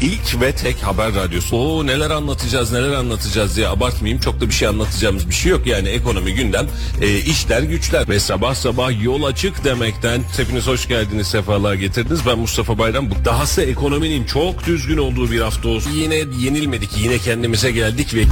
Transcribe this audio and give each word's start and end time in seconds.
ilk 0.00 0.40
ve 0.40 0.52
tek 0.52 0.82
haber 0.82 1.14
radyosu. 1.14 1.56
Oo 1.56 1.86
neler 1.86 2.10
anlatacağız 2.10 2.72
neler 2.72 2.92
anlatacağız 2.92 3.56
diye 3.56 3.68
abartmayayım. 3.68 4.20
Çok 4.20 4.40
da 4.40 4.48
bir 4.48 4.54
şey 4.54 4.68
anlatacağımız 4.68 5.28
bir 5.28 5.34
şey 5.34 5.52
yok. 5.52 5.66
Yani 5.66 5.88
ekonomi 5.88 6.34
gündem, 6.34 6.66
e, 7.02 7.18
işler 7.18 7.62
güçler 7.62 8.08
ve 8.08 8.20
sabah 8.20 8.54
sabah 8.54 9.02
yol 9.04 9.22
açık 9.22 9.64
demekten 9.64 10.20
hepiniz 10.36 10.66
hoş 10.66 10.88
geldiniz 10.88 11.26
sefalar 11.26 11.74
getirdiniz. 11.74 12.20
Ben 12.26 12.38
Mustafa 12.38 12.78
Bayram. 12.78 13.10
Bu 13.10 13.14
dahası 13.24 13.62
ekonominin 13.62 14.24
çok 14.24 14.66
düzgün 14.66 14.98
olduğu 14.98 15.30
bir 15.30 15.40
hafta 15.40 15.68
olsun. 15.68 15.90
Yine 15.90 16.14
yenilmedik 16.14 16.90
yine 16.98 17.18
kendimize 17.18 17.70
geldik 17.70 18.14
ve 18.14 18.22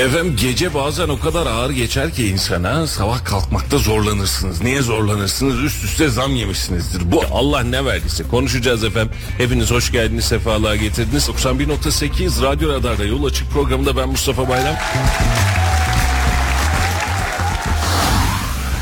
efendim 0.00 0.36
gece 0.40 0.74
bazen 0.74 1.08
o 1.08 1.20
kadar 1.20 1.46
ağır 1.46 1.70
geçer 1.70 2.14
ki 2.14 2.26
insana 2.26 2.86
sabah 2.86 3.24
kalkmakta 3.24 3.78
zorlanırsınız. 3.78 4.62
Niye 4.62 4.82
zorlanırsınız? 4.82 5.58
Üst 5.58 5.84
üste 5.84 6.08
zam 6.08 6.36
yemişsinizdir. 6.36 7.12
Bu 7.12 7.22
Allah 7.32 7.60
ne 7.60 7.84
verdiyse 7.84 8.24
konuşacağız 8.24 8.84
efendim. 8.84 9.14
Hepiniz 9.38 9.70
hoş 9.70 9.92
geldiniz 9.92 10.24
sefalar 10.24 10.74
getirdiniz. 10.74 11.03
91.8 11.04 12.42
Radyo 12.42 12.68
Radar'da 12.68 13.04
yol 13.04 13.24
açık 13.24 13.50
programında 13.50 13.96
ben 13.96 14.08
Mustafa 14.08 14.48
Bayram. 14.48 14.76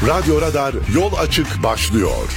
Radyo 0.07 0.41
Radar 0.41 0.75
yol 0.95 1.13
açık 1.13 1.63
başlıyor. 1.63 2.29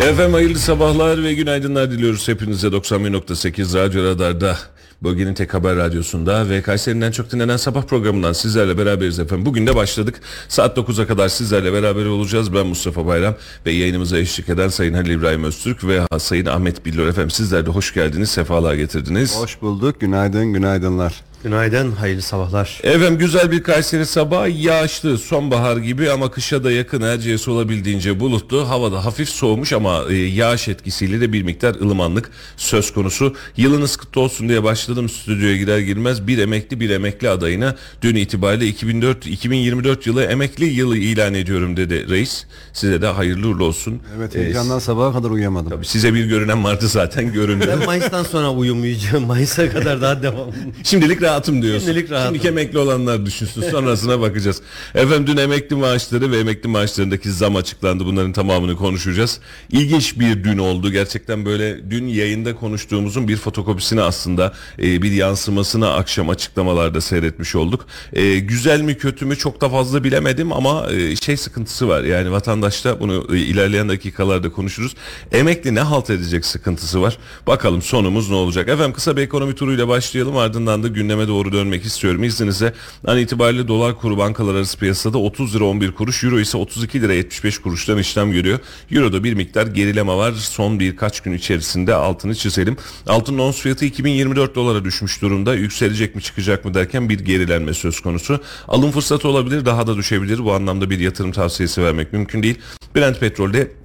Efendim 0.00 0.32
hayırlı 0.32 0.58
sabahlar 0.58 1.22
ve 1.22 1.34
günaydınlar 1.34 1.90
diliyoruz 1.90 2.28
hepinize 2.28 2.66
91.8 2.66 3.78
Radyo 3.78 4.04
Radar'da 4.04 4.58
bölgenin 5.04 5.34
tek 5.34 5.54
haber 5.54 5.76
radyosunda 5.76 6.48
ve 6.48 6.62
Kayseri'den 6.62 7.10
çok 7.10 7.30
dinlenen 7.32 7.56
sabah 7.56 7.82
programından 7.82 8.32
sizlerle 8.32 8.78
beraberiz 8.78 9.18
efendim. 9.18 9.46
Bugün 9.46 9.66
de 9.66 9.76
başladık. 9.76 10.20
Saat 10.48 10.78
9'a 10.78 11.06
kadar 11.06 11.28
sizlerle 11.28 11.72
beraber 11.72 12.04
olacağız. 12.06 12.54
Ben 12.54 12.66
Mustafa 12.66 13.06
Bayram 13.06 13.34
ve 13.66 13.72
yayınımıza 13.72 14.18
eşlik 14.18 14.48
eden 14.48 14.68
Sayın 14.68 14.94
Halil 14.94 15.10
İbrahim 15.10 15.44
Öztürk 15.44 15.84
ve 15.84 16.00
Sayın 16.18 16.46
Ahmet 16.46 16.86
Billur 16.86 17.06
efendim. 17.06 17.30
Sizler 17.30 17.66
de 17.66 17.70
hoş 17.70 17.94
geldiniz, 17.94 18.30
sefalar 18.30 18.74
getirdiniz. 18.74 19.36
Hoş 19.36 19.62
bulduk. 19.62 20.00
Günaydın, 20.00 20.52
günaydınlar. 20.52 21.33
Günaydın, 21.44 21.92
hayırlı 21.92 22.22
sabahlar. 22.22 22.80
Efendim 22.82 23.18
güzel 23.18 23.50
bir 23.50 23.62
Kayseri 23.62 24.06
sabahı 24.06 24.48
yağışlı 24.50 25.18
sonbahar 25.18 25.76
gibi 25.76 26.10
ama 26.10 26.30
kışa 26.30 26.64
da 26.64 26.70
yakın 26.72 27.02
Erciyes 27.02 27.48
olabildiğince 27.48 28.20
bulutlu. 28.20 28.68
Havada 28.68 29.04
hafif 29.04 29.28
soğumuş 29.28 29.72
ama 29.72 30.02
e, 30.10 30.14
yağış 30.14 30.68
etkisiyle 30.68 31.20
de 31.20 31.32
bir 31.32 31.42
miktar 31.42 31.74
ılımanlık 31.74 32.30
söz 32.56 32.92
konusu. 32.92 33.34
Yılınız 33.56 33.96
kutlu 33.96 34.20
olsun 34.20 34.48
diye 34.48 34.62
başladım 34.64 35.08
stüdyoya 35.08 35.56
girer 35.56 35.78
girmez 35.78 36.26
bir 36.26 36.38
emekli 36.38 36.80
bir 36.80 36.90
emekli 36.90 37.28
adayına 37.30 37.76
dün 38.02 38.14
itibariyle 38.16 38.66
2004 38.66 39.26
2024 39.26 40.06
yılı 40.06 40.24
emekli 40.24 40.64
yılı 40.64 40.96
ilan 40.98 41.34
ediyorum 41.34 41.76
dedi 41.76 42.06
reis. 42.10 42.44
Size 42.72 43.02
de 43.02 43.06
hayırlı 43.06 43.48
uğurlu 43.48 43.64
olsun. 43.64 44.00
Evet, 44.18 44.36
Ee, 44.36 44.40
heyecandan 44.44 44.78
sabaha 44.78 45.12
kadar 45.12 45.30
uyuyamadım. 45.30 45.70
tabii 45.70 45.86
size 45.86 46.14
bir 46.14 46.24
görünen 46.24 46.64
vardı 46.64 46.88
zaten 46.88 47.32
göründü. 47.32 47.64
Ben 47.68 47.86
Mayıs'tan 47.86 48.22
sonra 48.22 48.50
uyumayacağım. 48.52 49.26
Mayıs'a 49.26 49.70
kadar 49.70 50.00
daha 50.02 50.22
devam. 50.22 50.48
Şimdilik 50.84 51.22
rahatım 51.34 51.62
diyorsun. 51.62 51.86
Şimdilik 51.86 52.10
rahatım. 52.10 52.34
Şimdilik 52.34 52.50
emekli 52.50 52.78
olanlar 52.78 53.26
düşünsün 53.26 53.62
sonrasına 53.70 54.20
bakacağız. 54.20 54.60
Efendim 54.94 55.26
dün 55.26 55.36
emekli 55.36 55.76
maaşları 55.76 56.30
ve 56.30 56.38
emekli 56.38 56.68
maaşlarındaki 56.68 57.32
zam 57.32 57.56
açıklandı. 57.56 58.04
Bunların 58.04 58.32
tamamını 58.32 58.76
konuşacağız. 58.76 59.40
İlginç 59.70 60.18
bir 60.18 60.44
dün 60.44 60.58
oldu. 60.58 60.92
Gerçekten 60.92 61.44
böyle 61.44 61.90
dün 61.90 62.06
yayında 62.06 62.56
konuştuğumuzun 62.56 63.28
bir 63.28 63.36
fotokopisini 63.36 64.02
aslında 64.02 64.52
e, 64.78 65.02
bir 65.02 65.12
yansımasını 65.12 65.92
akşam 65.92 66.30
açıklamalarda 66.30 67.00
seyretmiş 67.00 67.54
olduk. 67.54 67.86
E, 68.12 68.38
güzel 68.38 68.80
mi 68.80 68.96
kötü 68.96 69.24
mü 69.24 69.36
çok 69.36 69.60
da 69.60 69.68
fazla 69.68 70.04
bilemedim 70.04 70.52
ama 70.52 70.92
e, 70.92 71.16
şey 71.16 71.36
sıkıntısı 71.36 71.88
var. 71.88 72.02
Yani 72.02 72.32
vatandaşta 72.32 73.00
bunu 73.00 73.26
e, 73.32 73.38
ilerleyen 73.38 73.88
dakikalarda 73.88 74.52
konuşuruz. 74.52 74.94
Emekli 75.32 75.74
ne 75.74 75.80
halt 75.80 76.10
edecek 76.10 76.46
sıkıntısı 76.46 77.02
var. 77.02 77.18
Bakalım 77.46 77.82
sonumuz 77.82 78.30
ne 78.30 78.36
olacak. 78.36 78.68
Efendim 78.68 78.92
kısa 78.92 79.16
bir 79.16 79.22
ekonomi 79.22 79.54
turuyla 79.54 79.88
başlayalım. 79.88 80.36
Ardından 80.36 80.82
da 80.82 80.88
gündeme 80.88 81.23
doğru 81.28 81.52
dönmek 81.52 81.84
istiyorum. 81.84 82.24
İzninizle 82.24 82.72
an 83.06 83.18
itibariyle 83.18 83.68
dolar 83.68 83.98
kuru 83.98 84.18
bankalar 84.18 84.54
arası 84.54 84.78
piyasada 84.78 85.18
30 85.18 85.54
lira 85.54 85.64
11 85.64 85.92
kuruş. 85.92 86.24
Euro 86.24 86.40
ise 86.40 86.58
32 86.58 87.00
lira 87.00 87.14
75 87.14 87.58
kuruştan 87.58 87.98
işlem 87.98 88.32
görüyor. 88.32 88.58
Euro'da 88.90 89.24
bir 89.24 89.34
miktar 89.34 89.66
gerileme 89.66 90.12
var. 90.12 90.32
Son 90.32 90.80
birkaç 90.80 91.20
gün 91.20 91.32
içerisinde 91.32 91.94
altını 91.94 92.34
çizelim. 92.34 92.76
Altın 93.06 93.38
ons 93.38 93.60
fiyatı 93.60 93.84
2024 93.84 94.54
dolara 94.54 94.84
düşmüş 94.84 95.22
durumda. 95.22 95.54
Yükselecek 95.54 96.14
mi 96.14 96.22
çıkacak 96.22 96.64
mı 96.64 96.74
derken 96.74 97.08
bir 97.08 97.20
gerilenme 97.20 97.74
söz 97.74 98.00
konusu. 98.00 98.40
Alım 98.68 98.90
fırsatı 98.90 99.28
olabilir 99.28 99.64
daha 99.64 99.86
da 99.86 99.96
düşebilir. 99.96 100.44
Bu 100.44 100.52
anlamda 100.52 100.90
bir 100.90 100.98
yatırım 100.98 101.32
tavsiyesi 101.32 101.82
vermek 101.82 102.12
mümkün 102.12 102.42
değil. 102.42 102.58
Brent 102.96 103.20
petrolde 103.20 103.83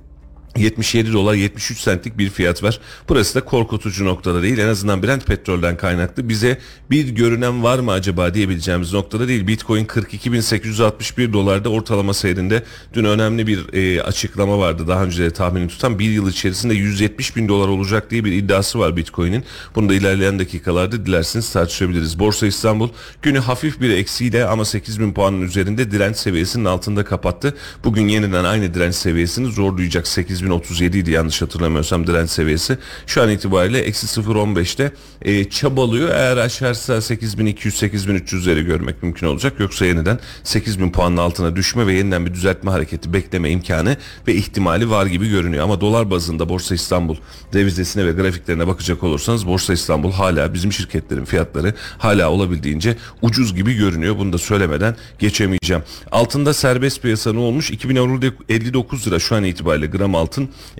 77 0.57 1.13
dolar 1.13 1.33
73 1.33 1.83
centlik 1.83 2.17
bir 2.17 2.29
fiyat 2.29 2.63
var. 2.63 2.79
Burası 3.09 3.35
da 3.35 3.45
korkutucu 3.45 4.05
noktada 4.05 4.41
değil. 4.41 4.57
En 4.57 4.67
azından 4.67 5.03
Brent 5.03 5.25
petrolden 5.25 5.77
kaynaklı 5.77 6.29
bize 6.29 6.59
bir 6.91 7.09
görünen 7.09 7.63
var 7.63 7.79
mı 7.79 7.91
acaba 7.91 8.33
diyebileceğimiz 8.33 8.93
noktada 8.93 9.27
değil. 9.27 9.47
Bitcoin 9.47 9.85
42.861 9.85 11.33
dolarda 11.33 11.69
ortalama 11.69 12.13
seyrinde. 12.13 12.63
Dün 12.93 13.03
önemli 13.03 13.47
bir 13.47 13.73
e, 13.73 14.03
açıklama 14.03 14.59
vardı. 14.59 14.87
Daha 14.87 15.03
önce 15.03 15.23
de 15.23 15.31
tahmini 15.31 15.67
tutan 15.67 15.99
bir 15.99 16.09
yıl 16.09 16.29
içerisinde 16.29 16.73
170 16.73 17.35
bin 17.35 17.47
dolar 17.47 17.67
olacak 17.67 18.11
diye 18.11 18.25
bir 18.25 18.31
iddiası 18.31 18.79
var 18.79 18.97
Bitcoin'in. 18.97 19.43
Bunu 19.75 19.89
da 19.89 19.93
ilerleyen 19.93 20.39
dakikalarda 20.39 21.05
dilerseniz 21.05 21.51
tartışabiliriz. 21.51 22.19
Borsa 22.19 22.47
İstanbul 22.47 22.89
günü 23.21 23.39
hafif 23.39 23.81
bir 23.81 23.89
eksiyle 23.89 24.45
ama 24.45 24.65
8 24.65 24.99
bin 24.99 25.13
puanın 25.13 25.41
üzerinde 25.41 25.91
direnç 25.91 26.17
seviyesinin 26.17 26.65
altında 26.65 27.05
kapattı. 27.05 27.57
Bugün 27.83 28.07
yeniden 28.07 28.43
aynı 28.43 28.73
direnç 28.73 28.95
seviyesini 28.95 29.51
zorlayacak 29.51 30.07
8037 30.39 30.97
idi 30.97 31.11
yanlış 31.11 31.41
hatırlamıyorsam 31.41 32.07
direnç 32.07 32.29
seviyesi. 32.29 32.77
Şu 33.07 33.21
an 33.21 33.29
itibariyle 33.29 33.79
eksi 33.79 34.21
0.15'te 34.21 34.91
e, 35.21 35.49
çabalıyor. 35.49 36.09
Eğer 36.09 36.37
aşarsa 36.37 36.93
8200-8300'leri 36.93 38.61
görmek 38.65 39.03
mümkün 39.03 39.27
olacak. 39.27 39.53
Yoksa 39.59 39.85
yeniden 39.85 40.19
8000 40.43 40.91
puanın 40.91 41.17
altına 41.17 41.55
düşme 41.55 41.87
ve 41.87 41.93
yeniden 41.93 42.25
bir 42.25 42.33
düzeltme 42.33 42.71
hareketi 42.71 43.13
bekleme 43.13 43.49
imkanı 43.49 43.97
ve 44.27 44.35
ihtimali 44.35 44.89
var 44.89 45.05
gibi 45.05 45.29
görünüyor. 45.29 45.63
Ama 45.63 45.81
dolar 45.81 46.11
bazında 46.11 46.49
Borsa 46.49 46.75
İstanbul 46.75 47.15
devizesine 47.53 48.05
ve 48.05 48.11
grafiklerine 48.11 48.67
bakacak 48.67 49.03
olursanız 49.03 49.47
Borsa 49.47 49.73
İstanbul 49.73 50.11
hala 50.11 50.53
bizim 50.53 50.73
şirketlerin 50.73 51.25
fiyatları 51.25 51.73
hala 51.97 52.31
olabildiğince 52.31 52.97
ucuz 53.21 53.55
gibi 53.55 53.73
görünüyor. 53.73 54.17
Bunu 54.17 54.33
da 54.33 54.37
söylemeden 54.37 54.95
geçemeyeceğim. 55.19 55.83
Altında 56.11 56.53
serbest 56.53 57.01
piyasa 57.01 57.33
ne 57.33 57.39
olmuş? 57.39 57.71
2059 57.71 59.07
lira 59.07 59.19
şu 59.19 59.35
an 59.35 59.43
itibariyle 59.43 59.87
gram 59.87 60.15
altın. 60.15 60.28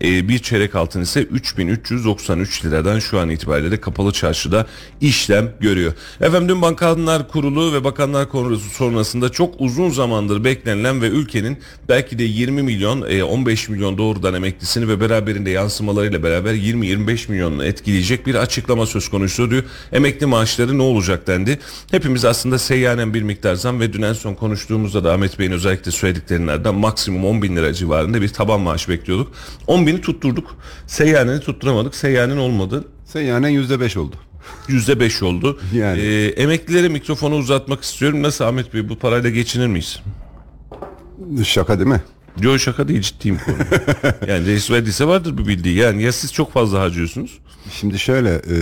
E, 0.02 0.30
bir 0.30 0.40
çeyrek 0.40 0.76
altın 0.76 1.02
ise 1.02 1.22
3393 1.22 2.66
liradan 2.66 3.00
şu 3.00 3.20
an 3.20 3.30
itibariyle 3.30 3.72
de 3.72 3.82
kapalı 3.82 4.12
çarşıda 4.12 4.68
işlem 5.02 5.52
görüyor. 5.60 5.94
Efendim 6.22 6.50
dün 6.50 6.62
Bakanlar 6.62 7.28
Kurulu 7.28 7.74
ve 7.74 7.84
Bakanlar 7.84 8.30
Kongresi 8.30 8.70
sonrasında 8.70 9.30
çok 9.30 9.56
uzun 9.60 9.90
zamandır 9.90 10.44
beklenilen 10.44 11.02
ve 11.02 11.08
ülkenin 11.08 11.58
belki 11.90 12.20
de 12.20 12.24
20 12.24 12.64
milyon 12.64 13.06
e, 13.10 13.24
15 13.24 13.70
milyon 13.70 13.98
doğrudan 13.98 14.34
emeklisini 14.34 14.88
ve 14.88 15.02
beraberinde 15.02 15.50
yansımalarıyla 15.50 16.24
beraber 16.24 16.54
20-25 16.54 17.32
milyonunu 17.32 17.66
etkileyecek 17.66 18.28
bir 18.28 18.36
açıklama 18.36 18.86
söz 18.86 19.10
konusuydu. 19.10 19.66
Emekli 19.92 20.26
maaşları 20.26 20.78
ne 20.78 20.82
olacak 20.82 21.28
dendi. 21.28 21.60
Hepimiz 21.92 22.26
aslında 22.26 22.60
seyyanen 22.60 23.14
bir 23.14 23.22
miktar 23.22 23.56
zam 23.56 23.80
ve 23.80 23.94
dün 23.94 24.02
en 24.02 24.14
son 24.14 24.34
konuştuğumuzda 24.34 25.04
da 25.04 25.14
Ahmet 25.14 25.40
Bey'in 25.40 25.52
özellikle 25.52 25.92
söylediklerinden 25.92 26.76
maksimum 26.76 27.26
10 27.26 27.42
bin 27.42 27.56
lira 27.56 27.74
civarında 27.74 28.22
bir 28.22 28.28
taban 28.28 28.62
maaş 28.62 28.90
bekliyorduk. 28.90 29.34
10 29.68 29.88
bini 29.88 30.02
tutturduk. 30.02 30.56
Seyyaneni 30.88 31.40
tutturamadık. 31.40 31.96
Seyyanen 31.96 32.38
olmadı. 32.38 32.84
Seyyanen 33.06 33.50
yüzde 33.50 33.80
beş 33.80 33.98
oldu. 33.98 34.16
Yüzde 34.68 35.00
beş 35.00 35.24
oldu. 35.24 35.60
Yani. 35.74 36.02
Ee, 36.02 36.28
emeklilere 36.28 36.90
mikrofonu 36.90 37.36
uzatmak 37.36 37.84
istiyorum. 37.84 38.24
Nasıl 38.24 38.46
Ahmet 38.46 38.74
Bey 38.74 38.90
bu 38.90 39.00
parayla 39.00 39.30
geçinir 39.30 39.68
miyiz? 39.68 40.00
Şaka 41.44 41.80
değil 41.80 41.90
mi? 41.90 42.02
Yo 42.42 42.60
şaka 42.60 42.88
değil 42.88 43.02
ciddiyim 43.02 43.38
konu. 43.46 43.56
yani 44.28 44.46
reis 44.48 44.72
verdiyse 44.72 45.08
vardır 45.08 45.38
bir 45.38 45.48
bildiği. 45.48 45.76
Yani 45.76 46.04
ya 46.04 46.12
siz 46.12 46.34
çok 46.34 46.54
fazla 46.54 46.80
harcıyorsunuz. 46.82 47.40
Şimdi 47.72 48.00
şöyle, 48.00 48.36
e, 48.36 48.58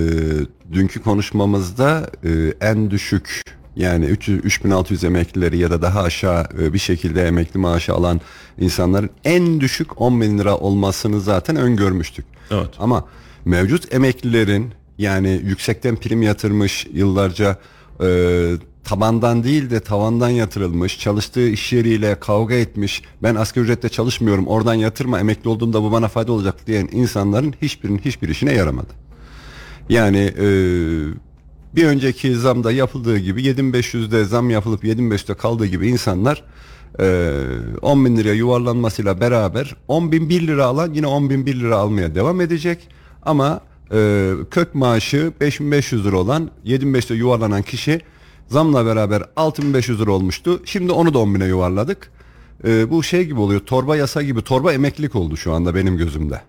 dünkü 0.74 1.02
konuşmamızda 1.02 2.10
e, 2.24 2.30
en 2.62 2.92
düşük 2.92 3.44
yani 3.78 4.06
300, 4.06 4.46
3600 4.46 5.04
emeklileri 5.04 5.58
ya 5.58 5.72
da 5.72 5.82
daha 5.82 6.02
aşağı 6.04 6.46
e, 6.62 6.74
bir 6.74 6.80
şekilde 6.80 7.28
emekli 7.28 7.60
maaşı 7.60 7.94
alan 7.94 8.22
insanların 8.60 9.10
en 9.24 9.60
düşük 9.60 10.02
10 10.02 10.22
bin 10.22 10.40
lira 10.40 10.58
olmasını 10.58 11.22
zaten 11.22 11.56
öngörmüştük. 11.56 12.26
Evet. 12.52 12.70
Ama 12.80 13.06
mevcut 13.46 13.94
emeklilerin 13.94 14.74
yani 14.98 15.42
yüksekten 15.44 15.96
prim 15.96 16.22
yatırmış 16.22 16.88
yıllarca 16.94 17.58
e, 18.04 18.08
tabandan 18.84 19.44
değil 19.44 19.70
de 19.70 19.80
tavandan 19.80 20.30
yatırılmış 20.30 21.00
çalıştığı 21.00 21.50
iş 21.50 21.74
yeriyle 21.74 22.20
kavga 22.20 22.56
etmiş 22.56 23.02
ben 23.24 23.36
asgari 23.36 23.64
ücretle 23.64 23.90
çalışmıyorum 23.90 24.48
oradan 24.48 24.74
yatırma 24.74 25.20
emekli 25.20 25.50
olduğumda 25.50 25.84
bu 25.84 25.92
bana 25.92 26.08
fayda 26.08 26.32
olacak 26.32 26.68
diyen 26.68 26.90
insanların 26.92 27.54
hiçbirinin 27.62 28.00
hiçbir 28.06 28.30
işine 28.30 28.54
yaramadı. 28.54 28.94
Yani 29.90 30.34
e, 30.40 30.48
bir 31.78 31.86
önceki 31.86 32.36
zamda 32.36 32.72
yapıldığı 32.72 33.18
gibi 33.18 33.44
7500'de 33.44 34.24
zam 34.24 34.50
yapılıp 34.50 34.84
7500'de 34.84 35.34
kaldığı 35.34 35.66
gibi 35.66 35.88
insanlar 35.88 36.44
e, 37.00 37.34
10 37.82 38.06
bin 38.06 38.18
liraya 38.18 38.34
yuvarlanmasıyla 38.34 39.22
beraber 39.22 39.76
10 39.88 40.12
bin 40.12 40.30
1 40.30 40.48
lira 40.48 40.66
alan 40.66 40.94
yine 40.94 41.08
10 41.08 41.30
bin 41.30 41.46
1 41.46 41.60
lira 41.60 41.78
almaya 41.78 42.16
devam 42.16 42.42
edecek 42.42 42.88
ama 43.24 43.62
e, 43.94 44.32
kök 44.52 44.76
maaşı 44.76 45.34
5500 45.42 46.06
lira 46.06 46.18
olan 46.18 46.50
7500'e 46.66 47.16
yuvarlanan 47.16 47.62
kişi 47.62 48.02
zamla 48.48 48.86
beraber 48.86 49.24
6500 49.36 50.02
lira 50.02 50.12
olmuştu. 50.12 50.62
Şimdi 50.66 50.92
onu 50.92 51.14
da 51.14 51.18
10.000'e 51.18 51.48
yuvarladık. 51.48 52.12
E, 52.68 52.90
bu 52.90 53.04
şey 53.04 53.26
gibi 53.26 53.40
oluyor. 53.40 53.60
Torba 53.60 53.96
yasa 53.96 54.22
gibi. 54.22 54.42
Torba 54.42 54.74
emeklilik 54.74 55.16
oldu 55.16 55.38
şu 55.38 55.54
anda 55.54 55.76
benim 55.76 55.98
gözümde. 55.98 56.42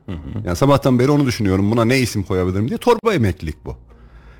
Yani 0.44 0.56
sabahtan 0.56 0.98
beri 0.98 1.10
onu 1.10 1.26
düşünüyorum. 1.26 1.70
Buna 1.70 1.84
ne 1.84 1.98
isim 1.98 2.22
koyabilirim 2.22 2.68
diye. 2.68 2.78
Torba 2.78 3.14
emeklilik 3.14 3.64
bu. 3.64 3.76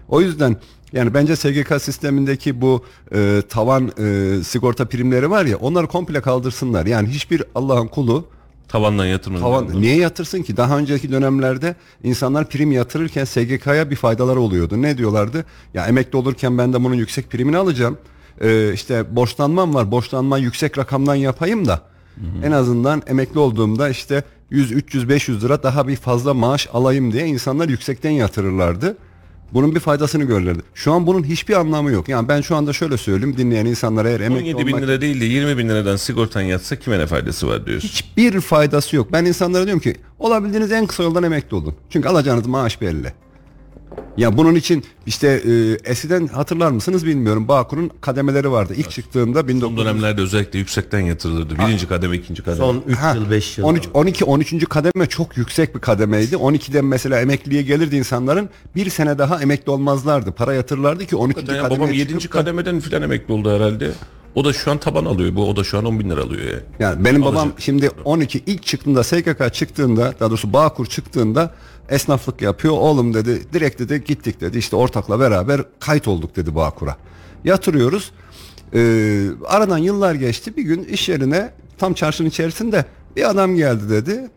O 0.09 0.21
yüzden 0.21 0.57
yani 0.93 1.15
bence 1.15 1.37
SGK 1.37 1.83
sistemindeki 1.83 2.61
bu 2.61 2.85
e, 3.15 3.43
tavan 3.49 3.93
e, 3.99 4.39
sigorta 4.45 4.85
primleri 4.85 5.31
var 5.31 5.45
ya 5.45 5.57
onları 5.57 5.87
komple 5.87 6.21
kaldırsınlar. 6.21 6.87
Yani 6.87 7.09
hiçbir 7.09 7.43
Allah'ın 7.55 7.87
kulu 7.87 8.25
Tavandan 8.69 9.07
yatırmanın 9.07 9.43
tavan 9.43 9.81
niye 9.81 9.97
yatırsın 9.97 10.43
ki? 10.43 10.57
Daha 10.57 10.79
önceki 10.79 11.13
dönemlerde 11.13 11.75
insanlar 12.05 12.49
prim 12.49 12.73
yatırırken 12.73 13.25
SGK'ya 13.25 13.91
bir 13.91 13.97
faydaları 13.97 14.41
oluyordu. 14.41 14.83
Ne 14.83 14.99
diyorlardı? 14.99 15.45
Ya 15.75 15.87
emekli 15.87 16.17
olurken 16.17 16.59
ben 16.59 16.73
de 16.73 16.85
bunun 16.85 16.95
yüksek 16.95 17.31
primini 17.31 17.57
alacağım. 17.57 17.99
E, 18.41 18.73
işte 18.73 19.17
borçlanmam 19.17 19.75
var. 19.75 19.91
Borçlanma 19.91 20.39
yüksek 20.39 20.79
rakamdan 20.79 21.15
yapayım 21.15 21.67
da 21.67 21.83
en 22.45 22.53
azından 22.53 23.03
emekli 23.07 23.39
olduğumda 23.39 23.89
işte 23.89 24.23
100 24.51 24.73
300 24.73 25.09
500 25.09 25.45
lira 25.45 25.63
daha 25.63 25.89
bir 25.89 25.97
fazla 25.97 26.35
maaş 26.35 26.69
alayım 26.73 27.13
diye 27.13 27.27
insanlar 27.27 27.69
yüksekten 27.69 28.11
yatırırlardı. 28.11 28.97
Bunun 29.55 29.75
bir 29.75 29.81
faydasını 29.81 30.25
görürlerdi. 30.25 30.63
Şu 30.75 30.93
an 30.93 31.07
bunun 31.07 31.25
hiçbir 31.25 31.55
anlamı 31.55 31.91
yok. 31.91 32.09
Yani 32.09 32.29
ben 32.29 32.41
şu 32.41 32.57
anda 32.57 32.73
şöyle 32.73 32.97
söyleyeyim 32.97 33.37
dinleyen 33.37 33.67
insanlara 33.67 34.09
eğer 34.09 34.21
emekli 34.21 34.43
17 34.55 34.67
bin 34.67 34.73
olmak 34.73 34.83
lira 34.89 35.01
değil 35.01 35.21
de 35.21 35.25
20 35.25 35.59
bin 35.59 35.69
liradan 35.69 35.97
sigortan 35.97 36.41
yatsa 36.41 36.77
kime 36.77 36.99
ne 36.99 37.07
faydası 37.07 37.49
var 37.49 37.67
diyorsun. 37.67 37.89
hiçbir 37.89 38.41
faydası 38.41 38.97
yok. 38.97 39.13
Ben 39.13 39.25
insanlara 39.25 39.65
diyorum 39.65 39.81
ki 39.83 39.95
olabildiğiniz 40.19 40.73
en 40.73 40.87
kısa 40.87 41.03
yoldan 41.03 41.23
emekli 41.23 41.55
olun. 41.57 41.75
Çünkü 41.91 42.09
alacağınız 42.09 42.47
maaş 42.47 42.81
belli. 42.81 43.13
Ya 44.17 44.37
bunun 44.37 44.55
için 44.55 44.85
işte 45.07 45.29
e, 45.29 45.51
eskiden 45.91 46.27
hatırlar 46.27 46.71
mısınız 46.71 47.07
bilmiyorum. 47.07 47.49
Bağkur'un 47.49 47.91
kademeleri 48.01 48.51
vardı. 48.51 48.75
İlk 48.77 48.91
çıktığında 48.91 49.41
Son 49.41 49.49
1900 49.49 49.77
dönemlerde 49.79 50.21
özellikle 50.23 50.59
yüksekten 50.59 51.01
yatırılırdı. 51.01 51.59
Birinci 51.59 51.89
kademe, 51.89 52.17
ikinci 52.17 52.43
kademe. 52.43 52.57
Son 52.67 52.83
3 52.87 52.97
Ha, 52.99 53.15
yıl 53.15 53.31
5 53.31 53.59
yıl. 53.59 53.65
13 53.65 53.89
12 53.95 54.25
13. 54.25 54.69
kademe 54.69 55.07
çok 55.07 55.37
yüksek 55.37 55.75
bir 55.75 55.81
kademeydi. 55.81 56.35
12'den 56.35 56.85
mesela 56.85 57.21
emekliye 57.21 57.63
gelirdi 57.63 57.97
insanların 57.97 58.49
bir 58.77 58.91
sene 58.91 59.19
daha 59.19 59.43
emekli 59.43 59.71
olmazlardı. 59.71 60.33
Para 60.33 60.55
yatırırlardı 60.55 61.07
ki 61.07 61.17
12. 61.17 61.35
Hakikaten 61.35 61.57
ya, 61.57 61.63
kademeye 61.63 61.81
babam 61.89 61.95
7. 61.95 62.19
çıkıp 62.19 62.35
da- 62.35 62.39
kademeden 62.41 62.81
filan 62.81 63.03
emekli 63.03 63.35
oldu 63.35 63.51
herhalde. 63.55 63.91
O 64.35 64.45
da 64.45 64.53
şu 64.53 64.71
an 64.71 64.79
taban 64.79 65.05
alıyor. 65.05 65.35
Bu 65.37 65.49
o 65.51 65.57
da 65.57 65.65
şu 65.65 65.79
an 65.79 65.85
10 65.85 66.01
bin 66.01 66.11
lira 66.11 66.23
alıyor 66.23 66.43
yani. 66.51 66.63
Yani 66.79 67.05
benim 67.05 67.23
babam 67.23 67.37
Alacak. 67.37 67.61
şimdi 67.61 67.91
12 68.05 68.43
ilk 68.47 68.63
çıktığında 68.67 69.05
SGK 69.05 69.55
çıktığında 69.55 70.15
daha 70.21 70.31
doğrusu 70.31 70.53
Bağkur 70.53 70.87
çıktığında 70.87 71.55
esnaflık 71.89 72.43
yapıyor. 72.43 72.75
Oğlum 72.75 73.15
dedi 73.15 73.53
direkt 73.53 73.81
dedi 73.81 74.05
gittik 74.05 74.41
dedi 74.41 74.59
işte 74.59 74.77
ortakla 74.77 75.21
beraber 75.21 75.61
kayıt 75.81 76.09
olduk 76.09 76.37
dedi 76.37 76.55
Bağkur'a. 76.55 76.97
Yatırıyoruz. 77.45 78.13
Ee, 78.75 79.27
aradan 79.47 79.79
yıllar 79.79 80.15
geçti. 80.15 80.57
Bir 80.57 80.63
gün 80.63 80.85
iş 80.85 81.09
yerine 81.09 81.51
tam 81.79 81.95
çarşının 81.95 82.29
içerisinde 82.29 82.85
bir 83.17 83.31
adam 83.31 83.57
geldi 83.57 83.91
dedi. 83.91 84.31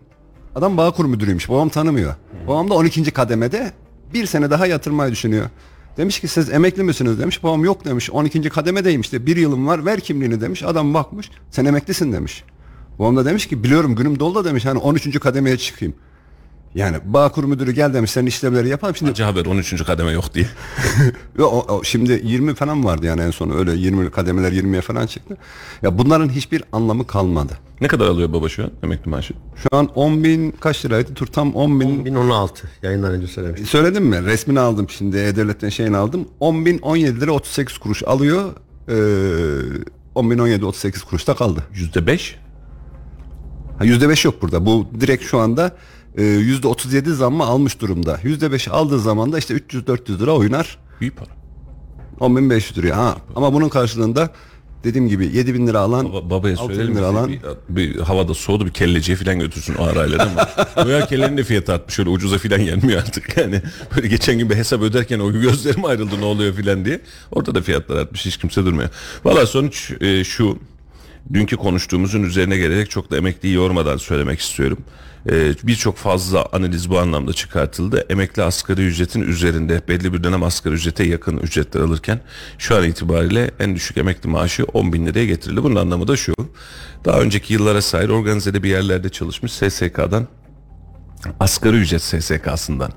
Adam 0.56 0.78
Bağkur 0.78 1.06
müdürüymüş. 1.06 1.50
Babam 1.50 1.70
tanımıyor. 1.70 2.16
Babam 2.48 2.70
da 2.70 2.74
12. 2.74 3.12
kademede 3.12 3.72
bir 4.14 4.26
sene 4.26 4.50
daha 4.50 4.68
yatırmayı 4.68 5.12
düşünüyor. 5.12 5.46
Demiş 5.98 6.20
ki 6.20 6.28
siz 6.28 6.50
emekli 6.50 6.84
misiniz 6.84 7.20
demiş. 7.20 7.44
Babam 7.44 7.66
yok 7.66 7.86
demiş. 7.86 8.10
12. 8.10 8.50
kademedeyim 8.50 9.02
işte. 9.02 9.26
Bir 9.26 9.38
yılım 9.38 9.68
var 9.68 9.86
ver 9.86 10.00
kimliğini 10.00 10.42
demiş. 10.42 10.64
Adam 10.64 10.94
bakmış 10.94 11.30
sen 11.52 11.66
emeklisin 11.66 12.14
demiş. 12.14 12.44
Babam 13.00 13.18
da 13.18 13.26
demiş 13.26 13.48
ki 13.48 13.64
biliyorum 13.64 13.96
günüm 13.96 14.20
dolu 14.20 14.36
da 14.36 14.46
demiş. 14.46 14.66
Hani 14.66 14.80
13. 14.80 15.20
kademeye 15.20 15.58
çıkayım. 15.58 15.96
Yani 16.76 16.98
Bağkur 17.06 17.44
müdürü 17.44 17.72
gel 17.72 17.94
demiş 17.94 18.12
senin 18.12 18.26
işlemleri 18.26 18.70
yapalım. 18.70 18.96
Şimdi 18.96 19.12
Acı 19.12 19.24
haber 19.24 19.46
13. 19.46 19.84
kademe 19.86 20.12
yok 20.12 20.34
diye. 20.34 20.48
Yo, 21.38 21.46
o, 21.48 21.74
o 21.74 21.84
şimdi 21.84 22.22
20 22.24 22.56
falan 22.56 22.86
vardı 22.86 23.06
yani 23.06 23.22
en 23.22 23.32
son 23.32 23.50
öyle 23.50 23.74
20 23.74 24.12
kademeler 24.12 24.52
20'ye 24.52 24.82
falan 24.82 25.08
çıktı. 25.08 25.38
Ya 25.82 25.98
bunların 25.98 26.30
hiçbir 26.30 26.64
anlamı 26.72 27.08
kalmadı. 27.08 27.54
Ne 27.82 27.88
kadar 27.88 28.08
alıyor 28.08 28.34
baba 28.34 28.50
şu 28.50 28.64
an 28.64 28.72
emekli 28.84 29.10
maaşı? 29.10 29.34
Şu 29.56 29.78
an 29.78 29.88
10 29.96 30.24
bin 30.24 30.52
kaç 30.52 30.86
liraydı? 30.86 31.14
Tur 31.14 31.28
tam 31.28 31.56
10 31.56 31.80
bin 31.80 32.00
2016 32.00 32.70
yayından 32.84 33.12
önce 33.12 33.28
söylemiştim. 33.28 33.68
Söyledim 33.68 34.06
mi? 34.06 34.26
Resmini 34.26 34.60
aldım 34.60 34.90
şimdi. 34.90 35.18
E-Devlet'ten 35.18 35.70
şeyini 35.70 35.98
aldım. 35.98 36.28
10 36.40 36.66
bin 36.66 36.80
17 36.80 37.22
lira 37.22 37.32
38 37.32 37.78
kuruş 37.78 38.04
alıyor. 38.04 38.54
Ee, 38.90 38.94
10 40.16 40.32
bin 40.32 40.38
17 40.38 40.66
38 40.66 41.04
kuruşta 41.04 41.36
kaldı. 41.36 41.64
Yüzde 41.74 42.08
beş. 42.08 42.40
Ha, 43.78 43.86
%5 43.86 44.28
yok 44.28 44.42
burada. 44.42 44.66
Bu 44.66 44.88
direkt 45.00 45.24
şu 45.24 45.40
anda 45.40 45.68
e, 45.68 45.72
%37 46.18 47.14
zammı 47.14 47.44
almış 47.44 47.82
durumda. 47.82 48.20
%5 48.24 48.70
aldığı 48.70 49.00
zaman 49.00 49.32
da 49.32 49.40
işte 49.40 49.54
300-400 49.54 50.20
lira 50.20 50.32
oynar. 50.32 50.78
Büyük 51.02 51.18
para. 51.18 51.30
10.500 52.20 52.78
liraya. 52.78 52.98
Ha, 52.98 53.18
ama 53.36 53.54
bunun 53.54 53.70
karşılığında 53.70 54.30
dediğim 54.84 55.08
gibi 55.08 55.26
7 55.34 55.54
bin 55.54 55.68
lira 55.68 55.80
alan 55.80 56.14
Baba, 56.14 56.30
babaya 56.30 56.56
altı 56.56 56.70
bin 56.70 56.76
söyleyelim 56.76 56.98
lira 56.98 57.12
mi? 57.12 57.18
alan 57.18 57.30
Bir, 57.30 57.42
bir 57.70 58.00
havada 58.00 58.34
soğudu 58.34 58.66
bir 58.66 58.72
kelleciye 58.72 59.18
falan 59.18 59.40
götürsün 59.40 59.76
o 59.76 59.84
arayla 59.84 60.24
ama. 60.24 60.50
Böyle 60.86 61.06
kellenin 61.06 61.38
de 61.38 61.44
fiyatı 61.44 61.74
artmış 61.74 62.00
öyle 62.00 62.10
ucuza 62.10 62.38
falan 62.38 62.66
gelmiyor 62.66 63.02
artık 63.02 63.38
yani. 63.38 63.62
Böyle 63.96 64.08
geçen 64.08 64.38
gün 64.38 64.50
bir 64.50 64.56
hesap 64.56 64.82
öderken 64.82 65.20
o 65.20 65.32
gözlerim 65.32 65.86
ayrıldı 65.86 66.22
ne 66.22 66.26
oluyor 66.26 66.54
filan 66.54 66.86
diye. 66.86 67.02
Orada 67.32 67.56
da 67.56 67.62
fiyatlar 67.62 67.98
artmış 67.98 68.26
hiç 68.26 68.38
kimse 68.38 68.66
durmuyor. 68.66 68.90
Valla 69.26 69.46
sonuç 69.46 69.92
e, 70.02 70.24
şu. 70.24 70.58
Dünkü 71.34 71.58
konuştuğumuzun 71.58 72.24
üzerine 72.24 72.58
gelerek 72.58 72.90
çok 72.90 73.12
da 73.12 73.18
emekliyi 73.18 73.56
yormadan 73.56 73.98
söylemek 73.98 74.40
istiyorum. 74.40 74.78
Ee, 75.30 75.54
Birçok 75.64 75.98
fazla 75.98 76.46
analiz 76.52 76.90
bu 76.90 77.00
anlamda 77.00 77.34
çıkartıldı. 77.34 78.06
Emekli 78.10 78.44
asgari 78.44 78.88
ücretin 78.88 79.22
üzerinde 79.22 79.82
belli 79.88 80.14
bir 80.14 80.24
dönem 80.24 80.44
asgari 80.44 80.74
ücrete 80.74 81.04
yakın 81.04 81.38
ücretler 81.38 81.82
alırken 81.82 82.20
şu 82.58 82.76
an 82.76 82.84
itibariyle 82.84 83.52
en 83.60 83.76
düşük 83.76 83.98
emekli 83.98 84.30
maaşı 84.30 84.64
10 84.64 84.94
bin 84.94 85.06
liraya 85.06 85.26
getirildi. 85.26 85.64
Bunun 85.64 85.76
anlamı 85.76 86.08
da 86.08 86.18
şu. 86.18 86.34
Daha 87.06 87.20
önceki 87.20 87.54
yıllara 87.54 87.82
sahip 87.82 88.10
organizede 88.10 88.64
bir 88.64 88.70
yerlerde 88.70 89.10
çalışmış 89.10 89.52
SSK'dan 89.52 90.28
asgari 91.40 91.78
ücret 91.78 92.02
SSK'sından 92.02 92.92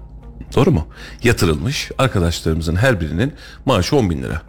doğru 0.57 0.71
mu? 0.71 0.87
Yatırılmış 1.23 1.91
arkadaşlarımızın 1.99 2.77
her 2.77 3.01
birinin 3.01 3.33
maaşı 3.67 3.97
10 3.97 4.11
bin 4.11 4.23
lira. 4.23 4.43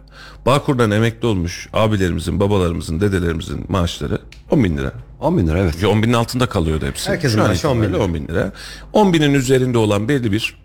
Bağkur'dan 0.46 0.90
emekli 0.90 1.26
olmuş 1.26 1.68
abilerimizin, 1.72 2.40
babalarımızın, 2.40 3.00
dedelerimizin 3.00 3.64
maaşları 3.68 4.18
10 4.50 4.64
bin 4.64 4.76
lira. 4.76 4.92
10 5.20 5.38
bin 5.38 5.46
lira 5.46 5.58
evet. 5.58 5.84
10 5.84 6.02
binin 6.02 6.12
altında 6.12 6.46
kalıyordu 6.46 6.86
hepsi. 6.86 7.10
Herkesin 7.10 7.36
Şu 7.36 7.42
an 7.42 7.48
maaşı 7.48 7.68
10 7.68 7.76
bin 7.76 7.82
itibariyle 7.82 8.04
10 8.04 8.14
bin 8.14 8.28
lira. 8.28 8.52
10 8.92 9.12
binin 9.12 9.34
üzerinde 9.34 9.78
olan 9.78 10.08
belli 10.08 10.32
bir 10.32 10.56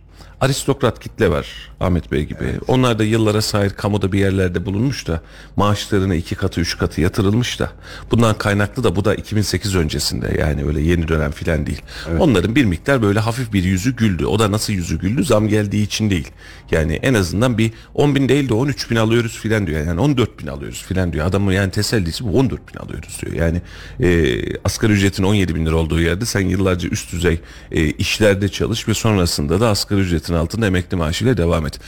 aristokrat 0.42 1.00
kitle 1.00 1.32
var 1.32 1.48
Ahmet 1.80 2.12
Bey 2.12 2.26
gibi. 2.26 2.60
Onlar 2.68 3.00
da 3.00 3.04
yıllara 3.04 3.42
sahip 3.42 3.78
kamuda 3.78 4.12
bir 4.12 4.20
yerlerde 4.20 4.66
bulunmuş 4.66 5.08
da 5.08 5.22
maaşlarına 5.56 6.16
iki 6.16 6.36
katı 6.36 6.62
üç 6.62 6.78
katı 6.78 7.02
yatırılmış 7.02 7.60
da 7.60 7.72
bundan 8.12 8.38
kaynaklı 8.38 8.84
da 8.84 8.96
bu 8.96 9.06
da 9.06 9.16
2008 9.16 9.76
öncesinde 9.76 10.36
yani 10.40 10.66
öyle 10.66 10.82
yeni 10.82 11.08
dönem 11.08 11.32
filan 11.32 11.66
değil. 11.66 11.82
Onların 12.20 12.56
bir 12.56 12.66
miktar 12.66 13.02
böyle 13.02 13.20
hafif 13.20 13.54
bir 13.54 13.64
yüzü 13.64 13.96
güldü. 13.96 14.26
O 14.26 14.40
da 14.40 14.52
nasıl 14.52 14.74
yüzü 14.74 15.00
güldü? 15.00 15.24
Zam 15.24 15.48
geldiği 15.48 15.84
için 15.84 16.10
değil. 16.10 16.32
Yani 16.72 16.94
en 16.94 17.14
azından 17.14 17.58
bir 17.58 17.72
10 17.94 18.16
bin 18.16 18.30
değil 18.30 18.50
de 18.50 18.54
13 18.54 18.92
bin 18.92 18.96
alıyoruz 18.96 19.40
filan 19.40 19.68
diyor. 19.68 19.86
Yani 19.86 20.02
14 20.02 20.40
bin 20.40 20.48
alıyoruz 20.48 20.84
filan 20.84 21.14
diyor. 21.14 21.26
Adamın 21.26 21.52
yani 21.52 21.72
tesellisi 21.72 22.26
bu 22.26 22.38
14 22.38 22.74
bin 22.74 22.80
alıyoruz 22.80 23.22
diyor. 23.22 23.34
Yani 23.34 23.62
e, 24.00 24.38
asgari 24.64 24.94
ücretin 24.94 25.24
17 25.24 25.56
bin 25.56 25.66
lira 25.66 25.76
olduğu 25.76 26.02
yerde 26.02 26.26
sen 26.26 26.42
yıllarca 26.42 26.90
üst 26.90 27.12
düzey 27.12 27.40
e, 27.72 27.86
işlerde 27.86 28.50
çalış 28.50 28.88
ve 28.88 28.94
sonrasında 28.94 29.62
da 29.62 29.70
asgari 29.70 30.00
ücretin 30.00 30.31
altında 30.34 30.68
emekli 30.68 30.98
maaşıyla 30.98 31.38
devam 31.38 31.66
et. 31.66 31.80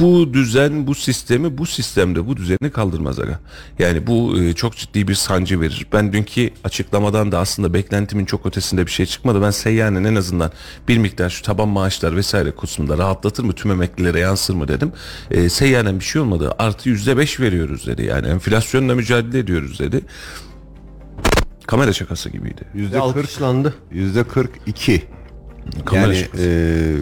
Bu 0.00 0.34
düzen, 0.34 0.86
bu 0.86 0.94
sistemi, 0.94 1.58
bu 1.58 1.66
sistemde 1.66 2.26
bu 2.26 2.36
düzeni 2.36 2.70
kaldırmaz 2.70 3.18
aga. 3.20 3.40
Yani 3.78 4.06
bu 4.06 4.38
e, 4.38 4.52
çok 4.52 4.76
ciddi 4.76 5.08
bir 5.08 5.14
sancı 5.14 5.60
verir. 5.60 5.86
Ben 5.92 6.12
dünkü 6.12 6.50
açıklamadan 6.64 7.32
da 7.32 7.38
aslında 7.38 7.74
beklentimin 7.74 8.24
çok 8.24 8.46
ötesinde 8.46 8.86
bir 8.86 8.90
şey 8.90 9.06
çıkmadı. 9.06 9.42
Ben 9.42 9.50
seyyanen 9.50 10.04
en 10.04 10.14
azından 10.14 10.50
bir 10.88 10.98
miktar 10.98 11.30
şu 11.30 11.42
taban 11.42 11.68
maaşlar 11.68 12.16
vesaire 12.16 12.50
kısmında 12.50 12.98
rahatlatır 12.98 13.44
mı 13.44 13.52
tüm 13.52 13.70
emeklilere 13.70 14.20
yansır 14.20 14.54
mı 14.54 14.68
dedim. 14.68 14.92
E, 15.30 15.48
seyyanen 15.48 16.00
bir 16.00 16.04
şey 16.04 16.22
olmadı. 16.22 16.54
Artı 16.58 16.88
yüzde 16.88 17.16
beş 17.16 17.40
veriyoruz 17.40 17.86
dedi. 17.86 18.04
Yani 18.04 18.26
enflasyonla 18.26 18.94
mücadele 18.94 19.38
ediyoruz 19.38 19.78
dedi. 19.78 20.00
Kamera 21.66 21.92
şakası 21.92 22.30
gibiydi. 22.30 22.62
Yüzde 22.74 22.96
Ve 22.96 23.00
40 23.00 23.02
alkışlandı. 23.16 23.74
Yüzde 23.92 24.24
42. 24.24 25.02
Kamera 25.84 26.06
Yani 26.06 26.16
şakası. 26.16 26.42
e, 26.44 26.96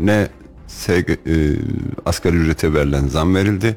ne 0.00 0.28
SG, 0.66 1.10
e, 1.10 1.16
asgari 2.04 2.36
ücrete 2.36 2.74
verilen 2.74 3.08
zam 3.08 3.34
verildi 3.34 3.76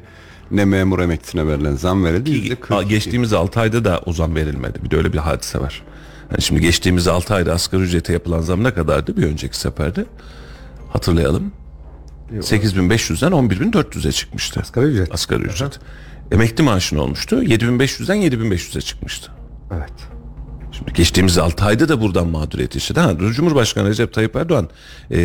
ne 0.50 0.64
memur 0.64 0.98
emeklisine 0.98 1.46
verilen 1.46 1.76
zam 1.76 2.04
verildi. 2.04 2.30
Yüzde 2.30 2.54
Aa, 2.54 2.60
42. 2.60 2.88
Geçtiğimiz 2.88 3.32
6 3.32 3.60
ayda 3.60 3.84
da 3.84 4.00
o 4.06 4.12
zam 4.12 4.34
verilmedi. 4.34 4.78
Bir 4.84 4.90
de 4.90 4.96
öyle 4.96 5.12
bir 5.12 5.18
hadise 5.18 5.60
var. 5.60 5.82
Yani 6.30 6.42
şimdi 6.42 6.60
geçtiğimiz 6.60 7.08
6 7.08 7.34
ayda 7.34 7.52
asgari 7.52 7.82
ücrete 7.82 8.12
yapılan 8.12 8.40
zam 8.40 8.64
ne 8.64 8.74
kadardı 8.74 9.16
bir 9.16 9.22
önceki 9.22 9.58
seferde? 9.58 10.06
Hatırlayalım. 10.92 11.52
8500'den 12.32 13.32
11400'e 13.32 14.12
çıkmıştı. 14.12 14.60
Asgari 14.60 14.86
ücret. 14.86 15.14
Asgari 15.14 15.42
ücret. 15.42 15.78
Emekli 16.32 16.64
maaşı 16.64 16.96
ne 16.96 17.00
olmuştu? 17.00 17.42
7500'den 17.42 18.16
7500'e 18.16 18.80
çıkmıştı. 18.80 19.30
Evet. 19.74 20.13
Şimdi 20.78 20.92
geçtiğimiz 20.92 21.38
6 21.38 21.64
ayda 21.64 21.88
da 21.88 22.00
buradan 22.00 22.28
mağduriyet 22.28 22.76
işte. 22.76 23.00
Ha, 23.00 23.12
Cumhurbaşkanı 23.18 23.88
Recep 23.88 24.12
Tayyip 24.12 24.36
Erdoğan 24.36 24.68
e, 25.10 25.20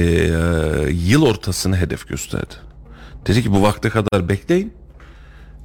yıl 0.92 1.26
ortasını 1.26 1.78
hedef 1.78 2.08
gösterdi. 2.08 2.54
Dedi 3.26 3.44
ki 3.44 3.52
bu 3.52 3.62
vakte 3.62 3.90
kadar 3.90 4.30
bekleyin. 4.30 4.74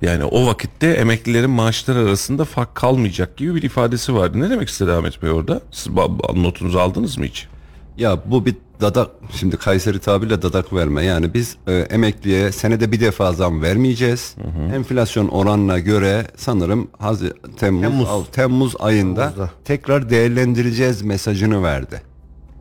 Yani 0.03 0.25
o 0.25 0.47
vakitte 0.47 0.87
emeklilerin 0.87 1.51
maaşları 1.51 1.99
arasında 1.99 2.45
fark 2.45 2.75
kalmayacak 2.75 3.37
gibi 3.37 3.55
bir 3.55 3.63
ifadesi 3.63 4.15
vardı. 4.15 4.41
Ne 4.41 4.51
demek 4.51 4.69
istedi 4.69 4.93
Ahmet 4.93 5.23
Bey 5.23 5.31
orada? 5.31 5.61
Siz 5.71 5.93
notunuzu 6.35 6.79
aldınız 6.79 7.19
mı 7.19 7.25
hiç? 7.25 7.47
Ya 7.99 8.19
bu 8.27 8.47
bir 8.47 8.55
dadak 8.81 9.11
şimdi 9.31 9.57
Kayseri 9.57 9.99
tabirle 9.99 10.43
dadak 10.43 10.73
verme. 10.73 11.05
Yani 11.05 11.35
biz 11.35 11.57
e, 11.67 11.73
emekliye 11.73 12.53
senede 12.53 12.93
bir 12.93 13.01
defa 13.01 13.33
zam 13.33 13.63
vermeyeceğiz. 13.63 14.37
Enflasyon 14.75 15.29
oranına 15.29 15.79
göre 15.79 16.27
sanırım 16.37 16.89
Hazi, 16.99 17.33
Temmuz, 17.57 17.83
Temmuz. 17.83 18.07
Temmuz. 18.09 18.27
Temmuz 18.33 18.75
ayında 18.79 19.21
Temmuz'da. 19.21 19.51
tekrar 19.65 20.11
değerlendireceğiz 20.11 21.03
mesajını 21.03 21.63
verdi. 21.63 22.03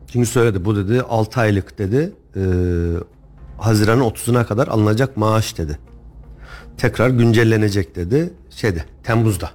Çünkü 0.08 0.26
söyledi 0.30 0.66
bu 0.66 0.76
dedi 0.76 1.02
6 1.02 1.40
aylık 1.42 1.78
dedi. 1.78 2.14
E, 2.36 2.42
Haziran'ın 3.58 4.04
30'una 4.04 4.46
kadar 4.46 4.68
alınacak 4.68 5.18
maaş 5.18 5.58
dedi. 5.58 5.80
Tekrar 6.78 7.10
güncellenecek 7.10 7.96
dedi. 7.96 8.34
Şeyde 8.50 8.84
Temmuz'da. 9.04 9.50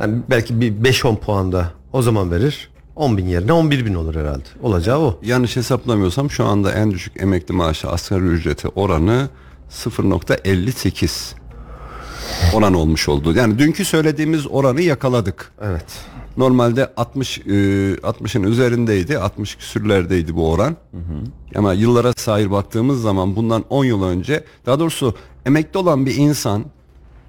Yani 0.00 0.18
belki 0.30 0.60
bir 0.60 0.72
5-10 0.72 1.16
puan 1.16 1.52
da 1.52 1.72
o 1.92 2.02
zaman 2.02 2.30
verir. 2.30 2.70
10 2.98 3.16
bin 3.16 3.26
yerine 3.26 3.52
11 3.52 3.86
bin 3.86 3.94
olur 3.94 4.14
herhalde. 4.14 4.44
Olacağı 4.62 4.98
o. 4.98 5.18
Yanlış 5.22 5.56
hesaplamıyorsam 5.56 6.30
şu 6.30 6.44
anda 6.44 6.72
en 6.72 6.90
düşük 6.90 7.22
emekli 7.22 7.54
maaşı 7.54 7.88
asgari 7.88 8.24
ücreti 8.24 8.68
oranı 8.68 9.28
0.58 9.70 11.34
oran 12.54 12.74
olmuş 12.74 13.08
oldu. 13.08 13.34
Yani 13.34 13.58
dünkü 13.58 13.84
söylediğimiz 13.84 14.46
oranı 14.50 14.80
yakaladık. 14.80 15.52
Evet. 15.62 15.84
Normalde 16.36 16.92
60 16.96 17.38
e, 17.38 17.42
60'ın 17.42 18.42
üzerindeydi. 18.42 19.18
60 19.18 19.56
küsürlerdeydi 19.56 20.36
bu 20.36 20.50
oran. 20.50 20.76
Ama 21.54 21.72
yıllara 21.72 22.12
sahip 22.12 22.50
baktığımız 22.50 23.02
zaman 23.02 23.36
bundan 23.36 23.64
10 23.70 23.84
yıl 23.84 24.02
önce 24.02 24.44
daha 24.66 24.80
doğrusu 24.80 25.14
emekli 25.46 25.78
olan 25.78 26.06
bir 26.06 26.16
insan 26.16 26.64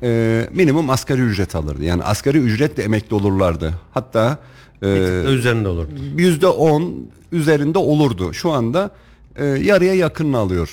e, 0.03 0.49
minimum 0.53 0.89
asgari 0.89 1.21
ücret 1.21 1.55
alırdı. 1.55 1.83
Yani 1.83 2.03
asgari 2.03 2.37
ücretle 2.37 2.83
emekli 2.83 3.15
olurlardı. 3.15 3.73
Hatta 3.93 4.37
e, 4.83 4.87
Üzerinde 5.27 5.67
olur. 5.67 5.85
yüzde 6.17 6.47
on 6.47 6.95
üzerinde 7.31 7.77
olurdu. 7.77 8.33
Şu 8.33 8.51
anda 8.51 8.91
e, 9.35 9.45
yarıya 9.45 9.93
yakın 9.93 10.33
alıyor 10.33 10.69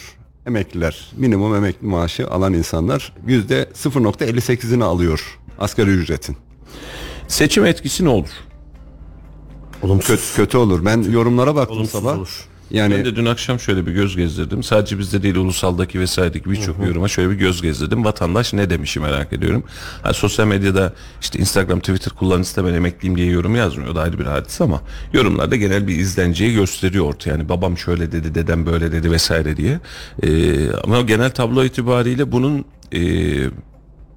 emekliler. 0.47 1.11
Minimum 1.17 1.55
emekli 1.55 1.87
maaşı 1.87 2.29
alan 2.31 2.53
insanlar 2.53 3.13
yüzde 3.27 3.69
0.58'ini 3.75 4.85
alıyor 4.85 5.39
asgari 5.59 5.91
ücretin. 5.91 6.37
Seçim 7.29 7.65
etkisi 7.67 8.05
ne 8.05 8.09
olur? 8.09 8.29
Olumsuz. 9.83 10.07
Kötü, 10.09 10.23
kötü 10.37 10.59
olur. 10.59 10.85
Ben 10.85 11.03
yorumlara 11.03 11.55
baktım 11.55 11.77
Olumsuz 11.77 12.01
sabah. 12.01 12.19
olur. 12.19 12.47
Yani 12.71 12.95
Ben 12.95 13.05
de 13.05 13.17
dün 13.17 13.27
akşam 13.27 13.61
şöyle 13.61 13.87
bir 13.87 13.93
göz 13.93 14.17
gezdirdim. 14.17 14.63
Sadece 14.63 14.99
bizde 14.99 15.23
değil 15.23 15.37
ulusaldaki 15.37 16.01
vesairedeki 16.01 16.51
birçok 16.51 16.87
yoruma 16.87 17.09
şöyle 17.09 17.31
bir 17.31 17.35
göz 17.35 17.63
gezdirdim. 17.63 18.05
Vatandaş 18.05 18.53
ne 18.53 18.71
demişi 18.71 19.01
merak 19.01 19.33
ediyorum. 19.33 19.65
Ha, 20.03 20.13
sosyal 20.13 20.47
medyada 20.47 20.93
işte 21.21 21.39
Instagram, 21.39 21.81
Twitter 21.81 22.13
kullanıcısı 22.13 22.57
da 22.57 22.69
ben 22.69 22.75
emekliyim 22.75 23.17
diye 23.17 23.31
yorum 23.31 23.57
yazmıyor. 23.57 23.91
O 23.91 23.95
da 23.95 24.03
ayrı 24.03 24.19
bir 24.19 24.25
hadise 24.25 24.65
ama 24.65 24.81
yorumlarda 25.13 25.57
genel 25.57 25.89
bir 25.89 25.97
izlenciyi 25.97 26.55
gösteriyor 26.55 27.05
ortaya. 27.05 27.31
Yani 27.31 27.49
babam 27.49 27.79
şöyle 27.79 28.13
dedi, 28.13 28.35
dedem 28.35 28.67
böyle 28.67 28.93
dedi 28.93 29.11
vesaire 29.11 29.57
diye. 29.57 29.81
Ee, 30.23 30.71
ama 30.85 31.01
genel 31.01 31.31
tablo 31.31 31.65
itibariyle 31.65 32.33
bunun 32.33 32.65
e, 32.93 33.01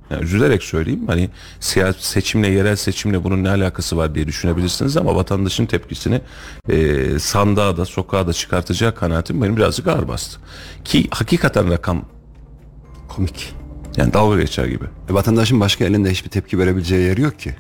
yani 0.10 0.24
üzülerek 0.24 0.64
söyleyeyim 0.64 1.04
hani 1.08 1.30
siyasi 1.60 2.08
seçimle 2.08 2.48
yerel 2.48 2.76
seçimle 2.76 3.24
bunun 3.24 3.44
ne 3.44 3.50
alakası 3.50 3.98
var 3.98 4.16
diye 4.16 4.28
düşünebilirsiniz 4.28 4.98
ama 4.98 5.16
vatandaşın 5.16 5.66
tepkisini 5.66 6.22
e, 6.70 7.20
sandığa 7.20 7.78
da 7.78 7.86
sokağa 7.86 8.28
da 8.28 8.34
çıkartacağı 8.34 8.96
kanaatim 8.96 9.42
benim 9.42 9.58
birazcık 9.58 9.88
ağır 9.88 10.08
bastı. 10.08 10.40
Ki 10.86 11.08
hakikaten 11.12 11.70
rakam 11.72 12.06
Komik. 13.10 13.56
yani 13.98 14.14
dalga 14.14 14.42
geçer 14.42 14.66
gibi. 14.66 14.86
e, 15.10 15.14
vatandaşın 15.14 15.60
başka 15.60 15.86
elinde 15.86 16.12
hiçbir 16.12 16.30
tepki 16.30 16.60
verebileceği 16.60 17.02
yeri 17.02 17.22
yok 17.22 17.40
ki. 17.40 17.56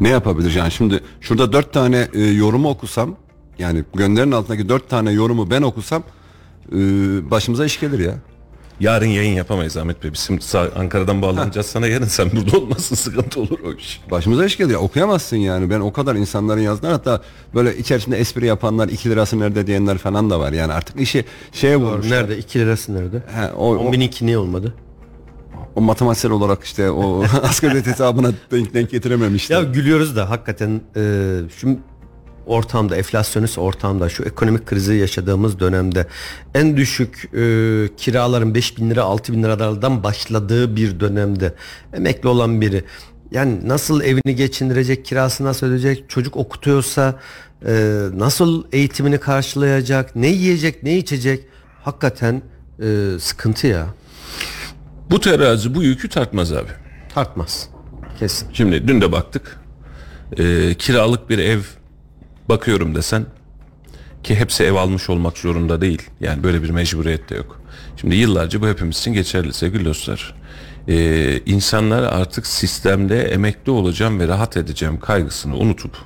Ne 0.00 0.08
yapabilir 0.08 0.54
yani 0.54 0.70
şimdi 0.70 1.00
şurada 1.20 1.52
dört 1.52 1.72
tane 1.72 2.08
e, 2.14 2.20
yorumu 2.20 2.68
okusam 2.68 3.16
yani 3.58 3.84
gönderin 3.94 4.32
altındaki 4.32 4.68
dört 4.68 4.90
tane 4.90 5.12
yorumu 5.12 5.50
ben 5.50 5.62
okusam 5.62 6.02
e, 6.72 6.76
başımıza 7.30 7.64
iş 7.64 7.80
gelir 7.80 7.98
ya. 7.98 8.14
Yarın 8.80 9.06
yayın 9.06 9.34
yapamayız 9.34 9.76
Ahmet 9.76 10.02
Bey. 10.02 10.12
Biz 10.12 10.20
şimdi 10.20 10.42
sağ- 10.42 10.70
Ankara'dan 10.76 11.22
bağlanacağız 11.22 11.66
sana 11.66 11.86
yarın 11.86 12.04
sen 12.06 12.30
burada 12.32 12.58
olmasın 12.58 12.94
sıkıntı 12.96 13.40
olur 13.40 13.58
o 13.66 13.72
iş. 13.72 14.00
Başımıza 14.10 14.44
iş 14.44 14.56
gelir 14.56 14.72
ya 14.72 14.78
okuyamazsın 14.78 15.36
yani 15.36 15.70
ben 15.70 15.80
o 15.80 15.92
kadar 15.92 16.14
insanların 16.14 16.60
yazdığını 16.60 16.90
hatta 16.90 17.22
böyle 17.54 17.76
içerisinde 17.76 18.16
espri 18.18 18.46
yapanlar 18.46 18.88
2 18.88 19.10
lirası 19.10 19.38
nerede 19.40 19.66
diyenler 19.66 19.98
falan 19.98 20.30
da 20.30 20.40
var 20.40 20.52
yani 20.52 20.72
artık 20.72 21.00
işi 21.00 21.24
şeye 21.52 21.76
vurmuş. 21.76 22.10
Nerede? 22.10 22.38
2 22.38 22.58
lirası 22.58 22.94
nerede? 22.94 23.16
He, 23.16 23.52
o, 23.52 23.76
10 23.76 23.86
o, 23.86 23.92
bin 23.92 24.00
iki 24.00 24.26
niye 24.26 24.38
olmadı? 24.38 24.74
o 25.76 25.80
matematiksel 25.80 26.30
olarak 26.30 26.64
işte 26.64 26.90
o 26.90 27.24
asgari 27.42 27.72
ücret 27.72 27.86
hesabına 27.86 28.30
denk, 28.50 28.74
denk 28.74 28.90
getirememişler. 28.90 29.56
Ya 29.56 29.62
gülüyoruz 29.62 30.16
da 30.16 30.30
hakikaten 30.30 30.80
e, 30.96 31.00
şu 31.56 31.76
ortamda 32.46 32.96
enflasyonist 32.96 33.58
ortamda 33.58 34.08
şu 34.08 34.22
ekonomik 34.22 34.66
krizi 34.66 34.94
yaşadığımız 34.94 35.60
dönemde 35.60 36.06
en 36.54 36.76
düşük 36.76 37.30
e, 37.34 37.88
kiraların 37.96 38.54
5 38.54 38.78
bin 38.78 38.90
lira 38.90 39.02
6 39.02 39.32
bin 39.32 39.42
liralardan 39.42 40.02
başladığı 40.02 40.76
bir 40.76 41.00
dönemde 41.00 41.54
emekli 41.92 42.28
olan 42.28 42.60
biri 42.60 42.84
yani 43.30 43.68
nasıl 43.68 44.00
evini 44.02 44.36
geçindirecek 44.36 45.04
kirası 45.04 45.44
nasıl 45.44 45.66
ödeyecek 45.66 46.10
çocuk 46.10 46.36
okutuyorsa 46.36 47.20
e, 47.66 47.72
nasıl 48.14 48.64
eğitimini 48.72 49.18
karşılayacak 49.18 50.16
ne 50.16 50.28
yiyecek 50.28 50.82
ne 50.82 50.98
içecek 50.98 51.44
hakikaten 51.82 52.42
e, 52.82 53.18
sıkıntı 53.18 53.66
ya 53.66 53.86
Bu 55.10 55.20
terazi 55.20 55.74
bu 55.74 55.82
yükü 55.82 56.08
tartmaz 56.08 56.52
abi. 56.52 56.70
tartmaz 57.14 57.68
kesin 58.18 58.48
Şimdi 58.52 58.88
dün 58.88 59.00
de 59.00 59.12
baktık. 59.12 59.60
Ee, 60.38 60.74
kiralık 60.74 61.30
bir 61.30 61.38
ev 61.38 61.60
bakıyorum 62.48 62.94
desen 62.94 63.26
ki 64.22 64.34
hepsi 64.34 64.64
ev 64.64 64.74
almış 64.74 65.10
olmak 65.10 65.38
zorunda 65.38 65.80
değil. 65.80 66.02
Yani 66.20 66.42
böyle 66.42 66.62
bir 66.62 66.70
mecburiyet 66.70 67.30
de 67.30 67.34
yok. 67.34 67.60
Şimdi 67.96 68.16
yıllarca 68.16 68.62
bu 68.62 68.68
hepimiz 68.68 68.98
için 68.98 69.12
geçerli 69.12 69.52
sevgili 69.52 69.84
dostlar. 69.84 70.34
Ee, 70.88 71.40
insanlar 71.46 72.02
artık 72.02 72.46
sistemde 72.46 73.22
emekli 73.22 73.72
olacağım 73.72 74.20
ve 74.20 74.28
rahat 74.28 74.56
edeceğim 74.56 75.00
kaygısını 75.00 75.56
unutup 75.56 75.96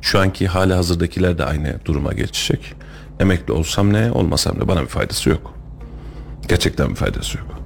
şu 0.00 0.18
anki 0.18 0.48
hali 0.48 0.72
hazırdakiler 0.72 1.38
de 1.38 1.44
aynı 1.44 1.80
duruma 1.84 2.12
geçecek. 2.12 2.74
Emekli 3.20 3.52
olsam 3.52 3.92
ne 3.92 4.12
olmasam 4.12 4.58
ne 4.58 4.68
bana 4.68 4.82
bir 4.82 4.86
faydası 4.86 5.30
yok. 5.30 5.54
Gerçekten 6.48 6.90
bir 6.90 6.94
faydası 6.94 7.38
yok. 7.38 7.59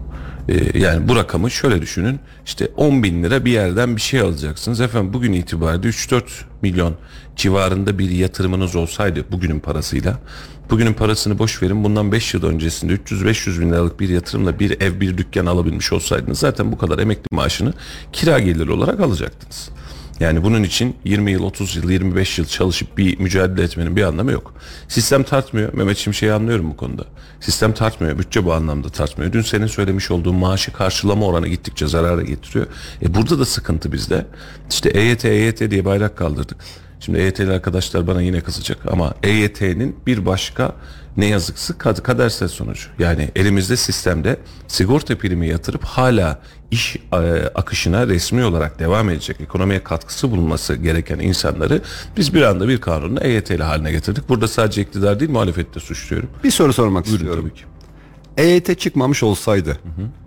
Ee, 0.49 0.79
yani 0.79 1.09
bu 1.09 1.17
rakamı 1.17 1.51
şöyle 1.51 1.83
düşünün. 1.83 2.21
İşte 2.47 2.69
10 2.77 3.03
bin 3.03 3.23
lira 3.23 3.45
bir 3.45 3.53
yerden 3.53 3.97
bir 3.97 4.01
şey 4.01 4.21
alacaksınız. 4.21 4.81
Efendim 4.81 5.13
bugün 5.13 5.33
itibariyle 5.33 5.89
3-4 5.89 6.23
milyon 6.63 6.95
civarında 7.37 7.99
bir 7.99 8.11
yatırımınız 8.11 8.77
olsaydı 8.77 9.25
bugünün 9.31 9.61
parasıyla. 9.61 10.19
Bugünün 10.71 10.93
parasını 10.93 11.39
boş 11.39 11.63
verin. 11.63 11.85
Bundan 11.85 12.13
5 12.13 12.35
yıl 12.35 12.43
öncesinde 12.43 12.93
300-500 12.93 13.61
bin 13.61 13.71
liralık 13.71 14.01
bir 14.01 14.09
yatırımla 14.09 14.59
bir 14.59 14.81
ev 14.81 15.01
bir 15.01 15.19
dükkan 15.19 15.47
alabilmiş 15.47 15.93
olsaydınız 15.93 16.39
zaten 16.39 16.73
bu 16.73 16.79
kadar 16.79 16.99
emekli 16.99 17.27
maaşını 17.31 17.73
kira 18.13 18.39
geliri 18.39 18.73
olarak 18.73 19.01
alacaktınız. 19.01 19.71
Yani 20.21 20.43
bunun 20.43 20.63
için 20.63 20.97
20 21.05 21.31
yıl, 21.31 21.43
30 21.43 21.77
yıl, 21.77 21.91
25 21.91 22.39
yıl 22.39 22.47
çalışıp 22.47 22.99
bir 22.99 23.19
mücadele 23.19 23.65
etmenin 23.65 23.97
bir 23.97 24.03
anlamı 24.03 24.33
yok. 24.33 24.55
Sistem 24.89 25.23
tartmıyor. 25.23 25.75
Mehmet 25.75 25.97
Şimşek'i 25.97 26.33
anlıyorum 26.33 26.71
bu 26.71 26.77
konuda. 26.77 27.05
Sistem 27.41 27.73
tartmıyor. 27.73 28.19
Bütçe 28.19 28.45
bu 28.45 28.53
anlamda 28.53 28.89
tartmıyor. 28.89 29.33
Dün 29.33 29.43
senin 29.43 29.67
söylemiş 29.67 30.11
olduğun 30.11 30.35
maaşı 30.35 30.73
karşılama 30.73 31.27
oranı 31.27 31.49
gittikçe 31.49 31.87
zarara 31.87 32.23
getiriyor. 32.23 32.67
E 33.03 33.15
burada 33.15 33.39
da 33.39 33.45
sıkıntı 33.45 33.93
bizde. 33.93 34.27
İşte 34.71 34.89
EYT, 34.89 35.25
EYT 35.25 35.71
diye 35.71 35.85
bayrak 35.85 36.17
kaldırdık. 36.17 36.57
Şimdi 37.01 37.19
EYT'li 37.19 37.51
arkadaşlar 37.51 38.07
bana 38.07 38.23
yine 38.23 38.41
kızacak 38.41 38.79
ama 38.93 39.15
EYT'nin 39.23 39.97
bir 40.07 40.27
başka 40.27 40.73
ne 41.17 41.27
yazıksı 41.27 41.73
kad- 41.73 42.03
kadersel 42.03 42.49
sonucu. 42.49 42.89
Yani 42.99 43.31
elimizde 43.37 43.77
sistemde 43.77 44.37
sigorta 44.69 45.19
primi 45.19 45.49
yatırıp 45.49 45.85
hala 45.85 46.41
iş 46.71 46.97
e, 46.97 47.17
akışına 47.55 48.07
resmi 48.07 48.45
olarak 48.45 48.79
devam 48.79 49.11
edecek, 49.11 49.41
ekonomiye 49.41 49.85
katkısı 49.85 50.31
bulunması 50.31 50.75
gereken 50.75 51.19
insanları 51.19 51.83
biz 52.17 52.35
bir 52.35 52.43
anda 52.43 52.69
bir 52.69 52.81
kanunla 52.81 53.21
EYT'li 53.21 53.63
haline 53.63 53.93
getirdik. 53.93 54.29
Burada 54.29 54.49
sadece 54.49 54.83
iktidar 54.83 55.21
değil 55.21 55.31
muhalefette 55.31 55.81
suçluyorum. 55.81 56.29
Bir 56.45 56.51
soru 56.51 56.73
sormak 56.73 57.05
Buyurun 57.07 57.17
istiyorum. 57.19 57.45
tabii 57.51 57.55
ki. 57.61 57.65
EYT 58.37 58.79
çıkmamış 58.79 59.23
olsaydı 59.23 59.79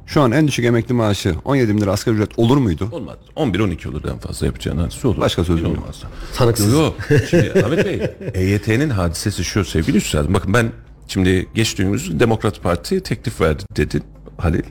şu 0.07 0.21
an 0.21 0.31
en 0.31 0.47
düşük 0.47 0.65
emekli 0.65 0.93
maaşı 0.93 1.35
17 1.45 1.75
bin 1.75 1.81
lira 1.81 1.91
asgari 1.91 2.15
ücret 2.15 2.39
olur 2.39 2.57
muydu? 2.57 2.89
Olmaz. 2.91 3.15
11-12 3.35 3.89
olur 3.89 4.01
en 4.11 4.17
fazla 4.17 4.45
yapacağın 4.45 4.77
hadise 4.77 5.07
olur. 5.07 5.17
Başka 5.17 5.43
sözüm 5.43 5.65
yok. 5.67 5.77
olmaz. 5.77 6.03
Tanıksız. 6.35 6.73
Yok. 6.73 6.95
Şimdi 7.29 7.53
Ahmet 7.65 7.85
Bey 7.85 8.01
EYT'nin 8.33 8.89
hadisesi 8.89 9.43
şu 9.43 9.65
sevgili 9.65 9.97
üstadım. 9.97 10.33
Bakın 10.33 10.53
ben 10.53 10.71
şimdi 11.07 11.47
geçtiğimiz 11.53 12.19
Demokrat 12.19 12.63
Parti 12.63 13.03
teklif 13.03 13.41
verdi 13.41 13.63
dedi 13.75 14.01
Halil. 14.37 14.63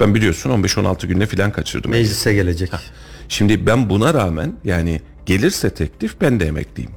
Ben 0.00 0.14
biliyorsun 0.14 0.50
15-16 0.50 1.06
günde 1.06 1.26
filan 1.26 1.52
kaçırdım. 1.52 1.90
Meclise 1.90 2.34
gelecek. 2.34 2.72
Şimdi 3.28 3.66
ben 3.66 3.90
buna 3.90 4.14
rağmen 4.14 4.52
yani 4.64 5.00
Gelirse 5.26 5.70
teklif 5.70 6.20
ben 6.20 6.40
de 6.40 6.46
emekliyim. 6.46 6.90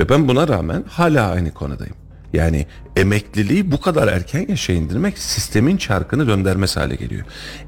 Ve 0.00 0.08
ben 0.08 0.28
buna 0.28 0.48
rağmen 0.48 0.84
hala 0.88 1.30
aynı 1.30 1.54
konudayım. 1.54 1.94
Yani 2.32 2.66
emekliliği 2.96 3.72
bu 3.72 3.80
kadar 3.80 4.08
erken 4.08 4.46
yaşa 4.48 4.72
indirmek 4.72 5.18
sistemin 5.18 5.76
çarkını 5.76 6.28
döndürmez 6.28 6.76
hale 6.76 6.96
geliyor. 6.96 7.24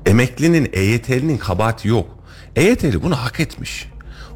Emeklinin 0.07 0.71
EYT'linin 0.73 1.39
kabahati 1.39 1.89
yok. 1.89 2.19
EYT'li 2.57 3.03
bunu 3.03 3.17
hak 3.17 3.41
etmiş. 3.41 3.89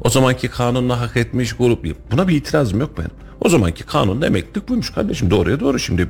O 0.03 0.09
zamanki 0.09 0.47
kanunla 0.47 1.01
hak 1.01 1.17
etmiş 1.17 1.53
grup. 1.53 2.11
Buna 2.11 2.27
bir 2.27 2.35
itirazım 2.35 2.79
yok 2.79 2.97
benim. 2.97 3.11
O 3.41 3.49
zamanki 3.49 3.83
kanunda 3.83 4.25
emeklilik 4.27 4.69
buymuş 4.69 4.89
kardeşim. 4.89 5.31
Doğruya 5.31 5.59
doğru 5.59 5.79
şimdi. 5.79 6.09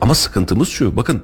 Ama 0.00 0.14
sıkıntımız 0.14 0.68
şu. 0.68 0.96
Bakın 0.96 1.22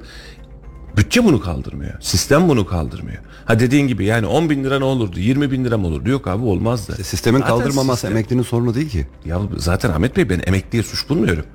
Bütçe 0.97 1.23
bunu 1.23 1.39
kaldırmıyor. 1.39 1.93
Sistem 2.01 2.49
bunu 2.49 2.65
kaldırmıyor. 2.65 3.17
Ha 3.45 3.59
dediğin 3.59 3.87
gibi 3.87 4.05
yani 4.05 4.27
10 4.27 4.49
bin 4.49 4.63
lira 4.63 4.79
ne 4.79 4.85
olurdu? 4.85 5.19
20 5.19 5.51
bin 5.51 5.65
lira 5.65 5.77
mı 5.77 5.87
olurdu? 5.87 6.09
Yok 6.09 6.27
abi 6.27 6.43
olmazdı. 6.43 7.03
Sistemin 7.03 7.39
Zaten 7.39 7.57
kaldırmaması 7.57 8.01
sistem- 8.01 8.11
emeklinin 8.11 8.41
sorunu 8.41 8.75
değil 8.75 8.89
ki. 8.89 9.07
Ya 9.25 9.39
zaten 9.57 9.89
Ahmet 9.89 10.17
Bey 10.17 10.29
ben 10.29 10.41
emekliye 10.45 10.83
suç 10.83 11.09
bulmuyorum. 11.09 11.45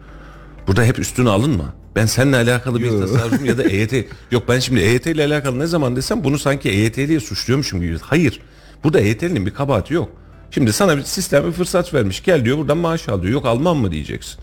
Burada 0.68 0.84
hep 0.84 0.98
üstüne 0.98 1.30
alınma. 1.30 1.74
Ben 1.96 2.06
seninle 2.06 2.36
alakalı 2.36 2.80
bir 2.80 2.90
tasarrufum 2.90 3.44
ya 3.44 3.58
da 3.58 3.62
EYT. 3.62 4.06
Yok 4.30 4.48
ben 4.48 4.58
şimdi 4.58 4.80
EYT 4.80 5.06
ile 5.06 5.24
alakalı 5.24 5.58
ne 5.58 5.66
zaman 5.66 5.96
desem 5.96 6.24
bunu 6.24 6.38
sanki 6.38 6.68
EYT'liye 6.68 7.20
suçluyormuşum 7.20 7.80
gibi. 7.80 7.98
Hayır. 7.98 8.40
Burada 8.84 9.00
EYT'linin 9.00 9.46
bir 9.46 9.50
kabahati 9.50 9.94
yok. 9.94 10.08
Şimdi 10.50 10.72
sana 10.72 10.96
bir 10.96 11.02
sistem 11.02 11.46
bir 11.46 11.52
fırsat 11.52 11.94
vermiş. 11.94 12.22
Gel 12.22 12.44
diyor 12.44 12.58
buradan 12.58 12.78
maaş 12.78 13.08
al 13.08 13.22
diyor. 13.22 13.32
Yok 13.32 13.46
almam 13.46 13.78
mı 13.78 13.90
diyeceksin. 13.90 14.40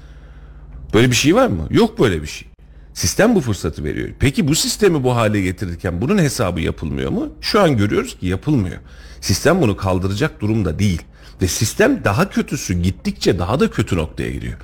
Böyle 0.94 1.12
bir 1.12 1.16
şey 1.16 1.36
var 1.36 1.48
mı? 1.48 1.68
Yok 1.70 2.00
böyle 2.00 2.22
bir 2.22 2.28
şey. 2.28 2.48
Sistem 2.94 3.36
bu 3.36 3.42
fırsatı 3.42 3.84
veriyor. 3.84 4.10
Peki 4.20 4.48
bu 4.48 4.56
sistemi 4.56 5.04
bu 5.04 5.16
hale 5.16 5.42
getirirken 5.42 6.02
bunun 6.02 6.18
hesabı 6.18 6.62
yapılmıyor 6.62 7.12
mu? 7.12 7.30
Şu 7.42 7.62
an 7.62 7.78
görüyoruz 7.78 8.20
ki 8.20 8.28
yapılmıyor. 8.28 8.78
Sistem 9.22 9.62
bunu 9.62 9.78
kaldıracak 9.78 10.42
durumda 10.42 10.80
değil. 10.80 11.02
Ve 11.42 11.48
sistem 11.48 12.04
daha 12.04 12.30
kötüsü 12.30 12.74
gittikçe 12.74 13.40
daha 13.40 13.60
da 13.60 13.72
kötü 13.72 13.98
noktaya 13.98 14.32
gidiyor. 14.32 14.58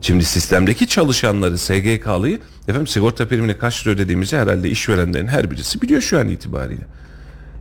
Şimdi 0.00 0.24
sistemdeki 0.24 0.86
çalışanları 0.86 1.58
SGK'lıyı 1.58 2.40
efendim 2.68 2.86
sigorta 2.86 3.28
primini 3.28 3.58
kaç 3.58 3.86
lira 3.86 3.94
ödediğimizi 3.94 4.36
herhalde 4.36 4.70
işverenlerin 4.70 5.26
her 5.26 5.50
birisi 5.50 5.82
biliyor 5.82 6.00
şu 6.00 6.18
an 6.18 6.28
itibariyle. 6.28 6.86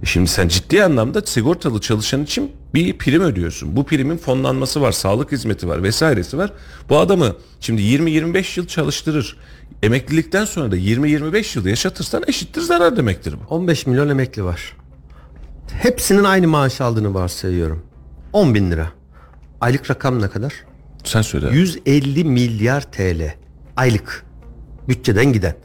E 0.04 0.06
Şimdi 0.06 0.27
sen 0.27 0.48
ciddi 0.48 0.84
anlamda 0.84 1.22
sigortalı 1.22 1.82
çalışan 1.82 2.24
için 2.24 2.51
bir 2.74 2.98
prim 2.98 3.22
ödüyorsun. 3.22 3.75
Bu 3.75 3.86
primin 3.86 4.18
fonlanması 4.18 4.82
var, 4.82 4.92
sağlık 4.92 5.32
hizmeti 5.32 5.68
var 5.68 5.84
vesairesi 5.84 6.38
var. 6.38 6.54
Bu 6.89 6.98
adamı 6.98 7.36
şimdi 7.60 7.82
20-25 7.82 8.60
yıl 8.60 8.68
çalıştırır. 8.68 9.38
Emeklilikten 9.84 10.46
sonra 10.46 10.72
da 10.72 10.77
20-25 10.77 11.58
yıl 11.58 11.65
yaşatırsan 11.65 12.24
eşittir 12.27 12.62
zarar 12.62 12.98
demektir 12.98 13.34
bu. 13.34 13.56
15 13.56 13.88
milyon 13.88 14.10
emekli 14.10 14.44
var. 14.44 14.74
Hepsinin 15.72 16.24
aynı 16.24 16.48
maaş 16.48 16.82
aldığını 16.82 17.13
varsayıyorum. 17.13 17.86
10 18.34 18.56
bin 18.56 18.72
lira. 18.72 18.88
Aylık 19.62 19.89
rakam 19.89 20.22
ne 20.22 20.30
kadar? 20.30 20.54
Sen 21.05 21.21
söyle. 21.21 21.50
150 21.51 22.24
milyar 22.24 22.81
TL. 22.91 23.33
Aylık. 23.75 24.25
Bütçeden 24.88 25.33
giden. 25.33 25.55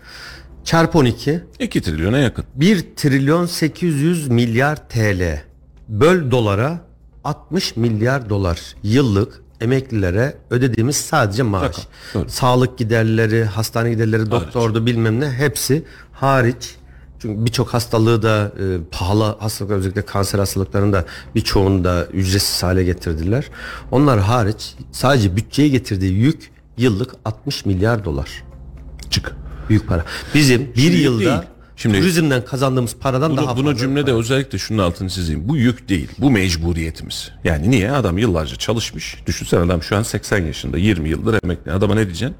Çarpı 0.64 0.98
12. 0.98 1.40
2 1.58 1.82
trilyona 1.82 2.18
yakın. 2.18 2.44
1 2.54 2.84
trilyon 2.96 3.46
800 3.46 4.28
milyar 4.28 4.88
TL. 4.88 5.42
Böl 5.88 6.30
dolara 6.30 6.80
60 7.24 7.76
milyar 7.76 8.30
dolar 8.30 8.60
yıllık 8.82 9.42
emeklilere 9.60 10.36
ödediğimiz 10.50 10.96
sadece 10.96 11.42
maaş. 11.42 11.76
Rakam. 12.14 12.28
Sağlık 12.28 12.78
giderleri, 12.78 13.44
hastane 13.44 13.90
giderleri, 13.90 14.30
doktordu 14.30 14.86
bilmem 14.86 15.20
ne 15.20 15.30
hepsi 15.30 15.84
hariç. 16.12 16.74
Çünkü 17.22 17.44
birçok 17.44 17.74
hastalığı 17.74 18.22
da 18.22 18.52
e, 18.58 18.62
pahalı 18.90 19.36
hastalıklar 19.38 19.76
özellikle 19.76 20.02
kanser 20.04 20.38
hastalıklarını 20.38 20.92
da 20.92 21.04
birçoğunu 21.34 21.84
da 21.84 22.06
ücretsiz 22.06 22.62
hale 22.62 22.84
getirdiler. 22.84 23.44
Onlar 23.90 24.20
hariç 24.20 24.74
sadece 24.92 25.36
bütçeye 25.36 25.68
getirdiği 25.68 26.12
yük 26.12 26.50
yıllık 26.78 27.14
60 27.24 27.64
milyar 27.66 28.04
dolar. 28.04 28.28
Çık. 29.10 29.32
Büyük 29.68 29.88
para. 29.88 30.04
Bizim 30.34 30.72
bir 30.76 30.92
yılda 30.92 31.20
değil. 31.20 31.40
Şimdi- 31.76 31.98
turizmden 32.00 32.44
kazandığımız 32.44 32.96
paradan 33.00 33.30
daha 33.36 33.40
Bunu, 33.40 33.46
fazla. 33.46 33.62
bunu 33.62 33.76
cümlede 33.76 34.12
özellikle 34.12 34.58
şunun 34.58 34.78
altını 34.82 35.08
çizeyim. 35.08 35.48
Bu 35.48 35.56
yük 35.56 35.88
değil. 35.88 36.08
Bu 36.18 36.30
mecburiyetimiz. 36.30 37.30
Yani 37.44 37.70
niye? 37.70 37.92
Adam 37.92 38.18
yıllarca 38.18 38.56
çalışmış. 38.56 39.16
Düşünsene 39.26 39.60
adam 39.60 39.82
şu 39.82 39.96
an 39.96 40.02
80 40.02 40.46
yaşında. 40.46 40.78
20 40.78 41.08
yıldır 41.08 41.38
emekli. 41.44 41.72
Adama 41.72 41.94
ne 41.94 42.04
diyeceksin? 42.06 42.36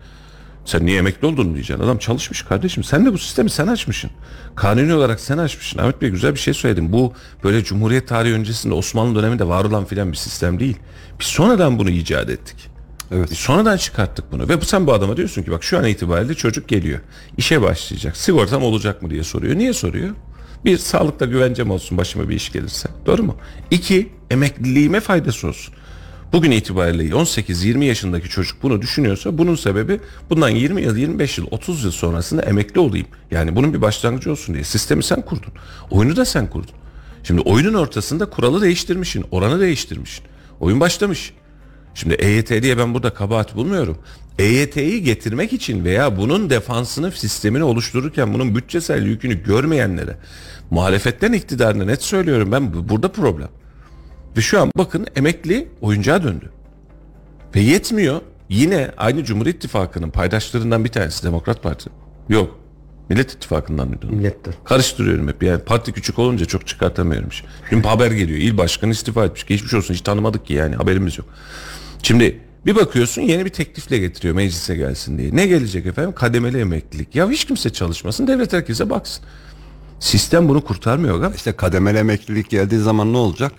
Sen 0.65 0.87
niye 0.87 0.99
emekli 0.99 1.27
oldun 1.27 1.55
diyeceksin. 1.55 1.85
Adam 1.85 1.99
çalışmış 1.99 2.43
kardeşim. 2.43 2.85
Sen 2.85 3.07
de 3.07 3.13
bu 3.13 3.19
sistemi 3.19 3.51
sen 3.51 3.67
açmışsın. 3.67 4.11
Kanuni 4.57 4.95
olarak 4.95 5.21
sen 5.21 5.39
açmışsın. 5.39 5.79
Ahmet 5.79 6.03
Bey 6.03 6.11
güzel 6.11 6.35
bir 6.35 6.39
şey 6.39 6.55
söyledin. 6.55 6.93
Bu 6.93 7.13
böyle 7.45 7.65
Cumhuriyet 7.65 8.09
tarihi 8.09 8.35
öncesinde 8.35 8.75
Osmanlı 8.75 9.23
döneminde 9.23 9.49
var 9.49 9.65
olan 9.65 9.85
filan 9.85 10.13
bir 10.13 10.17
sistem 10.17 10.61
değil. 10.61 10.77
Biz 11.21 11.27
sonradan 11.27 11.79
bunu 11.79 11.91
icat 11.91 12.31
ettik. 12.31 12.71
Evet. 13.13 13.31
Biz 13.31 13.39
sonradan 13.39 13.77
çıkarttık 13.77 14.33
bunu 14.33 14.49
ve 14.49 14.61
sen 14.61 14.87
bu 14.87 14.93
adama 14.93 15.17
diyorsun 15.17 15.43
ki 15.43 15.51
bak 15.51 15.65
şu 15.65 15.79
an 15.79 15.85
itibariyle 15.85 16.35
çocuk 16.35 16.69
geliyor. 16.69 17.01
İşe 17.37 17.63
başlayacak. 17.63 18.17
Sigortam 18.17 18.63
olacak 18.63 19.03
mı 19.03 19.11
diye 19.11 19.23
soruyor. 19.23 19.59
Niye 19.59 19.73
soruyor? 19.73 20.11
Bir 20.65 20.79
sağlıkta 20.79 21.25
güvencem 21.25 21.71
olsun 21.71 21.99
başıma 21.99 22.29
bir 22.29 22.35
iş 22.35 22.53
gelirse. 22.53 22.89
Doğru 23.07 23.23
mu? 23.23 23.37
İki 23.71 24.13
emekliliğime 24.31 25.01
faydası 25.01 25.49
olsun. 25.49 25.75
Bugün 26.33 26.51
itibariyle 26.51 27.15
18-20 27.15 27.85
yaşındaki 27.85 28.29
çocuk 28.29 28.63
bunu 28.63 28.83
düşünüyorsa 28.83 29.39
bunun 29.39 29.55
sebebi 29.55 30.01
bundan 30.31 30.49
20 30.49 30.83
yıl, 30.83 30.97
25 30.97 31.39
yıl, 31.39 31.47
30 31.51 31.85
yıl 31.85 31.91
sonrasında 31.91 32.43
emekli 32.43 32.81
olayım. 32.81 33.07
Yani 33.31 33.57
bunun 33.57 33.75
bir 33.75 33.83
başlangıcı 33.83 34.33
olsun 34.33 34.55
diye. 34.55 34.65
Sistemi 34.65 35.03
sen 35.03 35.23
kurdun. 35.23 35.53
Oyunu 35.91 36.17
da 36.17 36.25
sen 36.25 36.51
kurdun. 36.51 36.75
Şimdi 37.23 37.41
oyunun 37.41 37.75
ortasında 37.75 38.31
kuralı 38.31 38.63
değiştirmişsin, 38.63 39.25
oranı 39.31 39.61
değiştirmişsin. 39.61 40.25
Oyun 40.61 40.81
başlamış. 40.81 41.33
Şimdi 41.95 42.15
EYT 42.15 42.63
diye 42.63 42.79
ben 42.79 42.95
burada 42.95 43.15
kabahat 43.15 43.57
bulmuyorum. 43.57 43.99
EYT'yi 44.39 45.03
getirmek 45.03 45.53
için 45.53 45.85
veya 45.85 46.17
bunun 46.17 46.51
defansını 46.51 47.13
sistemini 47.13 47.65
oluştururken 47.65 48.35
bunun 48.35 48.55
bütçesel 48.57 49.07
yükünü 49.07 49.43
görmeyenlere 49.45 50.17
muhalefetten 50.71 51.33
iktidarına 51.33 51.85
net 51.85 52.03
söylüyorum 52.03 52.53
ben 52.53 52.75
bu- 52.75 52.89
burada 52.89 53.13
problem. 53.13 53.49
Ve 54.37 54.41
şu 54.41 54.61
an 54.61 54.71
bakın 54.77 55.07
emekli 55.17 55.69
oyuncağa 55.81 56.23
döndü. 56.23 56.51
Ve 57.55 57.61
yetmiyor. 57.61 58.21
Yine 58.49 58.91
aynı 58.97 59.25
Cumhur 59.25 59.47
İttifakı'nın 59.47 60.11
paydaşlarından 60.11 60.85
bir 60.85 60.89
tanesi 60.89 61.25
Demokrat 61.25 61.63
Parti. 61.63 61.91
Yok. 62.29 62.61
Millet 63.09 63.33
İttifakı'ndan 63.33 63.89
mıydı? 63.89 64.07
Millettir. 64.07 64.55
Karıştırıyorum 64.65 65.29
hep. 65.29 65.43
Yani 65.43 65.63
parti 65.63 65.93
küçük 65.93 66.19
olunca 66.19 66.45
çok 66.45 66.67
çıkartamıyorum. 66.67 67.29
işte. 67.29 67.49
Dün 67.71 67.83
haber 67.83 68.11
geliyor. 68.11 68.39
İl 68.39 68.59
başkanı 68.59 68.91
istifa 68.91 69.25
etmiş. 69.25 69.47
Geçmiş 69.47 69.75
olsun. 69.75 69.95
Hiç 69.95 70.01
tanımadık 70.01 70.47
ki 70.47 70.55
yani. 70.55 70.77
Haberimiz 70.77 71.19
yok. 71.19 71.27
Şimdi 72.03 72.41
bir 72.67 72.75
bakıyorsun 72.77 73.23
yeni 73.23 73.45
bir 73.45 73.51
teklifle 73.51 73.99
getiriyor 73.99 74.35
meclise 74.35 74.77
gelsin 74.77 75.19
diye. 75.19 75.37
Ne 75.37 75.47
gelecek 75.47 75.87
efendim? 75.87 76.13
Kademeli 76.15 76.59
emeklilik. 76.59 77.15
Ya 77.15 77.31
hiç 77.31 77.45
kimse 77.45 77.71
çalışmasın. 77.71 78.27
Devlet 78.27 78.53
herkese 78.53 78.91
baksın. 78.91 79.25
Sistem 80.01 80.49
bunu 80.49 80.65
kurtarmıyor. 80.65 81.19
Galiba. 81.19 81.37
İşte 81.37 81.53
kademeli 81.53 81.99
emeklilik 81.99 82.51
geldiği 82.51 82.79
zaman 82.79 83.13
ne 83.13 83.17
olacak? 83.17 83.53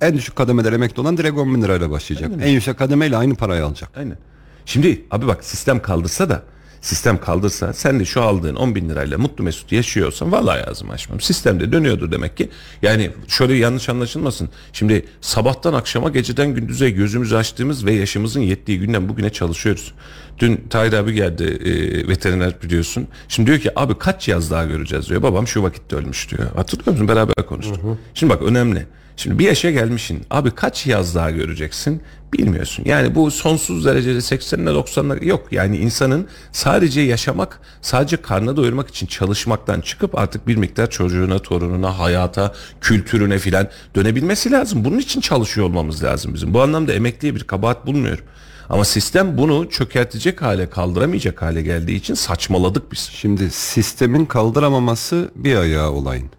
En 0.00 0.14
düşük 0.14 0.36
kademede 0.36 0.68
emekli 0.68 1.00
olan 1.00 1.16
direkt 1.16 1.38
10 1.38 1.54
bin 1.54 1.62
lirayla 1.62 1.90
başlayacak. 1.90 2.30
En 2.42 2.48
yüksek 2.50 2.78
kademeyle 2.78 3.16
aynı 3.16 3.34
parayı 3.34 3.64
alacak. 3.64 3.90
Aynen. 3.96 4.18
Şimdi 4.66 5.04
abi 5.10 5.26
bak 5.26 5.44
sistem 5.44 5.82
kaldırsa 5.82 6.28
da 6.30 6.42
sistem 6.80 7.20
kaldırsa 7.20 7.72
sen 7.72 8.00
de 8.00 8.04
şu 8.04 8.22
aldığın 8.22 8.54
10 8.54 8.74
bin 8.74 8.88
lirayla 8.88 9.18
mutlu 9.18 9.44
mesut 9.44 9.72
yaşıyorsan 9.72 10.32
vallahi 10.32 10.64
ağzımı 10.64 10.92
açmam. 10.92 11.20
Sistemde 11.20 11.72
dönüyordur 11.72 12.12
demek 12.12 12.36
ki. 12.36 12.48
Yani 12.82 13.10
şöyle 13.28 13.54
yanlış 13.54 13.88
anlaşılmasın. 13.88 14.48
Şimdi 14.72 15.04
sabahtan 15.20 15.74
akşama 15.74 16.08
geceden 16.08 16.54
gündüze 16.54 16.90
gözümüzü 16.90 17.36
açtığımız 17.36 17.86
ve 17.86 17.92
yaşımızın 17.92 18.40
yettiği 18.40 18.78
günden 18.78 19.08
bugüne 19.08 19.30
çalışıyoruz. 19.30 19.94
Dün 20.38 20.64
Tahir 20.70 20.92
abi 20.92 21.14
geldi 21.14 21.44
e, 21.44 22.08
veteriner 22.08 22.62
biliyorsun. 22.62 23.08
Şimdi 23.28 23.46
diyor 23.46 23.60
ki 23.60 23.70
abi 23.76 23.98
kaç 23.98 24.28
yaz 24.28 24.50
daha 24.50 24.64
göreceğiz 24.64 25.08
diyor. 25.08 25.22
Babam 25.22 25.46
şu 25.48 25.62
vakitte 25.62 25.96
ölmüş 25.96 26.30
diyor. 26.30 26.54
Hatırlıyor 26.56 26.92
musun? 26.92 27.08
Beraber 27.08 27.46
konuştuk. 27.46 27.98
Şimdi 28.14 28.32
bak 28.32 28.42
önemli. 28.42 28.86
Şimdi 29.16 29.38
bir 29.38 29.44
yaşa 29.44 29.70
gelmişsin. 29.70 30.22
Abi 30.30 30.50
kaç 30.50 30.86
yaz 30.86 31.14
daha 31.14 31.30
göreceksin? 31.30 32.02
Bilmiyorsun. 32.38 32.84
Yani 32.86 33.14
bu 33.14 33.30
sonsuz 33.30 33.84
derecede 33.84 34.18
80'le 34.18 34.70
90'la 34.70 35.16
yok. 35.24 35.46
Yani 35.50 35.76
insanın 35.76 36.28
sadece 36.52 37.00
yaşamak, 37.00 37.60
sadece 37.80 38.16
karnı 38.16 38.56
doyurmak 38.56 38.88
için 38.88 39.06
çalışmaktan 39.06 39.80
çıkıp 39.80 40.18
artık 40.18 40.48
bir 40.48 40.56
miktar 40.56 40.90
çocuğuna, 40.90 41.38
torununa, 41.38 41.98
hayata, 41.98 42.54
kültürüne 42.80 43.38
filan 43.38 43.68
dönebilmesi 43.94 44.50
lazım. 44.50 44.84
Bunun 44.84 44.98
için 44.98 45.20
çalışıyor 45.20 45.66
olmamız 45.66 46.04
lazım 46.04 46.34
bizim. 46.34 46.54
Bu 46.54 46.62
anlamda 46.62 46.92
emekliye 46.92 47.34
bir 47.34 47.44
kabahat 47.44 47.86
bulmuyorum. 47.86 48.24
Ama 48.68 48.84
sistem 48.84 49.38
bunu 49.38 49.70
çökertecek 49.70 50.42
hale, 50.42 50.70
kaldıramayacak 50.70 51.42
hale 51.42 51.62
geldiği 51.62 51.96
için 51.96 52.14
saçmaladık 52.14 52.92
biz. 52.92 52.98
Şimdi 52.98 53.50
sistemin 53.50 54.24
kaldıramaması 54.24 55.30
bir 55.36 55.56
ayağı 55.56 55.90
olayın. 55.90 56.30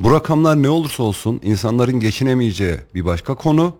Bu 0.00 0.12
rakamlar 0.12 0.62
ne 0.62 0.68
olursa 0.68 1.02
olsun 1.02 1.40
insanların 1.42 2.00
geçinemeyeceği 2.00 2.76
bir 2.94 3.04
başka 3.04 3.34
konu. 3.34 3.76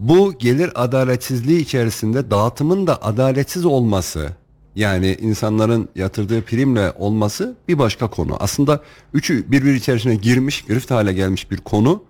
Bu 0.00 0.34
gelir 0.38 0.70
adaletsizliği 0.74 1.60
içerisinde 1.60 2.30
dağıtımın 2.30 2.86
da 2.86 3.02
adaletsiz 3.02 3.64
olması 3.64 4.28
yani 4.76 5.16
insanların 5.20 5.88
yatırdığı 5.96 6.42
primle 6.42 6.92
olması 6.98 7.56
bir 7.68 7.78
başka 7.78 8.10
konu. 8.10 8.36
Aslında 8.40 8.80
üçü 9.14 9.50
birbiri 9.50 9.76
içerisine 9.76 10.14
girmiş, 10.14 10.64
grift 10.64 10.90
hale 10.90 11.12
gelmiş 11.12 11.50
bir 11.50 11.56
konu. 11.56 12.02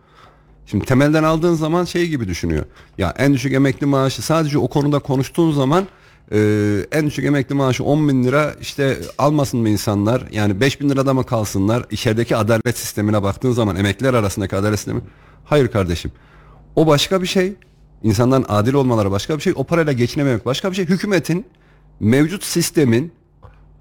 Şimdi 0.66 0.84
temelden 0.84 1.22
aldığın 1.22 1.54
zaman 1.54 1.84
şey 1.84 2.08
gibi 2.08 2.28
düşünüyor. 2.28 2.64
Ya 2.98 3.14
en 3.18 3.34
düşük 3.34 3.52
emekli 3.52 3.86
maaşı 3.86 4.22
sadece 4.22 4.58
o 4.58 4.68
konuda 4.68 4.98
konuştuğun 4.98 5.52
zaman 5.52 5.86
e, 6.32 6.38
en 6.92 7.06
düşük 7.06 7.24
emekli 7.24 7.54
maaşı 7.54 7.84
10 7.84 8.08
bin 8.08 8.24
lira 8.24 8.54
işte 8.60 8.98
almasın 9.18 9.60
mı 9.60 9.68
insanlar? 9.68 10.22
Yani 10.32 10.60
5 10.60 10.80
bin 10.80 10.88
lirada 10.90 11.14
mı 11.14 11.26
kalsınlar? 11.26 11.86
İçerideki 11.90 12.36
adalet 12.36 12.78
sistemine 12.78 13.22
baktığın 13.22 13.52
zaman 13.52 13.76
emekliler 13.76 14.14
arasındaki 14.14 14.56
adalet 14.56 14.78
sistemi. 14.78 15.00
Hayır 15.44 15.68
kardeşim. 15.68 16.12
O 16.76 16.86
başka 16.86 17.22
bir 17.22 17.26
şey. 17.26 17.56
İnsanların 18.02 18.46
adil 18.48 18.74
olmaları 18.74 19.10
başka 19.10 19.36
bir 19.36 19.42
şey. 19.42 19.52
O 19.56 19.64
parayla 19.64 19.92
geçinememek 19.92 20.46
başka 20.46 20.70
bir 20.70 20.76
şey. 20.76 20.84
Hükümetin 20.84 21.46
mevcut 22.00 22.44
sistemin 22.44 23.12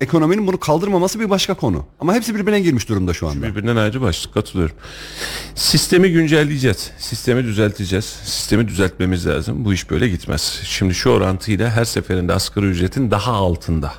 ekonominin 0.02 0.48
bunu 0.48 0.60
kaldırmaması 0.60 1.20
bir 1.20 1.30
başka 1.30 1.54
konu. 1.54 1.86
Ama 2.00 2.14
hepsi 2.14 2.36
birbirine 2.36 2.60
girmiş 2.60 2.90
durumda 2.90 3.14
şu 3.14 3.28
anda. 3.28 3.48
Birbirinden 3.48 3.76
ayrı 3.76 4.02
başlık 4.02 4.34
katılıyorum. 4.34 4.76
Sistemi 5.56 6.12
güncelleyeceğiz. 6.12 6.92
Sistemi 6.98 7.44
düzelteceğiz. 7.44 8.06
Sistemi 8.06 8.68
düzeltmemiz 8.68 9.28
lazım. 9.28 9.66
Bu 9.66 9.74
iş 9.74 9.90
böyle 9.90 10.10
gitmez. 10.10 10.62
Şimdi 10.64 10.94
şu 10.94 11.10
orantıyla 11.10 11.70
her 11.70 11.86
seferinde 11.86 12.34
asgari 12.34 12.66
ücretin 12.66 13.12
daha 13.12 13.32
altında 13.32 13.94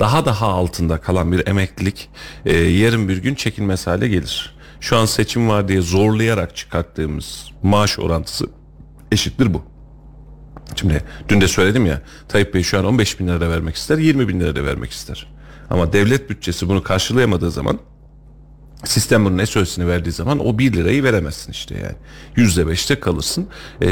daha 0.00 0.24
daha 0.24 0.46
altında 0.46 0.98
kalan 0.98 1.32
bir 1.32 1.46
emeklilik 1.46 2.10
e, 2.46 2.56
yarın 2.56 3.08
bir 3.08 3.16
gün 3.16 3.34
çekilmez 3.34 3.86
hale 3.86 4.08
gelir. 4.08 4.54
Şu 4.80 4.96
an 4.96 5.06
seçim 5.06 5.48
var 5.48 5.68
diye 5.68 5.80
zorlayarak 5.80 6.56
çıkarttığımız 6.56 7.50
maaş 7.62 7.98
orantısı 7.98 8.46
eşittir 9.12 9.54
bu. 9.54 9.62
Şimdi 10.76 11.04
dün 11.28 11.40
de 11.40 11.48
söyledim 11.48 11.86
ya 11.86 12.02
Tayyip 12.28 12.54
Bey 12.54 12.62
şu 12.62 12.78
an 12.78 12.84
15 12.84 13.20
bin 13.20 13.28
lira 13.28 13.50
vermek 13.50 13.76
ister 13.76 13.98
20 13.98 14.28
bin 14.28 14.40
lira 14.40 14.64
vermek 14.64 14.90
ister. 14.90 15.26
Ama 15.70 15.92
devlet 15.92 16.30
bütçesi 16.30 16.68
bunu 16.68 16.82
karşılayamadığı 16.82 17.50
zaman 17.50 17.78
sistem 18.84 19.24
bunun 19.24 19.44
SOS'ini 19.44 19.88
verdiği 19.88 20.12
zaman 20.12 20.38
o 20.38 20.58
1 20.58 20.72
lirayı 20.72 21.04
veremezsin 21.04 21.52
işte 21.52 21.74
yani. 21.74 21.96
Yüzde 22.36 22.66
beşte 22.66 23.00
kalırsın. 23.00 23.48
Ee, 23.82 23.86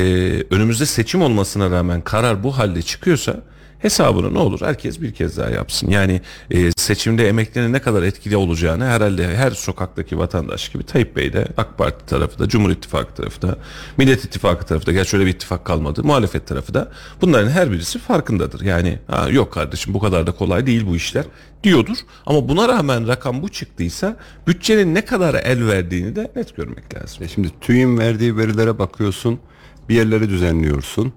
önümüzde 0.51 0.87
seçim 0.87 1.23
olmasına 1.23 1.71
rağmen 1.71 2.01
karar 2.01 2.43
bu 2.43 2.59
halde 2.59 2.83
çıkıyorsa 2.83 3.43
hesabını 3.83 4.35
ne 4.35 4.39
olur 4.39 4.61
herkes 4.61 5.01
bir 5.01 5.15
kez 5.15 5.37
daha 5.37 5.51
yapsın. 5.51 5.91
Yani 5.91 6.21
e, 6.51 6.73
seçimde 6.77 7.29
emeklinin 7.29 7.73
ne 7.73 7.79
kadar 7.79 8.03
etkili 8.03 8.37
olacağını 8.37 8.85
herhalde 8.85 9.37
her 9.37 9.51
sokaktaki 9.51 10.19
vatandaş 10.19 10.69
gibi 10.69 10.85
Tayyip 10.85 11.17
Bey 11.17 11.33
de 11.33 11.47
AK 11.57 11.79
Parti 11.79 12.07
tarafı 12.07 12.39
da 12.39 12.49
Cumhur 12.49 12.71
İttifakı 12.71 13.15
tarafı 13.15 13.43
da 13.43 13.59
Millet 13.97 14.25
İttifakı 14.25 14.67
tarafı 14.67 14.87
da 14.87 14.93
gerçi 14.93 15.17
öyle 15.17 15.27
bir 15.27 15.31
ittifak 15.31 15.65
kalmadı 15.65 16.05
muhalefet 16.05 16.47
tarafı 16.47 16.75
da 16.75 16.93
bunların 17.21 17.51
her 17.51 17.71
birisi 17.71 17.99
farkındadır. 17.99 18.61
Yani 18.61 18.99
ha, 19.07 19.29
yok 19.31 19.53
kardeşim 19.53 19.95
bu 19.95 20.01
kadar 20.01 20.27
da 20.27 20.33
kolay 20.33 20.67
değil 20.67 20.87
bu 20.87 20.97
işler 20.97 21.25
diyordur. 21.65 21.97
Ama 22.27 22.49
buna 22.49 22.69
rağmen 22.69 23.09
rakam 23.09 23.43
bu 23.43 23.49
çıktıysa 23.49 24.17
bütçenin 24.47 24.95
ne 24.95 25.05
kadar 25.05 25.35
el 25.35 25.67
verdiğini 25.67 26.17
de 26.17 26.31
net 26.37 26.57
görmek 26.57 26.95
lazım. 26.95 27.25
E 27.25 27.29
Şimdi 27.29 27.49
TÜİ'nin 27.61 27.99
verdiği 27.99 28.37
verilere 28.37 28.79
bakıyorsun, 28.79 29.41
bir 29.89 29.95
yerleri 29.95 30.29
düzenliyorsun. 30.29 31.13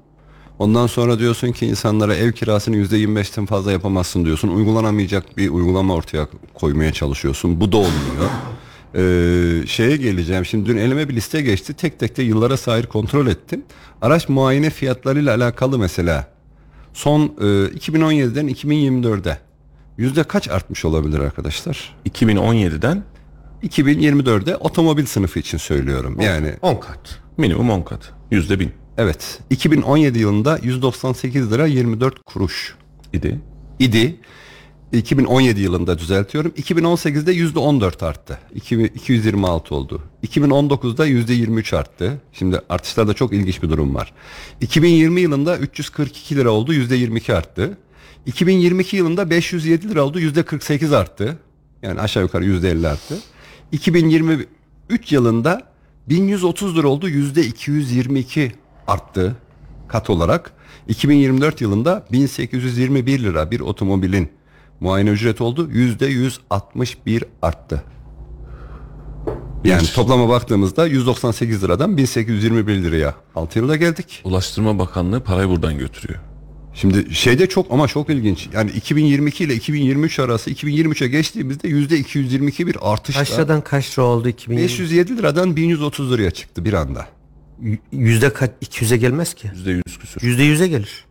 Ondan 0.59 0.87
sonra 0.87 1.19
diyorsun 1.19 1.51
ki 1.51 1.65
insanlara 1.65 2.15
ev 2.15 2.31
kirasını 2.31 2.75
yüzde 2.75 2.99
25'ten 2.99 3.45
fazla 3.45 3.71
yapamazsın 3.71 4.25
diyorsun. 4.25 4.47
Uygulanamayacak 4.47 5.37
bir 5.37 5.49
uygulama 5.49 5.95
ortaya 5.95 6.27
koymaya 6.53 6.93
çalışıyorsun. 6.93 7.59
Bu 7.61 7.71
da 7.71 7.77
olmuyor. 7.77 8.29
Ee, 8.95 9.67
şeye 9.67 9.97
geleceğim. 9.97 10.45
Şimdi 10.45 10.69
dün 10.69 10.77
elime 10.77 11.09
bir 11.09 11.15
liste 11.15 11.41
geçti. 11.41 11.73
Tek 11.73 11.99
tek 11.99 12.17
de 12.17 12.23
yıllara 12.23 12.57
sahip 12.57 12.89
kontrol 12.89 13.27
ettim. 13.27 13.63
Araç 14.01 14.29
muayene 14.29 14.69
fiyatlarıyla 14.69 15.35
alakalı 15.35 15.79
mesela 15.79 16.27
son 16.93 17.21
e, 17.21 17.43
2017'den 17.43 18.49
2024'e 18.49 19.37
yüzde 19.97 20.23
kaç 20.23 20.49
artmış 20.49 20.85
olabilir 20.85 21.19
arkadaşlar? 21.19 21.95
2017'den 22.09 23.03
2024'de 23.63 24.57
otomobil 24.57 25.05
sınıfı 25.05 25.39
için 25.39 25.57
söylüyorum. 25.57 26.17
Yani 26.21 26.53
10 26.61 26.75
kat. 26.75 27.19
minimum 27.37 27.69
10 27.69 27.81
kat. 27.81 28.13
Yüzde 28.31 28.59
bin 28.59 28.71
Evet. 28.97 29.39
2017 29.49 30.19
yılında 30.19 30.60
198 30.63 31.51
lira 31.51 31.65
24 31.65 32.23
kuruş 32.25 32.75
idi. 33.13 33.39
idi. 33.79 34.19
2017 34.93 35.62
yılında 35.62 35.99
düzeltiyorum. 35.99 36.51
2018'de 36.58 37.32
yüzde 37.32 37.60
14 37.60 38.03
arttı. 38.03 38.39
226 38.56 39.75
oldu. 39.75 40.01
2019'da 40.23 41.06
yüzde 41.06 41.34
23 41.34 41.73
arttı. 41.73 42.21
Şimdi 42.34 42.62
artışlarda 42.69 43.13
çok 43.13 43.34
ilginç 43.34 43.63
bir 43.63 43.69
durum 43.69 43.95
var. 43.95 44.13
2020 44.62 45.21
yılında 45.21 45.58
342 45.58 46.36
lira 46.36 46.51
oldu. 46.51 46.73
Yüzde 46.73 46.95
22 46.95 47.34
arttı. 47.34 47.77
2022 48.25 48.97
yılında 48.97 49.29
507 49.29 49.89
lira 49.89 50.03
oldu. 50.03 50.19
Yüzde 50.19 50.43
48 50.43 50.93
arttı. 50.93 51.38
Yani 51.82 51.99
aşağı 51.99 52.23
yukarı 52.23 52.45
yüzde 52.45 52.71
50 52.71 52.88
arttı. 52.88 53.17
2023 53.71 55.12
yılında 55.12 55.62
1130 56.10 56.77
lira 56.77 56.88
oldu. 56.88 57.10
Yüzde 57.10 57.45
222 57.45 58.51
arttı 58.88 59.36
kat 59.88 60.10
olarak. 60.10 60.54
2024 60.88 61.62
yılında 61.62 62.06
1821 62.12 63.19
lira 63.19 63.52
bir 63.52 63.60
otomobilin 63.60 64.30
muayene 64.80 65.10
ücret 65.10 65.41
oldu. 65.41 65.69
Yüzde 65.72 66.06
161 66.06 67.24
arttı. 67.41 67.84
Yani 69.63 69.88
toplama 69.88 70.30
baktığımızda 70.30 70.88
198 70.88 71.63
liradan 71.63 71.98
1821 71.98 72.84
liraya 72.84 73.15
6 73.36 73.60
yılda 73.60 73.76
geldik. 73.76 74.22
Ulaştırma 74.24 74.80
Bakanlığı 74.80 75.24
parayı 75.24 75.50
buradan 75.50 75.78
götürüyor. 75.78 76.19
Şimdi 76.74 77.15
şeyde 77.15 77.50
çok 77.50 77.72
ama 77.72 77.88
çok 77.88 78.10
ilginç. 78.10 78.50
Yani 78.54 78.72
2022 78.72 79.43
ile 79.43 79.56
2023 79.56 80.19
arası 80.19 80.52
2023'e 80.52 81.08
geçtiğimizde 81.08 81.67
yüzde 81.67 81.98
222 81.98 82.67
bir 82.67 82.78
artışla 82.82 83.19
Kaç 83.19 83.32
liradan 83.32 83.62
kaç 83.62 83.98
lira 84.00 84.06
oldu 84.06 84.30
2020? 84.30 84.63
507 84.63 85.17
liradan 85.17 85.56
1130 85.56 86.12
liraya 86.12 86.32
çıktı 86.32 86.65
bir 86.65 86.74
anda. 86.74 87.08
Yüzde 87.91 88.33
kaç? 88.33 88.51
200'e 88.61 88.97
gelmez 88.97 89.33
ki. 89.33 89.49
Yüzde 89.53 89.71
yüz 89.71 89.97
küsür. 89.99 90.21
Yüzde 90.21 90.43
yüze 90.43 90.67
gelir. 90.67 91.05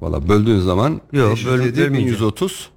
Valla 0.00 0.28
böldüğün 0.28 0.60
zaman 0.60 1.00
Yok, 1.12 1.30
507, 1.32 1.46
böl- 1.46 1.76
bölmeyeceğim. 1.76 1.94
1130 1.94 2.70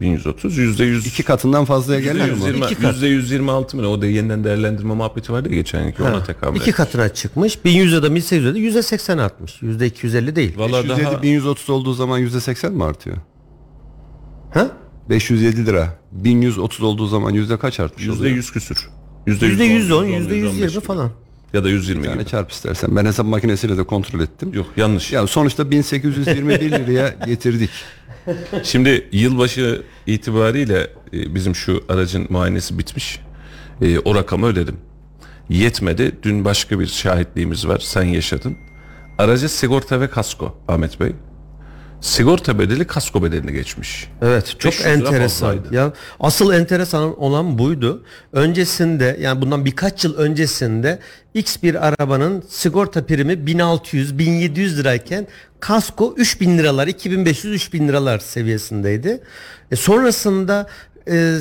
1130 0.00 0.56
yüzde 0.58 0.84
yüz. 0.84 1.06
iki 1.06 1.22
katından 1.22 1.64
fazla 1.64 1.96
Yüzde 1.96 2.12
gelir 2.12 2.24
mi? 2.32 2.36
120, 2.36 2.64
İki 2.64 2.74
kat. 2.74 2.92
yüzde 2.94 3.06
126 3.06 3.76
mı 3.76 3.82
ne? 3.82 3.86
O 3.86 4.02
da 4.02 4.06
yeniden 4.06 4.44
değerlendirme 4.44 4.94
muhabbeti 4.94 5.32
vardı 5.32 5.48
ya 5.48 5.54
geçen 5.54 5.84
yılki 5.84 6.02
ona 6.02 6.24
tekabül 6.24 6.56
İki 6.56 6.64
eder. 6.64 6.74
katına 6.76 7.08
çıkmış. 7.08 7.58
1100'e 7.64 8.02
de 8.02 8.06
1800'e 8.06 8.54
de 8.54 8.58
yüzde 8.58 8.82
80 8.82 9.18
artmış. 9.18 9.62
Yüzde 9.62 9.86
250 9.86 10.36
değil. 10.36 10.58
Valla 10.58 10.82
507 10.84 11.04
daha 11.04 11.22
1130 11.22 11.70
olduğu 11.70 11.92
zaman 11.94 12.18
yüzde 12.18 12.40
80 12.40 12.72
mi 12.72 12.84
artıyor? 12.84 13.16
Ha? 14.54 14.70
507 15.10 15.66
lira 15.66 15.98
1130 16.12 16.82
olduğu 16.82 17.06
zaman 17.06 17.30
yüzde 17.30 17.58
kaç 17.58 17.80
artmış 17.80 18.04
yüzde 18.06 18.18
oluyor? 18.20 18.36
yüz 18.36 18.52
küsür. 18.52 18.88
Yüzde 19.26 19.46
Yüzde 19.46 19.64
110, 19.64 20.04
yüzde 20.04 20.34
120 20.34 20.70
gibi. 20.70 20.80
falan. 20.80 21.10
Ya 21.56 21.64
da 21.64 21.68
120 21.68 22.06
Yani 22.06 22.14
gibi. 22.18 22.24
çarp 22.28 22.50
istersen. 22.50 22.96
Ben 22.96 23.04
hesap 23.06 23.26
makinesiyle 23.26 23.78
de 23.78 23.84
kontrol 23.84 24.20
ettim. 24.20 24.52
Yok 24.54 24.66
yanlış. 24.76 25.12
Ya 25.12 25.26
sonuçta 25.26 25.70
1821 25.70 26.60
liraya 26.70 27.08
getirdik. 27.26 27.70
Şimdi 28.62 29.08
yılbaşı 29.12 29.82
itibariyle 30.06 30.90
e, 31.12 31.34
bizim 31.34 31.54
şu 31.54 31.84
aracın 31.88 32.26
muayenesi 32.30 32.78
bitmiş. 32.78 33.20
E, 33.82 33.98
o 33.98 34.14
rakamı 34.14 34.46
ödedim. 34.46 34.76
Yetmedi. 35.48 36.12
Dün 36.22 36.44
başka 36.44 36.80
bir 36.80 36.86
şahitliğimiz 36.86 37.68
var. 37.68 37.78
Sen 37.78 38.02
yaşadın. 38.04 38.56
Araca 39.18 39.48
sigorta 39.48 40.00
ve 40.00 40.10
kasko 40.10 40.58
Ahmet 40.68 41.00
Bey. 41.00 41.12
Sigorta 42.00 42.58
bedeli 42.58 42.86
kasko 42.86 43.22
bedeline 43.22 43.52
geçmiş. 43.52 44.08
Evet 44.22 44.56
çok 44.58 44.72
500 44.72 44.86
lira 44.86 44.92
enteresan. 44.92 45.58
Ya 45.70 45.92
asıl 46.20 46.52
enteresan 46.52 47.20
olan 47.20 47.58
buydu. 47.58 48.04
Öncesinde 48.32 49.16
yani 49.20 49.42
bundan 49.42 49.64
birkaç 49.64 50.04
yıl 50.04 50.16
öncesinde 50.16 50.98
X 51.34 51.62
bir 51.62 51.86
arabanın 51.86 52.44
sigorta 52.48 53.06
primi 53.06 53.46
1600 53.46 54.18
1700 54.18 54.78
lirayken 54.78 55.26
kasko 55.60 56.14
3000 56.16 56.58
liralar 56.58 56.86
2500 56.86 57.54
3000 57.54 57.88
liralar 57.88 58.18
seviyesindeydi. 58.18 59.22
E 59.70 59.76
sonrasında 59.76 60.66
e, 61.10 61.38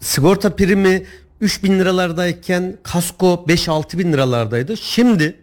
sigorta 0.00 0.56
primi 0.56 1.02
3000 1.40 1.78
liralardayken 1.78 2.76
kasko 2.82 3.44
5-6 3.48 3.98
bin 3.98 4.12
liralardaydı. 4.12 4.76
Şimdi 4.76 5.36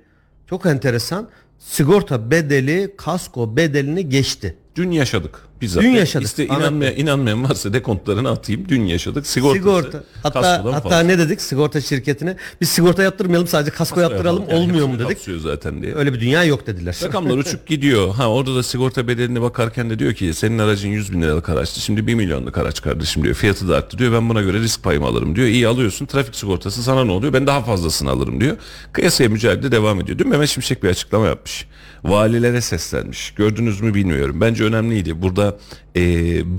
çok 0.50 0.66
enteresan 0.66 1.30
sigorta 1.62 2.32
bedeli 2.32 2.94
kasko 2.98 3.56
bedelini 3.56 4.10
geçti. 4.10 4.58
Dün 4.76 4.92
yaşadık. 4.92 5.40
Bizzat. 5.62 5.84
Dün 5.84 5.90
yaşadık. 5.90 6.28
İşte 6.28 6.44
Ahmet 6.50 6.60
inanmayan, 6.62 6.96
inanmayan 6.96 7.44
varsa 7.50 7.74
dekontlarını 7.74 8.30
atayım. 8.30 8.66
Dün 8.70 8.86
yaşadık. 8.86 9.28
Sigortası, 9.28 9.60
Sigorta. 9.60 10.04
Hatta 10.24 10.42
hatta 10.64 10.82
fazla. 10.82 11.00
ne 11.00 11.18
dedik 11.18 11.42
sigorta 11.42 11.82
şirketine? 11.82 12.38
Biz 12.62 12.70
sigorta 12.70 13.04
yaptırmayalım 13.04 13.48
sadece 13.48 13.72
kasko, 13.72 14.00
yaptıralım 14.00 14.44
Yani 14.50 14.60
olmuyor 14.60 14.88
mu 14.88 15.00
dedik. 15.00 15.18
zaten 15.42 15.82
diye. 15.82 15.96
Öyle 15.96 16.14
bir 16.14 16.20
dünya 16.20 16.44
yok 16.44 16.68
dediler. 16.68 17.00
Rakamlar 17.04 17.38
uçup 17.38 17.68
gidiyor. 17.68 18.14
Ha 18.16 18.30
orada 18.30 18.56
da 18.56 18.64
sigorta 18.64 19.08
bedeline 19.08 19.42
bakarken 19.42 19.90
de 19.90 20.00
diyor 20.00 20.14
ki 20.14 20.34
senin 20.34 20.60
aracın 20.60 20.90
100 20.90 21.14
bin 21.14 21.22
liralık 21.22 21.50
araçtı. 21.50 21.80
Şimdi 21.80 22.08
1 22.08 22.16
milyonluk 22.16 22.58
araç 22.58 22.82
kardeşim 22.82 23.24
diyor. 23.24 23.36
Fiyatı 23.36 23.70
da 23.70 23.76
arttı 23.78 23.98
diyor. 23.98 24.14
Ben 24.14 24.30
buna 24.30 24.42
göre 24.42 24.60
risk 24.60 24.84
payımı 24.84 25.06
alırım 25.06 25.36
diyor. 25.36 25.48
İyi 25.48 25.68
alıyorsun. 25.68 26.06
Trafik 26.06 26.36
sigortası 26.36 26.84
sana 26.84 27.04
ne 27.04 27.12
oluyor? 27.12 27.34
Ben 27.34 27.48
daha 27.48 27.62
fazlasını 27.62 28.10
alırım 28.12 28.42
diyor. 28.42 28.58
Kıyasaya 28.92 29.30
mücadele 29.30 29.72
devam 29.72 30.00
ediyor. 30.02 30.18
Dün 30.20 30.30
Mehmet 30.30 30.50
Şimşek 30.50 30.84
bir 30.84 30.90
açıklama 30.90 31.28
yapmış. 31.28 31.66
Valilere 32.04 32.62
seslenmiş. 32.62 33.32
Gördünüz 33.32 33.82
mü 33.82 33.94
bilmiyorum. 33.94 34.42
Bence 34.42 34.64
önemliydi. 34.64 35.22
Burada 35.22 35.58
e, 35.96 36.02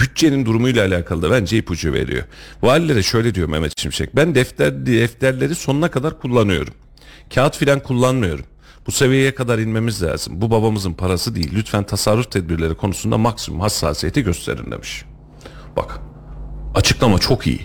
bütçenin 0.00 0.46
durumuyla 0.46 0.86
alakalı 0.86 1.22
da 1.22 1.30
bence 1.30 1.58
ipucu 1.58 1.92
veriyor. 1.92 2.22
Valilere 2.62 3.02
şöyle 3.02 3.34
diyor 3.34 3.48
Mehmet 3.48 3.80
Şimşek. 3.80 4.16
Ben 4.16 4.34
defter, 4.34 4.86
defterleri 4.86 5.54
sonuna 5.54 5.90
kadar 5.90 6.20
kullanıyorum. 6.20 6.74
Kağıt 7.34 7.56
filan 7.56 7.80
kullanmıyorum. 7.80 8.44
Bu 8.86 8.92
seviyeye 8.92 9.34
kadar 9.34 9.58
inmemiz 9.58 10.02
lazım. 10.02 10.40
Bu 10.40 10.50
babamızın 10.50 10.92
parası 10.92 11.34
değil. 11.34 11.50
Lütfen 11.54 11.84
tasarruf 11.84 12.30
tedbirleri 12.30 12.74
konusunda 12.74 13.18
maksimum 13.18 13.60
hassasiyeti 13.60 14.22
gösterin 14.22 14.70
demiş. 14.70 15.04
Bak 15.76 16.00
açıklama 16.74 17.18
çok 17.18 17.46
iyi. 17.46 17.60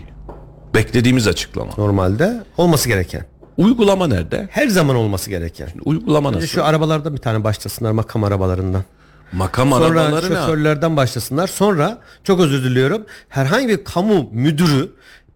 Beklediğimiz 0.73 1.27
açıklama. 1.27 1.71
Normalde 1.77 2.43
olması 2.57 2.89
gereken. 2.89 3.25
Uygulama 3.57 4.07
nerede? 4.07 4.47
Her 4.51 4.67
zaman 4.67 4.95
olması 4.95 5.29
gereken. 5.29 5.69
Uygulama 5.85 6.33
nasıl? 6.33 6.47
Şu 6.47 6.65
arabalarda 6.65 7.13
bir 7.13 7.17
tane 7.17 7.43
başlasınlar 7.43 7.91
makam 7.91 8.23
arabalarından. 8.23 8.83
Makam 9.31 9.69
Sonra 9.69 10.01
arabaları 10.01 10.25
ne? 10.29 10.35
şoförlerden 10.35 10.97
başlasınlar. 10.97 11.47
Sonra 11.47 11.97
çok 12.23 12.39
özür 12.39 12.63
diliyorum. 12.63 13.05
Herhangi 13.29 13.67
bir 13.67 13.83
kamu 13.83 14.29
müdürü 14.31 14.91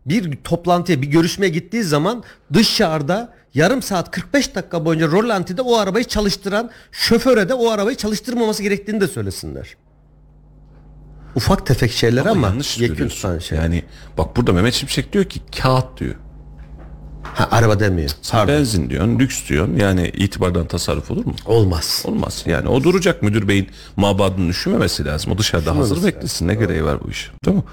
bir 0.06 0.38
toplantıya 0.44 1.02
bir 1.02 1.08
görüşmeye 1.08 1.50
gittiği 1.50 1.84
zaman 1.84 2.24
dışarıda 2.54 3.34
yarım 3.54 3.82
saat 3.82 4.12
45 4.12 4.56
dakika 4.56 4.86
boyunca 4.86 5.08
rolantide 5.08 5.62
o 5.62 5.76
arabayı 5.78 6.06
çalıştıran 6.06 6.70
şoföre 6.92 7.50
de 7.50 7.54
o 7.54 7.70
arabayı 7.70 7.98
çalıştırmaması 7.98 8.64
gerektiğini 8.64 9.02
de 9.02 9.08
söylesinler. 9.08 9.76
Ufak 11.36 11.66
tefek 11.66 11.92
şeyler 11.92 12.26
ama, 12.26 12.48
yanlış 12.48 12.78
yekün 12.78 13.08
tutan 13.08 13.40
şey. 13.40 13.58
Yani 13.58 13.84
bak 14.18 14.36
burada 14.38 14.54
Mehmet 14.54 14.74
Şimşek 14.74 15.14
diyor 15.14 15.26
ki 15.26 15.42
kağıt 15.62 16.00
diyor. 16.00 16.16
Ha, 17.24 17.48
araba 17.52 17.80
demiyor. 17.80 18.10
Pardon. 18.32 18.54
Benzin 18.54 18.90
diyorsun, 18.90 19.20
lüks 19.20 19.50
diyorsun. 19.50 19.76
Yani 19.76 20.08
itibardan 20.08 20.68
tasarruf 20.68 21.12
olur 21.12 21.26
mu? 21.26 21.34
Olmaz. 21.46 22.04
Olmaz. 22.08 22.44
Yani 22.46 22.68
o 22.70 22.84
duracak 22.84 23.22
müdür 23.24 23.48
beyin 23.48 23.68
mabadını 23.96 24.50
üşümemesi 24.50 25.06
lazım. 25.06 25.32
O 25.32 25.38
dışarıda 25.38 25.76
hazır 25.76 26.04
beklesin. 26.04 26.48
Ne 26.48 26.56
gereği 26.56 26.84
var 26.84 26.98
bu 27.06 27.10
iş? 27.12 27.32
Değil 27.46 27.58
mi? 27.58 27.64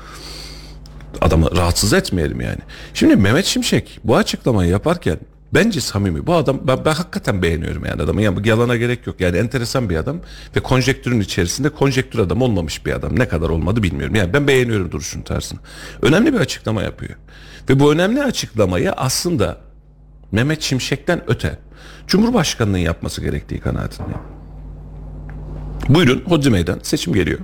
Adamı 1.21 1.57
rahatsız 1.57 1.93
etmeyelim 1.93 2.41
yani. 2.41 2.59
Şimdi 2.95 3.17
Mehmet 3.17 3.45
Şimşek 3.47 4.01
bu 4.05 4.17
açıklamayı 4.17 4.71
yaparken 4.71 5.19
bence 5.55 5.81
samimi. 5.81 6.27
Bu 6.27 6.35
adam 6.35 6.61
ben, 6.65 6.85
ben 6.85 6.93
hakikaten 6.93 7.43
beğeniyorum 7.43 7.85
yani 7.85 8.03
adamı. 8.03 8.23
Yani 8.23 8.49
yalana 8.49 8.77
gerek 8.77 9.07
yok. 9.07 9.21
Yani 9.21 9.37
enteresan 9.37 9.91
bir 9.91 9.97
adam 9.97 10.21
ve 10.57 10.61
konjektürün 10.61 11.21
içerisinde 11.21 11.69
konjektür 11.69 12.19
adam 12.19 12.43
olmamış 12.43 12.87
bir 12.87 12.93
adam. 12.93 13.19
Ne 13.19 13.29
kadar 13.29 13.49
olmadı 13.49 13.83
bilmiyorum. 13.83 14.15
Yani 14.15 14.33
ben 14.33 14.49
beğeniyorum 14.49 14.93
duruşun 14.93 15.23
tarzını. 15.23 15.59
Önemli 16.03 16.33
bir 16.33 16.39
açıklama 16.41 16.83
yapıyor. 16.83 17.15
Ve 17.69 17.81
bu 17.81 17.93
önemli 17.93 18.23
açıklamayı 18.23 18.93
aslında 18.93 19.59
Mehmet 20.33 20.63
Şimşek'ten 20.63 21.23
öte 21.27 21.59
Cumhurbaşkanının 22.07 22.79
yapması 22.79 23.21
gerektiği 23.21 23.61
kanaatindeyim. 23.61 24.21
Buyurun 25.89 26.23
Hodri 26.29 26.51
Meydan 26.51 26.79
seçim 26.83 27.13
geliyor. 27.13 27.39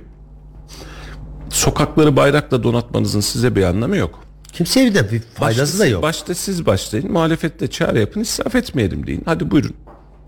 Sokakları 1.49 2.15
bayrakla 2.15 2.63
donatmanızın 2.63 3.19
size 3.19 3.55
bir 3.55 3.63
anlamı 3.63 3.97
yok. 3.97 4.24
Kimseye 4.55 4.95
de 4.95 5.11
bir 5.11 5.19
faydası 5.19 5.73
Başta- 5.73 5.79
da 5.79 5.87
yok. 5.87 6.03
Başta 6.03 6.35
siz 6.35 6.65
başlayın. 6.65 7.11
Muhalefette 7.11 7.67
çağrı 7.67 7.99
yapın. 7.99 8.21
israf 8.21 8.55
etmeyelim 8.55 9.07
deyin. 9.07 9.21
Hadi 9.25 9.51
buyurun. 9.51 9.73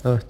Evet. 0.06 0.26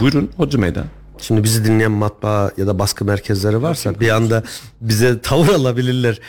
Buyurun 0.00 0.30
Hodri 0.36 0.58
Meydan. 0.58 0.84
Şimdi 1.18 1.44
bizi 1.44 1.64
dinleyen 1.64 1.90
matbaa 1.90 2.50
ya 2.56 2.66
da 2.66 2.78
baskı 2.78 3.04
merkezleri 3.04 3.62
varsa 3.62 4.00
bir 4.00 4.08
anda 4.08 4.42
bize 4.80 5.20
tavır 5.20 5.48
alabilirler. 5.48 6.20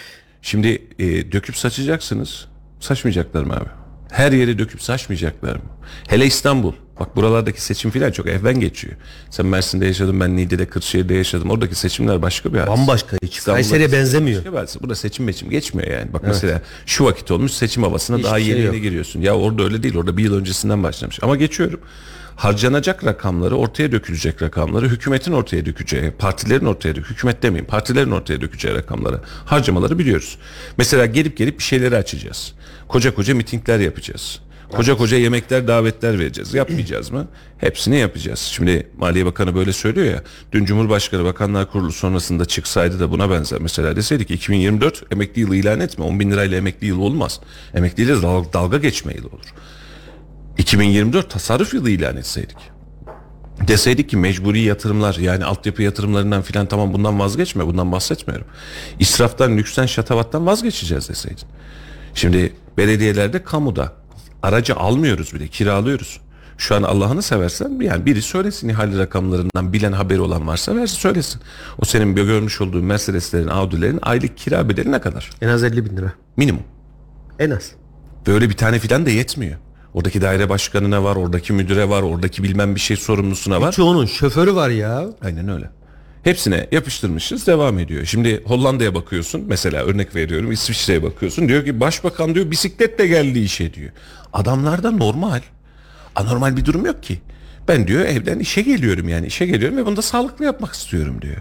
Şimdi 0.41 0.87
e, 0.99 1.31
döküp 1.31 1.57
saçacaksınız. 1.57 2.45
Saçmayacaklar 2.79 3.43
mı 3.43 3.53
abi? 3.53 3.69
Her 4.11 4.31
yeri 4.31 4.59
döküp 4.59 4.81
saçmayacaklar 4.83 5.55
mı? 5.55 5.61
Hele 6.07 6.25
İstanbul. 6.25 6.73
Bak 6.99 7.15
buralardaki 7.15 7.61
seçim 7.61 7.91
filan 7.91 8.11
çok 8.11 8.27
evven 8.27 8.59
geçiyor. 8.59 8.93
Sen 9.29 9.45
Mersin'de 9.45 9.85
yaşadın, 9.85 10.19
ben 10.19 10.35
Niğde'de, 10.37 10.65
Kırşehir'de 10.65 11.13
yaşadım. 11.13 11.49
Oradaki 11.51 11.75
seçimler 11.75 12.21
başka 12.21 12.53
bir 12.53 12.59
hadise. 12.59 12.71
Bambaşka 12.77 13.17
hiç. 13.23 13.43
Kayseri'ye 13.43 13.91
benzemiyor. 13.91 14.37
Başka 14.39 14.51
bir 14.53 14.57
hadise. 14.57 14.79
Burada 14.79 14.95
seçim 14.95 15.25
meçim 15.25 15.49
geçmiyor 15.49 15.91
yani. 15.91 16.13
Bak 16.13 16.21
mesela 16.25 16.61
şu 16.85 17.05
vakit 17.05 17.31
olmuş 17.31 17.51
seçim 17.51 17.83
havasına 17.83 18.23
daha 18.23 18.37
Hiçbir 18.37 18.49
yeni 18.49 18.57
şey 18.57 18.65
yeni 18.65 18.75
yok. 18.75 18.83
giriyorsun. 18.83 19.21
Ya 19.21 19.35
orada 19.35 19.63
öyle 19.63 19.83
değil. 19.83 19.95
Orada 19.97 20.17
bir 20.17 20.23
yıl 20.23 20.35
öncesinden 20.37 20.83
başlamış. 20.83 21.19
Ama 21.21 21.35
geçiyorum. 21.35 21.79
Harcanacak 22.35 23.05
rakamları, 23.05 23.55
ortaya 23.55 23.91
dökülecek 23.91 24.41
rakamları, 24.41 24.89
hükümetin 24.89 25.31
ortaya 25.31 25.65
dökeceği, 25.65 26.11
partilerin 26.11 26.65
ortaya 26.65 26.95
dök, 26.95 27.09
hükümet 27.09 27.43
demeyeyim, 27.43 27.65
partilerin 27.67 28.11
ortaya 28.11 28.41
dökeceği 28.41 28.73
rakamları, 28.75 29.21
harcamaları 29.45 29.99
biliyoruz. 29.99 30.37
Mesela 30.77 31.05
gelip 31.05 31.37
gelip 31.37 31.59
bir 31.59 31.63
şeyleri 31.63 31.95
açacağız. 31.95 32.53
Koca 32.87 33.15
koca 33.15 33.35
mitingler 33.35 33.79
yapacağız. 33.79 34.39
Koca 34.71 34.97
koca 34.97 35.17
yemekler, 35.17 35.67
davetler 35.67 36.19
vereceğiz. 36.19 36.53
Yapmayacağız 36.53 37.09
mı? 37.11 37.27
Hepsini 37.57 37.97
yapacağız. 37.99 38.39
Şimdi 38.39 38.87
Maliye 38.97 39.25
Bakanı 39.25 39.55
böyle 39.55 39.73
söylüyor 39.73 40.05
ya. 40.05 40.23
Dün 40.51 40.65
Cumhurbaşkanı 40.65 41.25
Bakanlar 41.25 41.71
Kurulu 41.71 41.91
sonrasında 41.91 42.45
çıksaydı 42.45 42.99
da 42.99 43.11
buna 43.11 43.29
benzer. 43.29 43.61
Mesela 43.61 43.95
deseydik 43.95 44.31
2024 44.31 45.03
emekli 45.11 45.39
yılı 45.41 45.55
ilan 45.55 45.79
etme. 45.79 46.05
10 46.05 46.19
bin 46.19 46.31
lirayla 46.31 46.57
emekli 46.57 46.87
yılı 46.87 47.01
olmaz. 47.03 47.39
Emekliyle 47.73 48.21
dal- 48.21 48.53
dalga 48.53 48.77
geçme 48.77 49.13
yılı 49.13 49.27
olur. 49.27 49.53
2024 50.57 51.29
tasarruf 51.29 51.73
yılı 51.73 51.89
ilan 51.89 52.17
etseydik. 52.17 52.57
Deseydik 53.67 54.09
ki 54.09 54.17
mecburi 54.17 54.59
yatırımlar 54.61 55.15
yani 55.15 55.45
altyapı 55.45 55.83
yatırımlarından 55.83 56.41
filan 56.41 56.65
tamam 56.65 56.93
bundan 56.93 57.19
vazgeçme 57.19 57.65
bundan 57.67 57.91
bahsetmiyorum. 57.91 58.47
İsraftan, 58.99 59.57
lüksten, 59.57 59.85
şatavattan 59.85 60.45
vazgeçeceğiz 60.45 61.09
deseydin. 61.09 61.43
Şimdi 62.13 62.53
belediyelerde 62.77 63.43
kamuda 63.43 63.93
aracı 64.43 64.75
almıyoruz 64.75 65.33
bile 65.33 65.47
kiralıyoruz. 65.47 66.19
Şu 66.57 66.75
an 66.75 66.83
Allah'ını 66.83 67.21
seversen 67.21 67.79
yani 67.81 68.05
biri 68.05 68.21
söylesin 68.21 68.69
ihale 68.69 68.97
rakamlarından 68.97 69.73
bilen 69.73 69.91
haberi 69.91 70.21
olan 70.21 70.47
varsa 70.47 70.75
versin 70.75 70.95
söylesin. 70.95 71.41
O 71.81 71.85
senin 71.85 72.15
görmüş 72.15 72.61
olduğun 72.61 72.85
Mercedeslerin, 72.85 73.47
Audi'lerin 73.47 73.99
aylık 74.01 74.37
kira 74.37 74.69
bedeli 74.69 74.91
ne 74.91 75.01
kadar? 75.01 75.29
En 75.41 75.47
az 75.47 75.63
50 75.63 75.85
bin 75.85 75.97
lira. 75.97 76.13
Minimum. 76.37 76.63
En 77.39 77.49
az. 77.49 77.71
Böyle 78.27 78.49
bir 78.49 78.57
tane 78.57 78.79
filan 78.79 79.05
da 79.05 79.09
yetmiyor. 79.09 79.57
Oradaki 79.93 80.21
daire 80.21 80.49
başkanına 80.49 81.03
var, 81.03 81.15
oradaki 81.15 81.53
müdüre 81.53 81.89
var, 81.89 82.01
oradaki 82.01 82.43
bilmem 82.43 82.75
bir 82.75 82.79
şey 82.79 82.97
sorumlusuna 82.97 83.61
var. 83.61 83.71
Çoğunun 83.71 84.05
şoförü 84.05 84.55
var 84.55 84.69
ya. 84.69 85.05
Aynen 85.23 85.49
öyle. 85.49 85.69
Hepsine 86.23 86.67
yapıştırmışız 86.71 87.47
devam 87.47 87.79
ediyor. 87.79 88.05
Şimdi 88.05 88.43
Hollanda'ya 88.45 88.95
bakıyorsun 88.95 89.43
mesela 89.47 89.83
örnek 89.83 90.15
veriyorum 90.15 90.51
İsviçre'ye 90.51 91.03
bakıyorsun 91.03 91.49
diyor 91.49 91.65
ki 91.65 91.79
başbakan 91.79 92.35
diyor 92.35 92.51
bisikletle 92.51 93.07
geldi 93.07 93.39
işe 93.39 93.73
diyor. 93.73 93.91
Adamlarda 94.37 94.91
normal. 94.91 95.41
Anormal 96.15 96.57
bir 96.57 96.65
durum 96.65 96.85
yok 96.85 97.03
ki. 97.03 97.19
Ben 97.67 97.87
diyor 97.87 98.05
evden 98.05 98.39
işe 98.39 98.61
geliyorum 98.61 99.09
yani 99.09 99.27
işe 99.27 99.45
geliyorum 99.45 99.77
ve 99.77 99.85
bunu 99.85 99.97
da 99.97 100.01
sağlıklı 100.01 100.45
yapmak 100.45 100.73
istiyorum 100.73 101.21
diyor. 101.21 101.37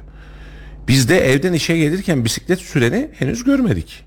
Biz 0.88 1.08
de 1.08 1.18
evden 1.32 1.52
işe 1.52 1.76
gelirken 1.76 2.24
bisiklet 2.24 2.58
süreni 2.58 3.10
henüz 3.18 3.44
görmedik. 3.44 4.04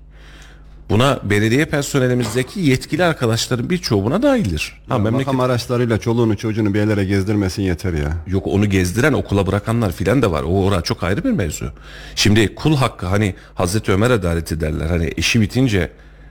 Buna 0.90 1.20
belediye 1.24 1.64
personelimizdeki 1.64 2.60
yetkili 2.60 3.04
arkadaşların 3.04 3.70
birçoğu 3.70 4.04
buna 4.04 4.22
dahildir. 4.22 4.72
Ha, 4.88 4.98
memleket 4.98 5.26
Makam 5.26 5.40
araçlarıyla 5.40 5.98
çoluğunu 5.98 6.36
çocuğunu 6.36 6.74
bir 6.74 6.78
yerlere 6.78 7.04
gezdirmesin 7.04 7.62
yeter 7.62 7.92
ya. 7.92 8.16
Yok 8.26 8.46
onu 8.46 8.70
gezdiren 8.70 9.12
okula 9.12 9.46
bırakanlar 9.46 9.92
filan 9.92 10.22
da 10.22 10.32
var. 10.32 10.42
O 10.42 10.64
ora 10.64 10.82
çok 10.82 11.02
ayrı 11.02 11.24
bir 11.24 11.30
mevzu. 11.30 11.72
Şimdi 12.14 12.54
kul 12.54 12.76
hakkı 12.76 13.06
hani 13.06 13.34
Hazreti 13.54 13.92
Ömer 13.92 14.10
adaleti 14.10 14.60
derler. 14.60 14.86
Hani 14.86 15.08
işi 15.16 15.40
bitince 15.40 15.90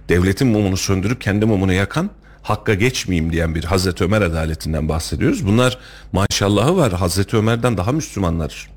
devletin 0.10 0.48
mumunu 0.48 0.78
söndürüp 0.78 1.22
kendi 1.22 1.46
mumunu 1.46 1.74
yakan 1.74 2.10
hakka 2.42 2.74
geçmeyeyim 2.74 3.32
diyen 3.32 3.56
bir 3.56 3.64
Hazreti 3.64 4.04
Ömer 4.04 4.22
adaletinden 4.22 4.90
bahsediyoruz. 4.90 5.46
Bunlar 5.46 5.78
maşallahı 6.12 6.78
var. 6.78 6.94
Hazreti 6.94 7.38
Ömer'den 7.38 7.78
daha 7.78 7.92
Müslümanlar 7.92 8.70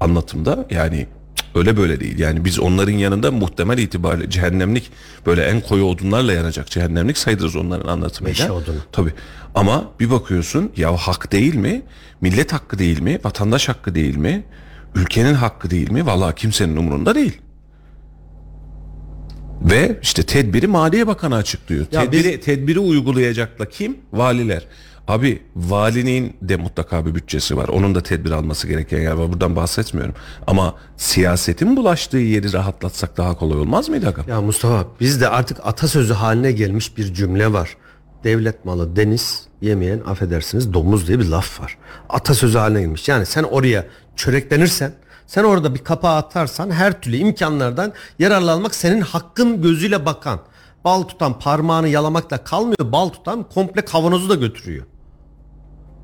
anlatımda. 0.00 0.66
Yani 0.70 1.06
öyle 1.54 1.76
böyle 1.76 2.00
değil. 2.00 2.18
Yani 2.18 2.44
biz 2.44 2.58
onların 2.58 2.92
yanında 2.92 3.30
muhtemel 3.30 3.78
itibariyle 3.78 4.30
cehennemlik 4.30 4.90
böyle 5.26 5.44
en 5.44 5.60
koyu 5.60 5.84
odunlarla 5.84 6.32
yanacak 6.32 6.70
cehennemlik 6.70 7.18
sayılırız 7.18 7.56
onların 7.56 7.88
anlatımıyla. 7.88 8.44
Meşe 8.44 8.52
odunu. 8.52 8.76
Tabii. 8.92 9.12
Ama 9.54 9.84
bir 10.00 10.10
bakıyorsun 10.10 10.72
ya 10.76 10.96
hak 10.96 11.32
değil 11.32 11.54
mi? 11.54 11.82
Millet 12.20 12.52
hakkı 12.52 12.78
değil 12.78 13.00
mi? 13.00 13.18
Vatandaş 13.24 13.68
hakkı 13.68 13.94
değil 13.94 14.16
mi? 14.16 14.44
Ülkenin 14.94 15.34
hakkı 15.34 15.70
değil 15.70 15.90
mi? 15.90 16.06
Vallahi 16.06 16.34
kimsenin 16.34 16.76
umurunda 16.76 17.14
değil. 17.14 17.40
Ve 19.62 19.98
işte 20.02 20.22
tedbiri 20.22 20.66
Maliye 20.66 21.06
Bakanı 21.06 21.34
açıklıyor. 21.34 21.86
Ya 21.92 22.00
tedbiri, 22.00 22.40
tedbiri 22.40 22.78
uygulayacakla 22.78 23.68
kim? 23.68 23.96
Valiler. 24.12 24.66
Abi 25.08 25.42
valinin 25.56 26.36
de 26.42 26.56
mutlaka 26.56 27.06
bir 27.06 27.14
bütçesi 27.14 27.56
var. 27.56 27.68
Onun 27.68 27.94
da 27.94 28.02
tedbir 28.02 28.30
alması 28.30 28.68
gereken 28.68 29.00
yer 29.00 29.12
var. 29.12 29.32
Buradan 29.32 29.56
bahsetmiyorum. 29.56 30.14
Ama 30.46 30.74
siyasetin 30.96 31.76
bulaştığı 31.76 32.18
yeri 32.18 32.52
rahatlatsak 32.52 33.16
daha 33.16 33.36
kolay 33.36 33.58
olmaz 33.58 33.88
mıydı 33.88 34.06
Hakan? 34.06 34.24
Ya 34.28 34.40
Mustafa 34.40 34.86
bizde 35.00 35.28
artık 35.28 35.58
atasözü 35.64 36.12
haline 36.12 36.52
gelmiş 36.52 36.96
bir 36.96 37.14
cümle 37.14 37.52
var. 37.52 37.76
Devlet 38.24 38.64
malı 38.64 38.96
deniz 38.96 39.42
yemeyen 39.60 40.00
affedersiniz 40.06 40.72
domuz 40.72 41.08
diye 41.08 41.18
bir 41.18 41.24
laf 41.24 41.60
var. 41.60 41.78
Atasözü 42.08 42.58
haline 42.58 42.80
gelmiş. 42.80 43.08
Yani 43.08 43.26
sen 43.26 43.42
oraya 43.42 43.86
çöreklenirsen 44.16 44.92
sen 45.26 45.44
orada 45.44 45.74
bir 45.74 45.78
kapağı 45.78 46.16
atarsan 46.16 46.70
her 46.70 47.00
türlü 47.00 47.16
imkanlardan 47.16 47.92
yararlanmak 48.18 48.74
senin 48.74 49.00
hakkın 49.00 49.62
gözüyle 49.62 50.06
bakan. 50.06 50.40
Bal 50.84 51.02
tutan 51.02 51.38
parmağını 51.38 51.88
yalamakla 51.88 52.44
kalmıyor. 52.44 52.92
Bal 52.92 53.08
tutan 53.08 53.44
komple 53.54 53.82
kavanozu 53.82 54.28
da 54.28 54.34
götürüyor. 54.34 54.86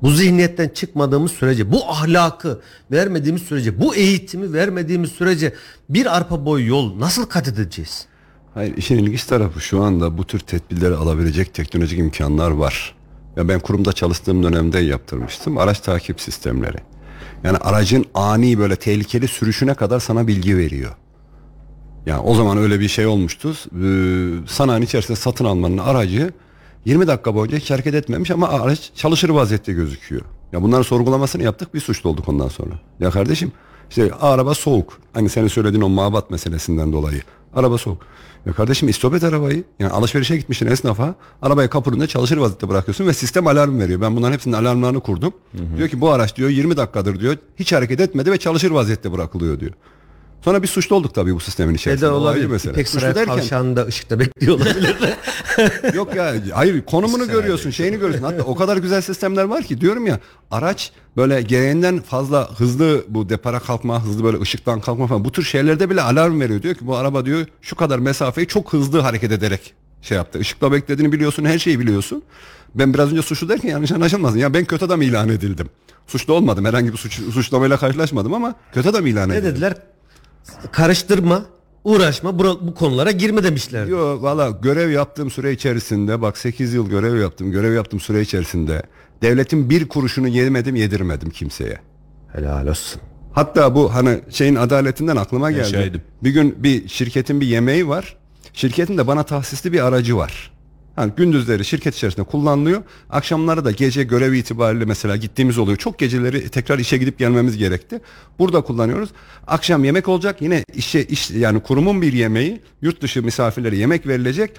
Bu 0.01 0.11
zihniyetten 0.11 0.69
çıkmadığımız 0.69 1.31
sürece, 1.31 1.71
bu 1.71 1.89
ahlakı 1.89 2.61
vermediğimiz 2.91 3.41
sürece, 3.41 3.81
bu 3.81 3.95
eğitimi 3.95 4.53
vermediğimiz 4.53 5.11
sürece 5.11 5.53
bir 5.89 6.17
arpa 6.17 6.45
boyu 6.45 6.67
yol 6.67 6.99
nasıl 6.99 7.25
kat 7.25 7.47
edeceğiz? 7.47 8.05
Hayır 8.53 8.77
işin 8.77 8.97
ilginç 8.97 9.23
tarafı 9.23 9.61
şu 9.61 9.83
anda 9.83 10.17
bu 10.17 10.27
tür 10.27 10.39
tedbirleri 10.39 10.95
alabilecek 10.95 11.53
teknolojik 11.53 11.99
imkanlar 11.99 12.51
var. 12.51 12.95
Ya 13.35 13.47
ben 13.47 13.59
kurumda 13.59 13.93
çalıştığım 13.93 14.43
dönemde 14.43 14.79
yaptırmıştım. 14.79 15.57
Araç 15.57 15.79
takip 15.79 16.21
sistemleri. 16.21 16.77
Yani 17.43 17.57
aracın 17.57 18.05
ani 18.13 18.59
böyle 18.59 18.75
tehlikeli 18.75 19.27
sürüşüne 19.27 19.73
kadar 19.73 19.99
sana 19.99 20.27
bilgi 20.27 20.57
veriyor. 20.57 20.91
Yani 22.05 22.19
o 22.19 22.35
zaman 22.35 22.57
öyle 22.57 22.79
bir 22.79 22.87
şey 22.87 23.05
olmuştu. 23.05 23.49
Ee, 23.51 24.47
sanayinin 24.47 24.85
içerisinde 24.85 25.17
satın 25.17 25.45
almanın 25.45 25.77
aracı 25.77 26.33
20 26.85 27.07
dakika 27.07 27.35
boyunca 27.35 27.57
hiç 27.57 27.71
hareket 27.71 27.95
etmemiş 27.95 28.31
ama 28.31 28.49
araç 28.49 28.91
çalışır 28.95 29.29
vaziyette 29.29 29.73
gözüküyor. 29.73 30.21
Ya 30.51 30.61
bunların 30.61 30.83
sorgulamasını 30.83 31.43
yaptık 31.43 31.73
bir 31.73 31.79
suçlu 31.79 32.09
olduk 32.09 32.29
ondan 32.29 32.47
sonra. 32.47 32.73
Ya 32.99 33.11
kardeşim 33.11 33.51
işte 33.89 34.13
araba 34.21 34.53
soğuk. 34.53 34.99
Hani 35.13 35.29
senin 35.29 35.47
söylediğin 35.47 35.81
o 35.81 35.89
mabat 35.89 36.29
meselesinden 36.29 36.93
dolayı. 36.93 37.21
Araba 37.55 37.77
soğuk. 37.77 38.01
Ya 38.45 38.53
kardeşim 38.53 38.89
istop 38.89 39.23
arabayı. 39.23 39.63
Yani 39.79 39.91
alışverişe 39.91 40.37
gitmişsin 40.37 40.67
esnafa. 40.67 41.15
Arabayı 41.41 41.69
kapının 41.69 42.07
çalışır 42.07 42.37
vaziyette 42.37 42.69
bırakıyorsun 42.69 43.07
ve 43.07 43.13
sistem 43.13 43.47
alarm 43.47 43.79
veriyor. 43.79 44.01
Ben 44.01 44.15
bunların 44.15 44.33
hepsinin 44.33 44.55
alarmlarını 44.55 44.99
kurdum. 44.99 45.33
Diyor 45.77 45.89
ki 45.89 46.01
bu 46.01 46.09
araç 46.11 46.35
diyor 46.35 46.49
20 46.49 46.77
dakikadır 46.77 47.19
diyor. 47.19 47.37
Hiç 47.55 47.73
hareket 47.73 47.99
etmedi 48.01 48.31
ve 48.31 48.37
çalışır 48.37 48.71
vaziyette 48.71 49.11
bırakılıyor 49.11 49.59
diyor. 49.59 49.71
Sonra 50.45 50.63
bir 50.63 50.67
suçlu 50.67 50.95
olduk 50.95 51.13
tabii 51.13 51.35
bu 51.35 51.39
sistemin 51.39 51.71
Ne 51.71 51.75
içerisinde. 51.75 52.05
ayrı 52.07 52.15
olabilir. 52.15 52.45
mesele. 52.45 52.71
İpek 52.73 52.87
Suçlu 52.87 53.07
derken- 53.07 53.25
kavşağında 53.25 53.85
ışıkta 53.85 54.19
bekliyor 54.19 54.55
olabilir. 54.55 54.95
Yok 55.93 56.15
ya 56.15 56.33
hayır 56.53 56.81
konumunu 56.81 57.27
görüyorsun 57.27 57.69
şeyini 57.69 57.95
görüyorsun 57.99 58.23
hatta 58.23 58.43
o 58.43 58.55
kadar 58.55 58.77
güzel 58.77 59.01
sistemler 59.01 59.43
var 59.43 59.63
ki 59.63 59.81
diyorum 59.81 60.05
ya 60.07 60.19
araç 60.51 60.91
böyle 61.17 61.41
gereğinden 61.41 61.99
fazla 61.99 62.49
hızlı 62.57 63.05
bu 63.09 63.29
depara 63.29 63.59
kalkma 63.59 64.03
hızlı 64.05 64.23
böyle 64.23 64.41
ışıktan 64.41 64.81
kalkma 64.81 65.07
falan 65.07 65.25
bu 65.25 65.31
tür 65.31 65.43
şeylerde 65.43 65.89
bile 65.89 66.01
alarm 66.01 66.39
veriyor 66.41 66.61
diyor 66.61 66.75
ki 66.75 66.87
bu 66.87 66.95
araba 66.97 67.25
diyor 67.25 67.45
şu 67.61 67.75
kadar 67.75 67.99
mesafeyi 67.99 68.47
çok 68.47 68.73
hızlı 68.73 68.99
hareket 68.99 69.31
ederek 69.31 69.73
şey 70.01 70.17
yaptı 70.17 70.39
ışıkla 70.39 70.71
beklediğini 70.71 71.11
biliyorsun 71.11 71.45
her 71.45 71.59
şeyi 71.59 71.79
biliyorsun 71.79 72.23
ben 72.75 72.93
biraz 72.93 73.11
önce 73.11 73.21
suçlu 73.21 73.49
derken 73.49 73.69
yanlış 73.69 73.91
anlaşılmasın 73.91 74.37
ya 74.37 74.53
ben 74.53 74.65
kötü 74.65 74.85
adam 74.85 75.01
ilan 75.01 75.29
edildim 75.29 75.69
suçlu 76.07 76.33
olmadım 76.33 76.65
herhangi 76.65 76.91
bir 76.93 76.97
suç, 76.97 77.19
suçlamayla 77.33 77.77
karşılaşmadım 77.77 78.33
ama 78.33 78.55
kötü 78.73 78.89
adam 78.89 79.07
ilan 79.07 79.29
ne 79.29 79.33
edildim. 79.35 79.51
dediler? 79.51 79.77
Karıştırma, 80.71 81.45
uğraşma, 81.83 82.29
bura- 82.29 82.67
bu 82.67 82.75
konulara 82.75 83.11
girme 83.11 83.43
demişler. 83.43 83.85
Yok 83.87 84.23
valla 84.23 84.49
görev 84.49 84.89
yaptığım 84.91 85.31
süre 85.31 85.51
içerisinde 85.51 86.21
bak 86.21 86.37
8 86.37 86.73
yıl 86.73 86.89
görev 86.89 87.21
yaptım. 87.21 87.51
Görev 87.51 87.73
yaptığım 87.73 87.99
süre 87.99 88.21
içerisinde 88.21 88.83
devletin 89.21 89.69
bir 89.69 89.87
kuruşunu 89.87 90.27
yemedim 90.27 90.75
yedirmedim 90.75 91.29
kimseye. 91.29 91.77
Helal 92.33 92.67
olsun. 92.67 93.01
Hatta 93.33 93.75
bu 93.75 93.93
hani 93.93 94.21
şeyin 94.29 94.55
adaletinden 94.55 95.15
aklıma 95.15 95.51
geldi. 95.51 95.69
şahidim. 95.69 96.01
Bir 96.23 96.29
gün 96.31 96.55
bir 96.63 96.87
şirketin 96.87 97.41
bir 97.41 97.47
yemeği 97.47 97.87
var. 97.87 98.17
Şirketin 98.53 98.97
de 98.97 99.07
bana 99.07 99.23
tahsisli 99.23 99.73
bir 99.73 99.85
aracı 99.85 100.17
var. 100.17 100.52
Hani 100.95 101.11
gündüzleri 101.17 101.65
şirket 101.65 101.95
içerisinde 101.95 102.25
kullanılıyor. 102.25 102.83
Akşamları 103.09 103.65
da 103.65 103.71
gece 103.71 104.03
görev 104.03 104.33
itibariyle 104.33 104.85
mesela 104.85 105.15
gittiğimiz 105.15 105.57
oluyor. 105.57 105.77
Çok 105.77 105.99
geceleri 105.99 106.49
tekrar 106.49 106.79
işe 106.79 106.97
gidip 106.97 107.19
gelmemiz 107.19 107.57
gerekti. 107.57 108.01
Burada 108.39 108.61
kullanıyoruz. 108.61 109.09
Akşam 109.47 109.83
yemek 109.83 110.07
olacak. 110.07 110.41
Yine 110.41 110.63
işe 110.73 111.03
iş 111.03 111.31
yani 111.31 111.59
kurumun 111.59 112.01
bir 112.01 112.13
yemeği 112.13 112.61
yurt 112.81 113.01
dışı 113.01 113.23
misafirlere 113.23 113.75
yemek 113.75 114.07
verilecek. 114.07 114.51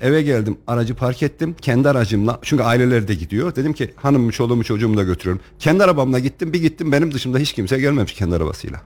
Eve 0.00 0.22
geldim 0.22 0.58
aracı 0.66 0.94
park 0.94 1.22
ettim 1.22 1.56
kendi 1.62 1.88
aracımla 1.88 2.38
çünkü 2.42 2.62
aileleri 2.62 3.08
de 3.08 3.14
gidiyor 3.14 3.56
dedim 3.56 3.72
ki 3.72 3.94
hanımımı 3.96 4.32
çoluğumu 4.32 4.64
çocuğumu 4.64 4.96
da 4.96 5.02
götürüyorum 5.02 5.42
kendi 5.58 5.84
arabamla 5.84 6.18
gittim 6.18 6.52
bir 6.52 6.60
gittim 6.60 6.92
benim 6.92 7.14
dışımda 7.14 7.38
hiç 7.38 7.52
kimse 7.52 7.80
gelmemiş 7.80 8.12
kendi 8.12 8.36
arabasıyla 8.36 8.82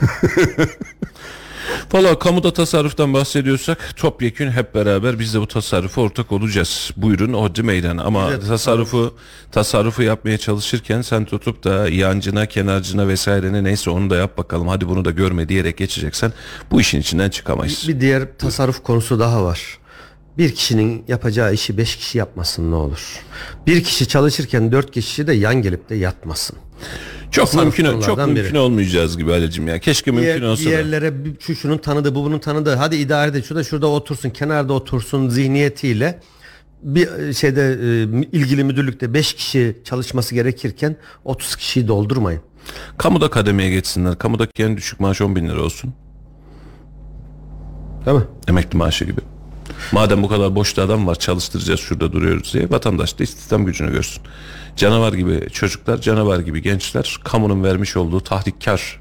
Valla 1.92 2.18
kamuda 2.18 2.52
tasarruftan 2.52 3.14
bahsediyorsak 3.14 3.96
topyekün 3.96 4.50
hep 4.50 4.74
beraber 4.74 5.18
biz 5.18 5.34
de 5.34 5.40
bu 5.40 5.46
tasarrufa 5.46 6.00
ortak 6.00 6.32
olacağız. 6.32 6.90
Buyurun 6.96 7.32
Oddi 7.32 7.62
Meydan 7.62 7.98
ama 7.98 8.30
Evet, 8.30 8.46
tasarrufu 8.48 9.14
tasarrufu 9.52 10.02
yapmaya 10.02 10.38
çalışırken 10.38 11.02
sen 11.02 11.24
tutup 11.24 11.64
da 11.64 11.88
yancına, 11.88 12.46
kenarcına 12.46 13.08
vesairene 13.08 13.64
neyse 13.64 13.90
onu 13.90 14.10
da 14.10 14.16
yap 14.16 14.38
bakalım 14.38 14.68
hadi 14.68 14.88
bunu 14.88 15.04
da 15.04 15.10
görme 15.10 15.48
diyerek 15.48 15.76
geçeceksen 15.76 16.32
bu 16.70 16.80
işin 16.80 17.00
içinden 17.00 17.30
çıkamayız. 17.30 17.84
Bir 17.88 18.00
diğer 18.00 18.38
tasarruf 18.38 18.82
konusu 18.82 19.18
daha 19.18 19.44
var. 19.44 19.78
Bir 20.38 20.54
kişinin 20.54 21.04
yapacağı 21.08 21.54
işi 21.54 21.78
beş 21.78 21.96
kişi 21.96 22.18
yapmasın 22.18 22.70
ne 22.70 22.74
olur. 22.74 23.20
Bir 23.66 23.84
kişi 23.84 24.08
çalışırken 24.08 24.72
dört 24.72 24.90
kişi 24.90 25.26
de 25.26 25.32
yan 25.32 25.62
gelip 25.62 25.88
de 25.88 25.94
yatmasın. 25.94 26.56
Çok 27.30 27.44
tasarruf 27.46 27.64
mümkün 27.78 27.84
çok 27.84 27.92
konulardan 28.02 28.30
mümkün 28.30 28.50
biri. 28.52 28.58
olmayacağız 28.58 29.18
gibi 29.18 29.32
Alecim 29.32 29.68
ya. 29.68 29.78
Keşke 29.78 30.10
mümkün 30.10 30.26
Diğer, 30.26 30.42
olsa 30.42 30.64
da. 30.64 30.68
diğerlere 30.68 31.24
bir- 31.24 31.34
şu 31.40 31.54
şunun 31.56 31.78
tanıdığı 31.78 32.14
bu 32.14 32.24
bunun 32.24 32.38
tanıdığı 32.38 32.74
hadi 32.74 32.96
idare 32.96 33.30
edin 33.30 33.40
şurada 33.40 33.64
şurada 33.64 33.86
otursun 33.86 34.30
kenarda 34.30 34.72
otursun 34.72 35.28
zihniyetiyle 35.28 36.20
bir 36.82 37.08
e, 37.28 37.32
şeyde 37.34 37.62
e, 37.72 38.02
ilgili 38.38 38.64
müdürlükte 38.64 39.14
5 39.14 39.32
kişi 39.34 39.76
çalışması 39.84 40.34
gerekirken 40.34 40.96
30 41.24 41.56
kişiyi 41.56 41.88
doldurmayın. 41.88 42.40
Kamuda 42.98 43.30
kademeye 43.30 43.70
geçsinler. 43.70 44.18
Kamudaki 44.18 44.62
en 44.62 44.76
düşük 44.76 45.00
maaş 45.00 45.20
10 45.20 45.36
bin 45.36 45.48
lira 45.48 45.62
olsun. 45.62 45.94
Değil 48.06 48.16
mi? 48.16 48.24
Emekli 48.48 48.76
maaşı 48.76 49.04
gibi. 49.04 49.20
Madem 49.92 50.22
bu 50.22 50.28
kadar 50.28 50.54
boşta 50.54 50.82
adam 50.82 51.06
var 51.06 51.14
çalıştıracağız 51.14 51.80
şurada 51.80 52.12
duruyoruz 52.12 52.54
diye 52.54 52.70
vatandaş 52.70 53.18
da 53.18 53.22
istihdam 53.24 53.64
gücünü 53.66 53.92
görsün. 53.92 54.22
Canavar 54.76 55.12
gibi 55.12 55.50
çocuklar, 55.52 56.00
canavar 56.00 56.38
gibi 56.38 56.62
gençler 56.62 57.16
kamunun 57.24 57.64
vermiş 57.64 57.96
olduğu 57.96 58.20
tahrikkar 58.20 59.00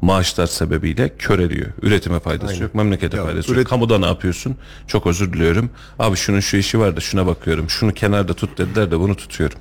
maaşlar 0.00 0.46
sebebiyle 0.46 1.16
kör 1.18 1.38
ediyor. 1.38 1.66
Üretime 1.82 2.20
faydası 2.20 2.62
yok, 2.62 2.74
memlekete 2.74 3.16
Ya, 3.16 3.24
faydası 3.24 3.52
üret- 3.52 3.58
yok. 3.58 3.66
Kamuda 3.66 3.98
ne 3.98 4.06
yapıyorsun? 4.06 4.56
Çok 4.86 5.06
özür 5.06 5.32
diliyorum. 5.32 5.70
Abi 5.98 6.16
şunun 6.16 6.40
şu 6.40 6.56
işi 6.56 6.78
var 6.78 6.96
da 6.96 7.00
şuna 7.00 7.26
bakıyorum. 7.26 7.70
Şunu 7.70 7.94
kenarda 7.94 8.34
tut 8.34 8.58
dediler 8.58 8.90
de 8.90 8.98
bunu 9.00 9.14
tutuyorum. 9.14 9.58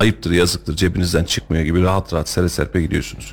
Ayıptır, 0.00 0.30
yazıktır, 0.30 0.76
cebinizden 0.76 1.24
çıkmıyor 1.24 1.64
gibi 1.64 1.82
rahat 1.82 2.12
rahat 2.12 2.28
sere 2.28 2.48
serpe 2.48 2.82
gidiyorsunuz. 2.82 3.32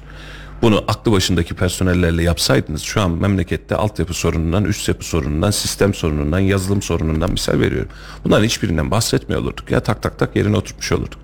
Bunu 0.62 0.84
aklı 0.88 1.12
başındaki 1.12 1.54
personellerle 1.54 2.24
yapsaydınız 2.24 2.82
şu 2.82 3.02
an 3.02 3.12
memlekette 3.12 3.76
altyapı 3.76 4.13
sorunundan, 4.13 4.65
üst 4.65 4.88
yapı 4.89 5.06
sorunundan, 5.06 5.52
sistem 5.52 5.94
sorunundan, 5.94 6.39
yazılım 6.39 6.82
sorunundan 6.82 7.32
misal 7.32 7.60
veriyorum. 7.60 7.89
Bunların 8.24 8.46
hiçbirinden 8.46 8.91
bahsetmiyor 8.91 9.41
olurduk. 9.41 9.72
Ya 9.72 9.80
tak 9.80 10.02
tak 10.02 10.20
tak 10.20 10.36
yerine 10.36 10.58
oturtmuş 10.58 10.91
olurduk. 10.91 11.20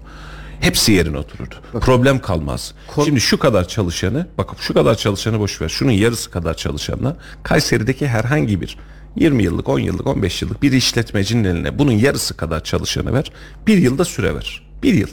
Hepsi 0.62 0.92
yerine 0.92 1.18
otururdu. 1.18 1.56
Problem 1.82 2.20
kalmaz. 2.20 2.74
Şimdi 3.06 3.22
şu 3.22 3.40
kadar 3.40 3.68
çalışanı, 3.68 4.28
bak 4.38 4.50
şu 4.60 4.74
kadar 4.74 4.96
çalışanı 4.96 5.40
boş 5.40 5.62
ver. 5.62 5.70
Şunun 5.70 5.92
yarısı 5.92 6.32
kadar 6.32 6.54
çalışanla 6.54 7.18
Kayseri'deki 7.44 8.08
herhangi 8.08 8.62
bir 8.62 8.78
20 9.16 9.44
yıllık, 9.44 9.70
10 9.70 9.80
yıllık, 9.80 10.08
15 10.08 10.42
yıllık 10.42 10.62
bir 10.62 10.72
işletmecinin 10.72 11.44
eline 11.44 11.80
bunun 11.80 11.92
yarısı 11.92 12.38
kadar 12.38 12.64
çalışanı 12.64 13.14
ver. 13.14 13.32
Bir 13.68 13.78
yılda 13.78 14.06
süre 14.06 14.36
ver. 14.36 14.62
Bir 14.84 14.94
yıl. 14.94 15.08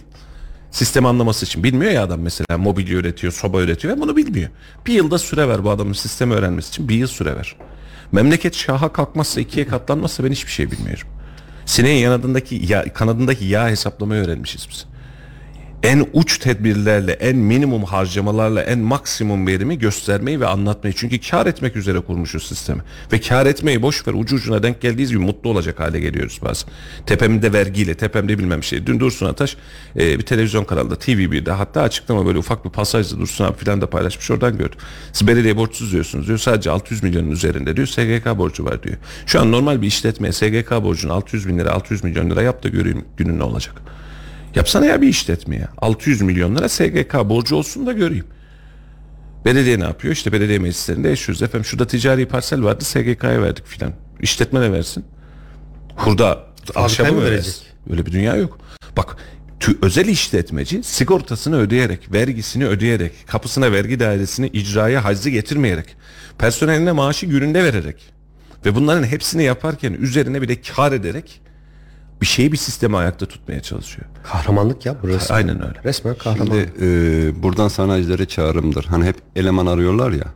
Sistemi 0.70 1.08
anlaması 1.08 1.46
için 1.46 1.64
bilmiyor 1.64 1.92
ya 1.92 2.04
adam 2.04 2.20
mesela 2.20 2.58
mobilya 2.58 2.98
üretiyor, 2.98 3.32
soba 3.32 3.60
üretiyor 3.60 3.96
ve 3.96 4.00
bunu 4.00 4.16
bilmiyor. 4.16 4.50
Bir 4.86 4.92
yılda 4.92 5.18
süre 5.18 5.48
ver 5.48 5.64
bu 5.64 5.70
adamın 5.70 5.92
sistemi 5.92 6.34
öğrenmesi 6.34 6.68
için 6.68 6.88
bir 6.88 6.94
yıl 6.94 7.06
süre 7.06 7.36
ver. 7.36 7.56
Memleket 8.12 8.54
şaha 8.54 8.92
kalkmazsa 8.92 9.40
ikiye 9.40 9.66
katlanmazsa 9.66 10.24
ben 10.24 10.32
hiçbir 10.32 10.52
şey 10.52 10.70
bilmiyorum. 10.70 11.08
Sineğin 11.66 12.02
yanadındaki 12.02 12.62
yağ, 12.68 12.92
kanadındaki 12.92 13.44
yağ 13.44 13.68
hesaplamayı 13.68 14.24
öğrenmişiz 14.24 14.66
biz 14.70 14.86
en 15.84 16.06
uç 16.12 16.38
tedbirlerle, 16.38 17.12
en 17.12 17.36
minimum 17.36 17.84
harcamalarla, 17.84 18.62
en 18.62 18.78
maksimum 18.78 19.46
verimi 19.46 19.78
göstermeyi 19.78 20.40
ve 20.40 20.46
anlatmayı. 20.46 20.94
Çünkü 20.98 21.20
kar 21.20 21.46
etmek 21.46 21.76
üzere 21.76 22.00
kurmuşuz 22.00 22.46
sistemi. 22.46 22.82
Ve 23.12 23.20
kar 23.20 23.46
etmeyi 23.46 23.82
boş 23.82 24.08
ver 24.08 24.12
ucu 24.12 24.36
ucuna 24.36 24.62
denk 24.62 24.80
geldiği 24.80 25.06
gibi 25.06 25.18
mutlu 25.18 25.50
olacak 25.50 25.80
hale 25.80 26.00
geliyoruz 26.00 26.40
bazen. 26.42 26.70
Tepemde 27.06 27.52
vergiyle, 27.52 27.94
tepemde 27.94 28.38
bilmem 28.38 28.62
şey. 28.62 28.86
Dün 28.86 29.00
Dursun 29.00 29.26
Ataş 29.26 29.56
e, 29.96 30.18
bir 30.18 30.24
televizyon 30.24 30.64
kanalında 30.64 30.94
TV1'de 30.94 31.50
hatta 31.50 31.82
açıklama 31.82 32.26
böyle 32.26 32.38
ufak 32.38 32.64
bir 32.64 32.70
pasajda 32.70 33.18
Dursun 33.18 33.44
abi 33.44 33.56
filan 33.56 33.80
da 33.80 33.90
paylaşmış 33.90 34.30
oradan 34.30 34.58
gördüm. 34.58 34.78
Siz 35.12 35.28
belediye 35.28 35.56
borçsuz 35.56 35.92
diyorsunuz 35.92 36.26
diyor. 36.26 36.38
Sadece 36.38 36.70
600 36.70 37.02
milyonun 37.02 37.30
üzerinde 37.30 37.76
diyor 37.76 37.86
SGK 37.86 38.38
borcu 38.38 38.64
var 38.64 38.82
diyor. 38.82 38.96
Şu 39.26 39.40
an 39.40 39.52
normal 39.52 39.82
bir 39.82 39.86
işletmeye 39.86 40.32
SGK 40.32 40.70
borcunu 40.70 41.12
600 41.12 41.48
bin 41.48 41.58
lira 41.58 41.72
600 41.72 42.04
milyon 42.04 42.30
lira 42.30 42.42
yap 42.42 42.64
da 42.64 42.68
göreyim 42.68 43.04
günün 43.16 43.38
ne 43.38 43.42
olacak. 43.42 43.74
Yapsana 44.54 44.86
ya 44.86 45.02
bir 45.02 45.08
işletmeye. 45.08 45.68
600 45.78 46.20
milyon 46.22 46.56
lira 46.56 46.68
SGK 46.68 47.14
borcu 47.14 47.56
olsun 47.56 47.86
da 47.86 47.92
göreyim. 47.92 48.26
Belediye 49.44 49.80
ne 49.80 49.84
yapıyor? 49.84 50.14
İşte 50.14 50.32
belediye 50.32 50.58
meclislerinde 50.58 51.08
yaşıyoruz. 51.08 51.42
Efendim 51.42 51.64
şurada 51.64 51.86
ticari 51.86 52.28
parsel 52.28 52.62
vardı 52.64 52.84
SGK'ya 52.84 53.42
verdik 53.42 53.66
filan. 53.66 53.92
İşletme 54.20 54.60
ne 54.60 54.72
versin? 54.72 55.04
Hurda 55.96 56.46
ahşabı 56.74 57.12
mı 57.12 57.18
mı 57.18 57.24
verecek? 57.24 57.44
verecek? 57.44 57.62
Öyle 57.90 58.06
bir 58.06 58.12
dünya 58.12 58.36
yok. 58.36 58.58
Bak 58.96 59.16
tü- 59.60 59.76
özel 59.82 60.08
işletmeci 60.08 60.82
sigortasını 60.82 61.56
ödeyerek, 61.56 62.12
vergisini 62.12 62.66
ödeyerek, 62.66 63.12
kapısına 63.26 63.72
vergi 63.72 64.00
dairesini 64.00 64.46
icraya 64.46 65.04
haczı 65.04 65.30
getirmeyerek, 65.30 65.96
personeline 66.38 66.92
maaşı 66.92 67.26
gününde 67.26 67.64
vererek 67.64 68.12
ve 68.66 68.74
bunların 68.74 69.04
hepsini 69.04 69.42
yaparken 69.42 69.92
üzerine 69.92 70.42
bir 70.42 70.48
de 70.48 70.60
kar 70.60 70.92
ederek 70.92 71.40
bir 72.24 72.28
şeyi 72.28 72.52
bir 72.52 72.56
sistemi 72.56 72.96
ayakta 72.96 73.26
tutmaya 73.26 73.60
çalışıyor. 73.60 74.06
Kahramanlık 74.22 74.86
ya 74.86 74.96
burası. 75.02 75.34
Aynen 75.34 75.66
öyle. 75.68 75.82
Resmen 75.84 76.14
kahraman. 76.14 76.46
Şimdi 76.46 76.72
e, 76.80 77.42
buradan 77.42 77.68
sanayicilere 77.68 78.26
çağrımdır. 78.26 78.84
Hani 78.84 79.04
hep 79.04 79.16
eleman 79.36 79.66
arıyorlar 79.66 80.10
ya. 80.10 80.26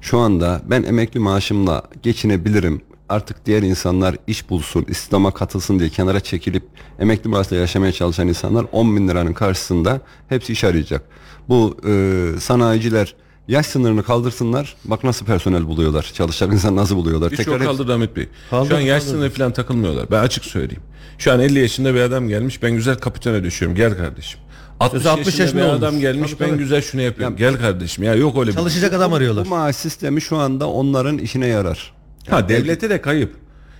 Şu 0.00 0.18
anda 0.18 0.60
ben 0.64 0.82
emekli 0.82 1.20
maaşımla 1.20 1.82
geçinebilirim. 2.02 2.82
artık 3.08 3.46
diğer 3.46 3.62
insanlar 3.62 4.16
iş 4.26 4.50
bulsun, 4.50 4.84
istihdama 4.88 5.30
katılsın 5.30 5.78
diye 5.78 5.88
kenara 5.88 6.20
çekilip 6.20 6.64
emekli 6.98 7.30
maaşla 7.30 7.56
yaşamaya 7.56 7.92
çalışan 7.92 8.28
insanlar 8.28 8.66
10 8.72 8.96
bin 8.96 9.08
liranın 9.08 9.32
karşısında 9.32 10.00
hepsi 10.28 10.52
iş 10.52 10.64
arayacak. 10.64 11.02
Bu 11.48 11.76
e, 11.88 11.92
sanayiciler 12.40 13.14
yaş 13.50 13.66
sınırını 13.66 14.02
kaldırsınlar. 14.02 14.76
Bak 14.84 15.04
nasıl 15.04 15.26
personel 15.26 15.66
buluyorlar. 15.66 16.10
Çalışacak 16.14 16.52
insan 16.52 16.76
nasıl 16.76 16.96
buluyorlar. 16.96 17.32
Birçok 17.32 17.46
Tekrar 17.46 17.62
kaldırdı 17.62 17.94
Ahmet 17.94 18.16
Bey. 18.16 18.28
Kaldırdı, 18.50 18.70
Şu 18.70 18.76
an 18.76 18.80
yaş 18.80 19.02
sınırı 19.02 19.30
falan 19.30 19.52
takılmıyorlar. 19.52 20.10
Ben 20.10 20.22
açık 20.22 20.44
söyleyeyim. 20.44 20.82
Şu 21.18 21.32
an 21.32 21.40
50 21.40 21.58
yaşında 21.58 21.94
bir 21.94 22.00
adam 22.00 22.28
gelmiş. 22.28 22.62
Ben 22.62 22.70
güzel 22.70 22.94
kapitana 22.94 23.44
düşüyorum. 23.44 23.76
Gel 23.76 23.96
kardeşim. 23.96 24.40
60, 24.80 25.06
60 25.06 25.26
yaşında, 25.26 25.42
yaşında 25.42 25.62
bir 25.62 25.66
olmuş. 25.66 25.78
adam 25.78 26.00
gelmiş. 26.00 26.30
Tabii, 26.30 26.40
ben 26.40 26.48
tabii. 26.48 26.58
güzel 26.58 26.82
şunu 26.82 27.00
yapıyorum. 27.00 27.36
Gel 27.36 27.58
kardeşim. 27.58 28.04
Ya 28.04 28.14
yok 28.14 28.38
öyle 28.38 28.50
bir 28.50 28.56
Çalışacak 28.56 28.92
adam 28.92 29.12
arıyorlar. 29.12 29.44
Bu 29.44 29.48
maaş 29.48 29.76
sistemi 29.76 30.20
şu 30.20 30.36
anda 30.36 30.68
onların 30.68 31.18
işine 31.18 31.46
yarar. 31.46 31.92
Ha 32.30 32.48
devlete 32.48 32.90
de 32.90 33.00
kayıp. 33.00 33.36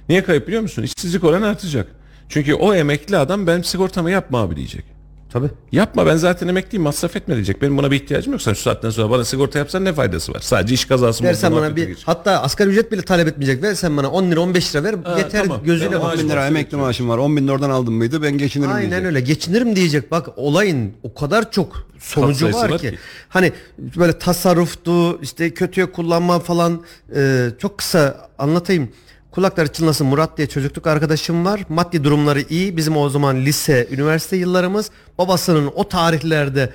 Niye 0.08 0.24
kayıp 0.24 0.46
biliyor 0.46 0.62
musun? 0.62 0.82
İşsizlik 0.82 1.24
oranı 1.24 1.46
artacak. 1.46 1.88
Çünkü 2.28 2.54
o 2.54 2.74
emekli 2.74 3.16
adam 3.16 3.46
benim 3.46 3.64
sigortamı 3.64 4.10
yapma 4.10 4.40
abi 4.40 4.56
diyecek. 4.56 4.84
Tabii. 5.32 5.50
Yapma 5.72 6.06
ben 6.06 6.16
zaten 6.16 6.48
emekliyim 6.48 6.82
masraf 6.82 7.16
etme 7.16 7.34
diyecek. 7.34 7.62
Benim 7.62 7.78
buna 7.78 7.90
bir 7.90 7.96
ihtiyacım 7.96 8.32
yok. 8.32 8.42
Sen 8.42 8.52
şu 8.52 8.60
saatten 8.62 8.90
sonra 8.90 9.10
bana 9.10 9.24
sigorta 9.24 9.58
yapsan 9.58 9.84
ne 9.84 9.92
faydası 9.92 10.32
var? 10.32 10.40
Sadece 10.40 10.74
iş 10.74 10.84
kazası 10.84 11.22
mı 11.22 11.28
Versen 11.28 11.52
bana 11.56 11.76
bir 11.76 11.82
geçecek. 11.86 12.08
hatta 12.08 12.42
asgari 12.42 12.68
ücret 12.70 12.92
bile 12.92 13.02
talep 13.02 13.28
etmeyecek. 13.28 13.62
Versen 13.62 13.96
bana 13.96 14.10
10 14.10 14.30
lira 14.30 14.40
15 14.40 14.74
lira 14.76 14.84
ver 14.84 14.94
Ha, 15.04 15.18
yeter 15.18 15.42
tamam. 15.42 15.60
gözüyle 15.64 15.92
Tamam, 15.92 16.08
bak. 16.08 16.16
10 16.18 16.24
bin 16.24 16.28
lira 16.28 16.46
emekli 16.46 16.76
maaşım 16.76 17.08
var. 17.08 17.18
10 17.18 17.36
bin 17.36 17.48
oradan 17.48 17.70
aldım 17.70 17.94
mıydı 17.94 18.22
ben 18.22 18.38
geçinirim 18.38 18.72
Aynen 18.72 18.90
diyecek. 18.90 19.06
öyle 19.06 19.20
geçinirim 19.20 19.76
diyecek. 19.76 20.10
Bak 20.10 20.28
olayın 20.36 20.92
o 21.02 21.14
kadar 21.14 21.50
çok 21.52 21.88
sonucu 21.98 22.52
var, 22.52 22.68
var 22.70 22.78
ki. 22.78 22.90
ki. 22.90 22.98
Hani 23.28 23.52
böyle 23.78 24.18
tasarruftu 24.18 25.22
işte 25.22 25.50
kötüye 25.54 25.86
kullanma 25.92 26.38
falan 26.40 26.82
e, 27.16 27.48
çok 27.58 27.78
kısa 27.78 28.28
anlatayım. 28.38 28.88
Kulakları 29.30 29.72
çınlasın 29.72 30.06
Murat 30.06 30.36
diye 30.36 30.48
çocukluk 30.48 30.86
arkadaşım 30.86 31.44
var. 31.44 31.60
Maddi 31.68 32.04
durumları 32.04 32.40
iyi. 32.40 32.76
Bizim 32.76 32.96
o 32.96 33.08
zaman 33.08 33.36
lise, 33.36 33.88
üniversite 33.90 34.36
yıllarımız. 34.36 34.90
Babasının 35.18 35.72
o 35.74 35.88
tarihlerde 35.88 36.72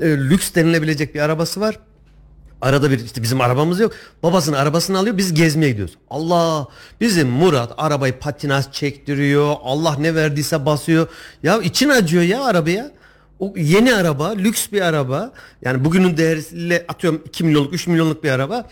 e, 0.00 0.08
lüks 0.08 0.54
denilebilecek 0.54 1.14
bir 1.14 1.20
arabası 1.20 1.60
var. 1.60 1.78
Arada 2.62 2.90
bir 2.90 3.04
işte 3.04 3.22
bizim 3.22 3.40
arabamız 3.40 3.80
yok. 3.80 3.92
Babasının 4.22 4.56
arabasını 4.56 4.98
alıyor 4.98 5.16
biz 5.16 5.34
gezmeye 5.34 5.70
gidiyoruz. 5.70 5.94
Allah 6.10 6.68
bizim 7.00 7.28
Murat 7.28 7.72
arabayı 7.76 8.18
patinaj 8.18 8.70
çektiriyor. 8.72 9.56
Allah 9.62 9.96
ne 9.98 10.14
verdiyse 10.14 10.66
basıyor. 10.66 11.08
Ya 11.42 11.58
için 11.58 11.88
acıyor 11.88 12.22
ya 12.22 12.44
arabaya. 12.44 12.90
O 13.38 13.54
yeni 13.56 13.94
araba, 13.94 14.30
lüks 14.30 14.72
bir 14.72 14.80
araba. 14.80 15.32
Yani 15.62 15.84
bugünün 15.84 16.16
değeriyle 16.16 16.84
atıyorum 16.88 17.22
2 17.26 17.44
milyonluk, 17.44 17.74
3 17.74 17.86
milyonluk 17.86 18.24
bir 18.24 18.30
araba. 18.30 18.66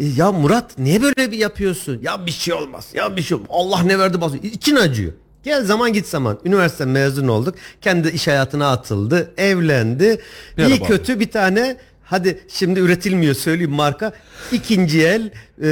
E, 0.00 0.04
ya 0.04 0.32
Murat 0.32 0.78
niye 0.78 1.02
böyle 1.02 1.32
bir 1.32 1.38
yapıyorsun? 1.38 1.98
Ya 2.02 2.26
bir 2.26 2.30
şey 2.30 2.54
olmaz. 2.54 2.86
Ya 2.94 3.16
bir 3.16 3.22
şey 3.22 3.34
olmaz. 3.34 3.48
Allah 3.50 3.82
ne 3.82 3.98
verdi 3.98 4.20
basıyor. 4.20 4.44
İçin 4.44 4.76
acıyor. 4.76 5.12
Gel 5.42 5.64
zaman 5.64 5.92
git 5.92 6.06
zaman. 6.06 6.38
Üniversite 6.44 6.84
mezun 6.84 7.28
olduk. 7.28 7.54
Kendi 7.80 8.08
iş 8.08 8.26
hayatına 8.26 8.70
atıldı. 8.70 9.34
Evlendi. 9.36 10.20
Bir 10.58 10.64
İyi 10.64 10.82
kötü 10.82 11.20
bir 11.20 11.30
tane 11.30 11.76
hadi 12.04 12.40
şimdi 12.48 12.80
üretilmiyor 12.80 13.34
söyleyeyim 13.34 13.72
marka. 13.72 14.12
ikinci 14.52 15.02
el 15.02 15.30
e, 15.62 15.70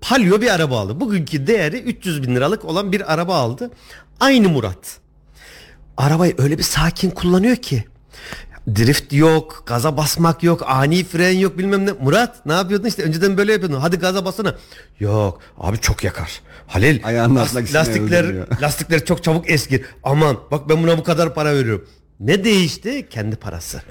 palyo 0.00 0.40
bir 0.40 0.54
araba 0.54 0.80
aldı. 0.80 1.00
Bugünkü 1.00 1.46
değeri 1.46 1.78
300 1.78 2.22
bin 2.22 2.36
liralık 2.36 2.64
olan 2.64 2.92
bir 2.92 3.12
araba 3.12 3.36
aldı. 3.36 3.70
Aynı 4.20 4.48
Murat. 4.48 4.98
Arabayı 5.96 6.34
öyle 6.38 6.58
bir 6.58 6.62
sakin 6.62 7.10
kullanıyor 7.10 7.56
ki. 7.56 7.84
Drift 8.76 9.12
yok, 9.12 9.62
gaza 9.66 9.96
basmak 9.96 10.42
yok, 10.42 10.62
ani 10.66 11.04
fren 11.04 11.32
yok 11.38 11.58
bilmem 11.58 11.86
ne. 11.86 11.92
Murat 11.92 12.46
ne 12.46 12.52
yapıyordun 12.52 12.88
işte 12.88 13.02
önceden 13.02 13.36
böyle 13.36 13.52
yapıyordun. 13.52 13.80
Hadi 13.80 13.96
gaza 13.96 14.24
basana. 14.24 14.54
Yok 15.00 15.40
abi 15.58 15.78
çok 15.78 16.04
yakar. 16.04 16.40
Halil 16.66 17.00
Ayağının 17.06 17.36
las- 17.36 17.48
altına 17.48 17.60
gitsin 17.60 17.74
lastikler 17.74 18.26
lastikler 18.62 19.04
çok 19.04 19.24
çabuk 19.24 19.50
eskir. 19.50 19.82
Aman 20.02 20.36
bak 20.50 20.68
ben 20.68 20.82
buna 20.82 20.98
bu 20.98 21.02
kadar 21.04 21.34
para 21.34 21.54
veriyorum. 21.54 21.88
Ne 22.20 22.44
değişti? 22.44 23.08
Kendi 23.10 23.36
parası. 23.36 23.82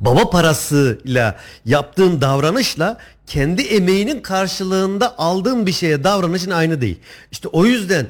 Baba 0.00 0.30
parasıyla 0.30 1.36
yaptığın 1.64 2.20
davranışla 2.20 2.98
kendi 3.26 3.62
emeğinin 3.62 4.20
karşılığında 4.20 5.18
aldığın 5.18 5.66
bir 5.66 5.72
şeye 5.72 6.04
davranışın 6.04 6.50
aynı 6.50 6.80
değil. 6.80 6.98
İşte 7.32 7.48
o 7.48 7.64
yüzden 7.64 8.06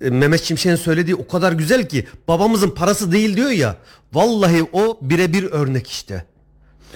Mehmet 0.00 0.42
Şimşek'in 0.42 0.76
söylediği 0.76 1.14
o 1.14 1.26
kadar 1.26 1.52
güzel 1.52 1.88
ki 1.88 2.06
babamızın 2.28 2.70
parası 2.70 3.12
değil 3.12 3.36
diyor 3.36 3.50
ya. 3.50 3.76
Vallahi 4.12 4.66
o 4.72 4.98
birebir 5.02 5.44
örnek 5.44 5.90
işte. 5.90 6.24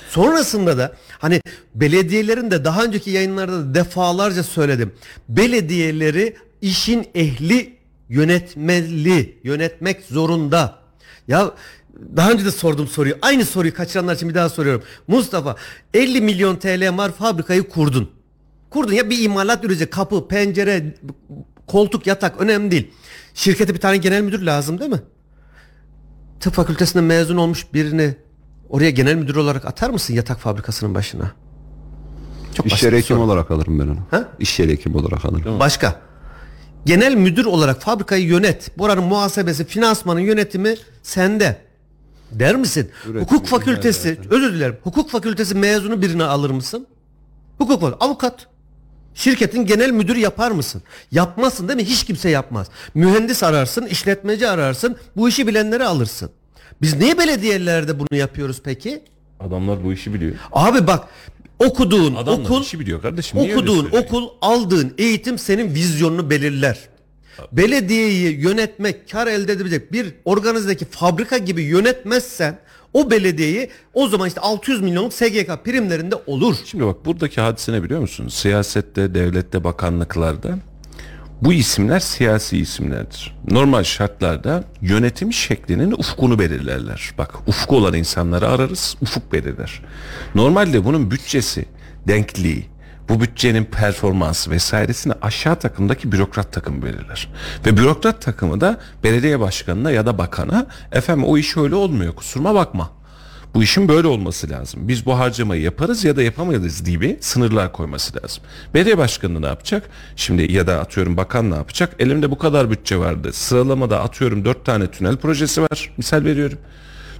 Sonrasında 0.08 0.78
da 0.78 0.96
hani 1.18 1.40
belediyelerin 1.74 2.50
de 2.50 2.64
daha 2.64 2.84
önceki 2.84 3.10
yayınlarda 3.10 3.52
da 3.52 3.74
defalarca 3.74 4.42
söyledim. 4.42 4.92
Belediyeleri 5.28 6.36
işin 6.60 7.06
ehli 7.14 7.76
yönetmeli, 8.08 9.38
yönetmek 9.44 10.02
zorunda. 10.02 10.78
Ya 11.28 11.54
daha 12.16 12.30
önce 12.30 12.44
de 12.44 12.50
sordum 12.50 12.86
soruyu. 12.88 13.14
Aynı 13.22 13.44
soruyu 13.44 13.74
kaçıranlar 13.74 14.14
için 14.14 14.28
bir 14.28 14.34
daha 14.34 14.48
soruyorum. 14.48 14.82
Mustafa 15.08 15.56
50 15.94 16.20
milyon 16.20 16.56
TL 16.56 16.96
var 16.96 17.12
fabrikayı 17.12 17.68
kurdun. 17.68 18.10
Kurdun 18.70 18.92
ya 18.92 19.10
bir 19.10 19.22
imalat 19.22 19.64
üretecek 19.64 19.92
kapı, 19.92 20.28
pencere, 20.28 20.94
koltuk, 21.66 22.06
yatak 22.06 22.40
önemli 22.40 22.70
değil. 22.70 22.90
Şirkete 23.34 23.74
bir 23.74 23.80
tane 23.80 23.96
genel 23.96 24.22
müdür 24.22 24.42
lazım 24.42 24.78
değil 24.80 24.90
mi? 24.90 25.02
Tıp 26.40 26.54
fakültesinden 26.54 27.04
mezun 27.04 27.36
olmuş 27.36 27.66
birini 27.74 28.14
oraya 28.68 28.90
genel 28.90 29.14
müdür 29.14 29.36
olarak 29.36 29.64
atar 29.64 29.90
mısın 29.90 30.14
yatak 30.14 30.38
fabrikasının 30.40 30.94
başına? 30.94 31.32
Çok 32.54 32.66
İş 32.66 32.82
yeri 32.82 33.02
soru. 33.02 33.20
olarak 33.22 33.50
alırım 33.50 33.78
ben 33.80 33.84
onu. 33.88 33.98
Ha? 34.10 34.28
İş 34.38 34.58
yeri 34.58 34.72
hekimi 34.72 34.96
olarak 34.96 35.24
alırım. 35.24 35.60
Başka. 35.60 36.00
Genel 36.86 37.14
müdür 37.14 37.44
olarak 37.44 37.82
fabrikayı 37.82 38.24
yönet. 38.26 38.78
Buranın 38.78 39.04
muhasebesi, 39.04 39.64
finansmanın 39.64 40.20
yönetimi 40.20 40.74
sende. 41.02 41.66
Der 42.32 42.56
misin? 42.56 42.90
Üretim, 43.06 43.20
Hukuk 43.20 43.46
fakültesi, 43.46 44.18
özür 44.30 44.52
dilerim. 44.52 44.76
Hukuk 44.82 45.10
fakültesi 45.10 45.54
mezunu 45.54 46.02
birini 46.02 46.24
alır 46.24 46.50
mısın? 46.50 46.86
Hukuk 47.58 47.80
fakültesi, 47.80 48.04
avukat. 48.04 48.46
Şirketin 49.16 49.66
genel 49.66 49.90
müdürü 49.90 50.18
yapar 50.18 50.50
mısın? 50.50 50.82
Yapmazsın 51.10 51.68
değil 51.68 51.76
mi? 51.76 51.84
Hiç 51.84 52.04
kimse 52.04 52.28
yapmaz. 52.30 52.66
Mühendis 52.94 53.42
ararsın, 53.42 53.86
işletmeci 53.86 54.48
ararsın, 54.48 54.96
bu 55.16 55.28
işi 55.28 55.46
bilenleri 55.46 55.84
alırsın. 55.84 56.30
Biz 56.82 56.96
niye 56.96 57.18
belediyelerde 57.18 57.98
bunu 57.98 58.18
yapıyoruz 58.18 58.60
peki? 58.64 59.02
Adamlar 59.40 59.84
bu 59.84 59.92
işi 59.92 60.14
biliyor. 60.14 60.34
Abi 60.52 60.86
bak 60.86 61.04
okuduğun 61.58 62.14
Adamlar 62.14 62.44
okul 62.44 62.62
işi 62.62 62.80
biliyor 62.80 63.02
kardeşim. 63.02 63.40
Niye 63.40 63.56
okuduğun 63.56 63.90
okul 63.92 64.28
aldığın 64.40 64.94
eğitim 64.98 65.38
senin 65.38 65.74
vizyonunu 65.74 66.30
belirler. 66.30 66.78
Belediyeyi 67.52 68.40
yönetmek, 68.40 69.10
kar 69.10 69.26
elde 69.26 69.52
edebilecek 69.52 69.92
bir 69.92 70.14
organizdeki 70.24 70.84
fabrika 70.84 71.38
gibi 71.38 71.62
yönetmezsen 71.62 72.58
o 72.96 73.10
belediyeyi 73.10 73.70
o 73.94 74.08
zaman 74.08 74.28
işte 74.28 74.40
600 74.40 74.80
milyonluk 74.82 75.12
SGK 75.12 75.64
primlerinde 75.64 76.16
olur. 76.26 76.56
Şimdi 76.64 76.86
bak 76.86 77.04
buradaki 77.04 77.40
hadise 77.40 77.72
ne 77.72 77.82
biliyor 77.82 78.00
musun? 78.00 78.28
Siyasette, 78.28 79.14
devlette, 79.14 79.64
bakanlıklarda 79.64 80.58
bu 81.42 81.52
isimler 81.52 82.00
siyasi 82.00 82.58
isimlerdir. 82.58 83.36
Normal 83.50 83.84
şartlarda 83.84 84.64
yönetim 84.82 85.32
şeklinin 85.32 85.92
ufkunu 85.92 86.38
belirlerler. 86.38 87.10
Bak 87.18 87.34
ufku 87.46 87.76
olan 87.76 87.94
insanları 87.94 88.48
ararız, 88.48 88.96
ufuk 89.02 89.32
belirler. 89.32 89.82
Normalde 90.34 90.84
bunun 90.84 91.10
bütçesi, 91.10 91.64
denkliği, 92.08 92.66
bu 93.08 93.20
bütçenin 93.20 93.64
performansı 93.64 94.50
vesairesini 94.50 95.12
aşağı 95.22 95.56
takımdaki 95.56 96.12
bürokrat 96.12 96.52
takımı 96.52 96.82
belirler. 96.82 97.28
Ve 97.66 97.76
bürokrat 97.76 98.22
takımı 98.22 98.60
da 98.60 98.80
belediye 99.04 99.40
başkanına 99.40 99.90
ya 99.90 100.06
da 100.06 100.18
bakana 100.18 100.66
efendim 100.92 101.24
o 101.24 101.38
iş 101.38 101.56
öyle 101.56 101.74
olmuyor 101.74 102.14
kusuruma 102.14 102.54
bakma. 102.54 102.90
Bu 103.54 103.62
işin 103.62 103.88
böyle 103.88 104.08
olması 104.08 104.50
lazım. 104.50 104.88
Biz 104.88 105.06
bu 105.06 105.18
harcamayı 105.18 105.62
yaparız 105.62 106.04
ya 106.04 106.16
da 106.16 106.22
yapamayız 106.22 106.84
gibi 106.84 107.18
sınırlar 107.20 107.72
koyması 107.72 108.22
lazım. 108.22 108.42
Belediye 108.74 108.98
başkanı 108.98 109.42
ne 109.42 109.46
yapacak? 109.46 109.90
Şimdi 110.16 110.52
ya 110.52 110.66
da 110.66 110.80
atıyorum 110.80 111.16
bakan 111.16 111.50
ne 111.50 111.54
yapacak? 111.54 111.94
Elimde 111.98 112.30
bu 112.30 112.38
kadar 112.38 112.70
bütçe 112.70 112.98
vardı. 112.98 113.32
Sıralamada 113.32 114.00
atıyorum 114.02 114.44
4 114.44 114.64
tane 114.64 114.86
tünel 114.86 115.16
projesi 115.16 115.62
var. 115.62 115.92
Misal 115.96 116.24
veriyorum. 116.24 116.58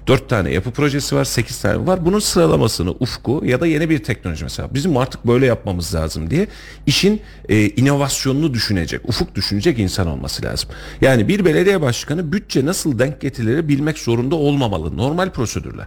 4 0.06 0.28
tane 0.28 0.50
yapı 0.50 0.70
projesi 0.70 1.16
var, 1.16 1.24
8 1.24 1.60
tane 1.60 1.86
var. 1.86 2.06
Bunun 2.06 2.18
sıralamasını 2.18 2.90
ufku 2.90 3.42
ya 3.44 3.60
da 3.60 3.66
yeni 3.66 3.90
bir 3.90 3.98
teknoloji 3.98 4.44
mesela 4.44 4.74
bizim 4.74 4.96
artık 4.96 5.26
böyle 5.26 5.46
yapmamız 5.46 5.94
lazım 5.94 6.30
diye 6.30 6.46
işin 6.86 7.20
e, 7.48 7.68
inovasyonunu 7.68 8.54
düşünecek, 8.54 9.08
ufuk 9.08 9.34
düşünecek 9.34 9.78
insan 9.78 10.06
olması 10.06 10.42
lazım. 10.42 10.70
Yani 11.00 11.28
bir 11.28 11.44
belediye 11.44 11.80
başkanı 11.80 12.32
bütçe 12.32 12.66
nasıl 12.66 12.98
denk 12.98 13.20
getirilir 13.20 13.68
bilmek 13.68 13.98
zorunda 13.98 14.34
olmamalı. 14.34 14.96
Normal 14.96 15.30
prosedürler. 15.30 15.86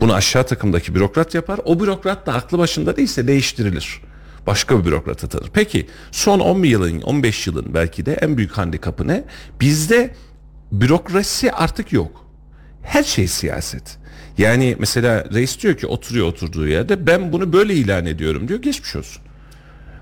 Bunu 0.00 0.14
aşağı 0.14 0.46
takımdaki 0.46 0.94
bürokrat 0.94 1.34
yapar. 1.34 1.60
O 1.64 1.80
bürokrat 1.80 2.26
da 2.26 2.34
aklı 2.34 2.58
başında 2.58 2.96
değilse 2.96 3.26
değiştirilir. 3.26 4.00
Başka 4.46 4.80
bir 4.80 4.84
bürokrat 4.84 5.24
atanır. 5.24 5.50
Peki 5.52 5.86
son 6.10 6.40
10 6.40 6.62
yılın 6.62 7.00
15 7.00 7.46
yılın 7.46 7.74
belki 7.74 8.06
de 8.06 8.14
en 8.14 8.36
büyük 8.36 8.52
handikapı 8.52 9.08
ne? 9.08 9.24
Bizde 9.60 10.14
bürokrasi 10.72 11.52
artık 11.52 11.92
yok. 11.92 12.27
Her 12.82 13.02
şey 13.02 13.26
siyaset. 13.26 13.98
Yani 14.38 14.76
mesela 14.78 15.24
reis 15.34 15.62
diyor 15.62 15.76
ki 15.76 15.86
oturuyor 15.86 16.26
oturduğu 16.26 16.68
yerde 16.68 17.06
ben 17.06 17.32
bunu 17.32 17.52
böyle 17.52 17.74
ilan 17.74 18.06
ediyorum 18.06 18.48
diyor 18.48 18.62
geçmiş 18.62 18.96
olsun. 18.96 19.22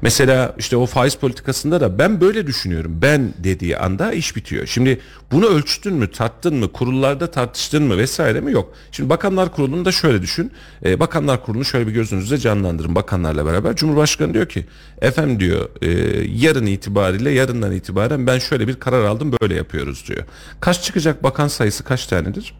Mesela 0.02 0.54
işte 0.58 0.76
o 0.76 0.86
faiz 0.86 1.14
politikasında 1.14 1.80
da 1.80 1.98
ben 1.98 2.20
böyle 2.20 2.46
düşünüyorum. 2.46 2.98
Ben 3.02 3.34
dediği 3.44 3.78
anda 3.78 4.12
iş 4.12 4.36
bitiyor. 4.36 4.66
Şimdi 4.66 5.00
bunu 5.32 5.46
ölçtün 5.46 5.94
mü, 5.94 6.10
tarttın 6.10 6.56
mı, 6.56 6.72
kurullarda 6.72 7.30
tartıştın 7.30 7.82
mı 7.82 7.98
vesaire 7.98 8.40
mi 8.40 8.52
yok. 8.52 8.74
Şimdi 8.92 9.10
Bakanlar 9.10 9.52
Kurulu'nu 9.52 9.84
da 9.84 9.92
şöyle 9.92 10.22
düşün. 10.22 10.52
Ee, 10.84 11.00
Bakanlar 11.00 11.44
Kurulu'nu 11.44 11.64
şöyle 11.64 11.86
bir 11.86 11.92
gözünüzde 11.92 12.38
canlandırın 12.38 12.94
bakanlarla 12.94 13.46
beraber. 13.46 13.76
Cumhurbaşkanı 13.76 14.34
diyor 14.34 14.48
ki 14.48 14.66
efendim 15.00 15.40
diyor 15.40 15.68
e, 15.82 15.90
yarın 16.34 16.66
itibariyle 16.66 17.30
yarından 17.30 17.72
itibaren 17.72 18.26
ben 18.26 18.38
şöyle 18.38 18.68
bir 18.68 18.74
karar 18.80 19.04
aldım 19.04 19.32
böyle 19.42 19.54
yapıyoruz 19.54 20.04
diyor. 20.08 20.24
Kaç 20.60 20.82
çıkacak 20.82 21.22
bakan 21.22 21.48
sayısı 21.48 21.84
kaç 21.84 22.06
tanedir? 22.06 22.54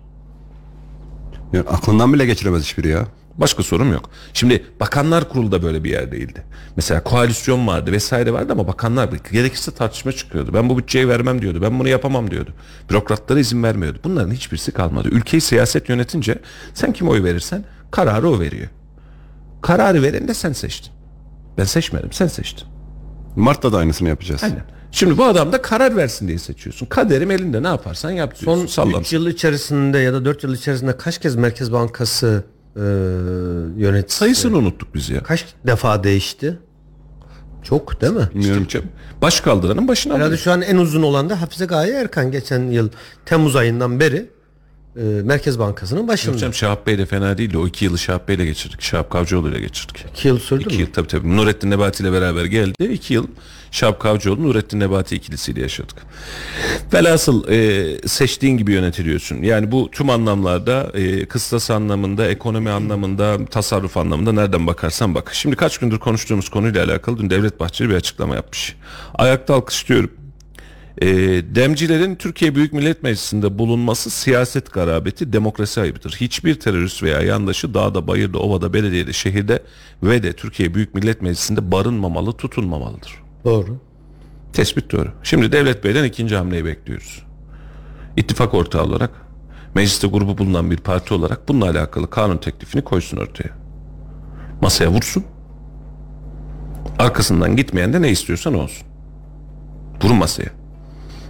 Yani 1.52 1.68
aklından 1.68 2.12
bile 2.12 2.26
geçiremez 2.26 2.62
hiçbiri 2.62 2.88
ya. 2.88 3.06
Başka 3.38 3.62
sorum 3.62 3.92
yok. 3.92 4.10
Şimdi 4.34 4.64
bakanlar 4.80 5.28
kurulu 5.28 5.52
da 5.52 5.62
böyle 5.62 5.84
bir 5.84 5.90
yer 5.90 6.12
değildi. 6.12 6.42
Mesela 6.76 7.02
koalisyon 7.04 7.66
vardı 7.66 7.92
vesaire 7.92 8.32
vardı 8.32 8.52
ama 8.52 8.68
bakanlar 8.68 9.08
gerekirse 9.32 9.70
tartışma 9.70 10.12
çıkıyordu. 10.12 10.54
Ben 10.54 10.68
bu 10.68 10.78
bütçeyi 10.78 11.08
vermem 11.08 11.42
diyordu. 11.42 11.62
Ben 11.62 11.78
bunu 11.78 11.88
yapamam 11.88 12.30
diyordu. 12.30 12.50
Bürokratlara 12.90 13.40
izin 13.40 13.62
vermiyordu. 13.62 13.98
Bunların 14.04 14.30
hiçbirisi 14.30 14.72
kalmadı. 14.72 15.08
Ülkeyi 15.08 15.40
siyaset 15.40 15.88
yönetince 15.88 16.38
sen 16.74 16.92
kime 16.92 17.10
oy 17.10 17.24
verirsen 17.24 17.64
kararı 17.90 18.28
o 18.28 18.40
veriyor. 18.40 18.68
Kararı 19.62 20.02
veren 20.02 20.28
de 20.28 20.34
sen 20.34 20.52
seçtin. 20.52 20.92
Ben 21.58 21.64
seçmedim 21.64 22.12
sen 22.12 22.26
seçtin. 22.26 22.68
Mart'ta 23.36 23.72
da 23.72 23.78
aynısını 23.78 24.08
yapacağız. 24.08 24.44
Aynen. 24.44 24.75
Şimdi 24.96 25.18
bu 25.18 25.24
adam 25.24 25.52
da 25.52 25.62
karar 25.62 25.96
versin 25.96 26.28
diye 26.28 26.38
seçiyorsun. 26.38 26.86
Kaderim 26.86 27.30
elinde 27.30 27.62
ne 27.62 27.66
yaparsan 27.66 28.10
yap 28.10 28.40
diyorsun. 28.40 28.66
Son 28.66 28.66
Sallan. 28.66 29.00
3 29.00 29.12
yıl 29.12 29.26
içerisinde 29.26 29.98
ya 29.98 30.12
da 30.12 30.24
4 30.24 30.44
yıl 30.44 30.54
içerisinde 30.54 30.96
kaç 30.96 31.18
kez 31.18 31.36
Merkez 31.36 31.72
Bankası 31.72 32.44
e, 32.76 32.80
yöneticisi 33.76 34.18
Sayısını 34.18 34.56
unuttuk 34.56 34.94
biz 34.94 35.10
ya. 35.10 35.22
kaç 35.22 35.44
defa 35.66 36.04
değişti? 36.04 36.58
Çok 37.62 38.00
değil 38.00 38.12
mi? 38.12 38.28
Bilmiyorum 38.34 38.64
ki. 38.64 38.82
Baş 39.22 39.40
kaldıranın 39.40 39.88
başına 39.88 40.12
Herhalde 40.14 40.26
alıyor. 40.26 40.38
şu 40.40 40.52
an 40.52 40.62
en 40.62 40.76
uzun 40.76 41.02
olan 41.02 41.30
da 41.30 41.42
Hafize 41.42 41.64
Gaye 41.64 41.92
Erkan 41.94 42.30
geçen 42.30 42.70
yıl 42.70 42.88
Temmuz 43.26 43.56
ayından 43.56 44.00
beri 44.00 44.30
e, 44.96 45.02
Merkez 45.02 45.58
Bankası'nın 45.58 46.08
başında. 46.08 46.34
Hocam 46.34 46.54
Şahap 46.54 46.86
Bey 46.86 46.98
de 46.98 47.06
fena 47.06 47.38
değildi. 47.38 47.58
O 47.58 47.66
iki 47.66 47.84
yılı 47.84 47.98
Şahap 47.98 48.28
Bey'le 48.28 48.44
geçirdik. 48.44 48.82
Şahap 48.82 49.10
Kavcıoğlu 49.10 49.48
ile 49.50 49.60
geçirdik. 49.60 50.04
2 50.12 50.28
yıl 50.28 50.38
sürdü 50.38 50.64
İki 50.66 50.76
mü? 50.76 50.80
yıl 50.82 50.92
tabii 50.92 51.08
tabii. 51.08 51.36
Nurettin 51.36 51.70
Nebati 51.70 52.02
ile 52.02 52.12
beraber 52.12 52.44
geldi. 52.44 52.84
İki 52.92 53.14
yıl 53.14 53.26
Şahap 53.70 54.00
Kavcıoğlu, 54.00 54.42
Nurettin 54.42 54.80
Nebati 54.80 55.16
ikilisiyle 55.16 55.60
yaşadık. 55.60 55.96
Velhasıl 56.92 57.48
e, 57.48 58.08
seçtiğin 58.08 58.56
gibi 58.56 58.72
yönetiliyorsun. 58.72 59.42
Yani 59.42 59.72
bu 59.72 59.90
tüm 59.90 60.10
anlamlarda 60.10 60.90
e, 60.94 61.24
kıstas 61.26 61.70
anlamında, 61.70 62.26
ekonomi 62.28 62.70
anlamında, 62.70 63.44
tasarruf 63.46 63.96
anlamında 63.96 64.32
nereden 64.32 64.66
bakarsan 64.66 65.14
bak. 65.14 65.30
Şimdi 65.34 65.56
kaç 65.56 65.78
gündür 65.78 65.98
konuştuğumuz 65.98 66.48
konuyla 66.48 66.84
alakalı 66.84 67.18
dün 67.18 67.30
Devlet 67.30 67.60
Bahçeli 67.60 67.90
bir 67.90 67.94
açıklama 67.94 68.34
yapmış. 68.34 68.76
Ayakta 69.14 69.54
alkışlıyorum. 69.54 70.10
E, 71.02 71.06
demcilerin 71.54 72.14
Türkiye 72.14 72.54
Büyük 72.54 72.72
Millet 72.72 73.02
Meclisi'nde 73.02 73.58
bulunması 73.58 74.10
siyaset 74.10 74.72
garabeti, 74.72 75.32
demokrasi 75.32 75.80
ayıbıdır. 75.80 76.16
Hiçbir 76.20 76.60
terörist 76.60 77.02
veya 77.02 77.22
yandaşı 77.22 77.74
dağda, 77.74 78.08
bayırda, 78.08 78.38
ovada, 78.38 78.72
belediyede, 78.72 79.12
şehirde 79.12 79.62
ve 80.02 80.22
de 80.22 80.32
Türkiye 80.32 80.74
Büyük 80.74 80.94
Millet 80.94 81.22
Meclisi'nde 81.22 81.72
barınmamalı, 81.72 82.32
tutunmamalıdır. 82.32 83.22
Doğru. 83.44 83.76
Tespit 84.52 84.92
doğru. 84.92 85.08
Şimdi 85.22 85.52
Devlet 85.52 85.84
Bey'den 85.84 86.04
ikinci 86.04 86.36
hamleyi 86.36 86.64
bekliyoruz. 86.64 87.22
İttifak 88.16 88.54
ortağı 88.54 88.84
olarak, 88.84 89.10
mecliste 89.74 90.06
grubu 90.06 90.38
bulunan 90.38 90.70
bir 90.70 90.76
parti 90.76 91.14
olarak 91.14 91.48
bununla 91.48 91.64
alakalı 91.70 92.10
kanun 92.10 92.36
teklifini 92.36 92.82
koysun 92.82 93.16
ortaya. 93.16 93.50
Masaya 94.60 94.90
vursun. 94.90 95.24
Arkasından 96.98 97.56
gitmeyen 97.56 97.92
de 97.92 98.02
ne 98.02 98.10
istiyorsan 98.10 98.54
olsun. 98.54 98.86
Vurun 100.02 100.16
masaya. 100.16 100.65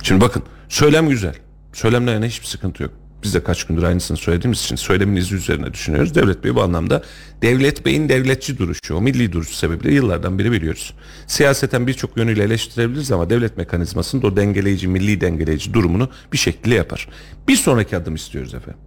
Şimdi 0.07 0.21
bakın 0.21 0.43
söylem 0.69 1.09
güzel. 1.09 1.35
Söylemle 1.73 2.11
yana 2.11 2.27
hiçbir 2.27 2.47
sıkıntı 2.47 2.83
yok. 2.83 2.93
Biz 3.23 3.35
de 3.35 3.43
kaç 3.43 3.65
gündür 3.65 3.83
aynısını 3.83 4.17
söylediğimiz 4.17 4.61
için 4.61 4.77
söylemin 4.77 5.17
izi 5.17 5.35
üzerine 5.35 5.73
düşünüyoruz. 5.73 6.15
Devlet 6.15 6.45
Bey 6.45 6.55
bu 6.55 6.63
anlamda 6.63 7.03
Devlet 7.43 7.87
Bey'in 7.87 8.09
devletçi 8.09 8.59
duruşu, 8.59 8.95
o 8.95 9.01
milli 9.01 9.33
duruşu 9.33 9.55
sebebiyle 9.55 9.95
yıllardan 9.95 10.39
beri 10.39 10.53
biliyoruz. 10.53 10.95
Siyaseten 11.27 11.87
birçok 11.87 12.17
yönüyle 12.17 12.43
eleştirebiliriz 12.43 13.13
ama 13.13 13.31
devlet 13.31 13.57
mekanizmasının 13.57 14.23
o 14.23 14.37
dengeleyici, 14.37 14.89
milli 14.89 15.21
dengeleyici 15.21 15.75
durumunu 15.75 16.11
bir 16.33 16.39
şekilde 16.39 16.75
yapar. 16.75 17.09
Bir 17.49 17.57
sonraki 17.57 17.97
adım 17.97 18.15
istiyoruz 18.15 18.55
efendim. 18.55 18.81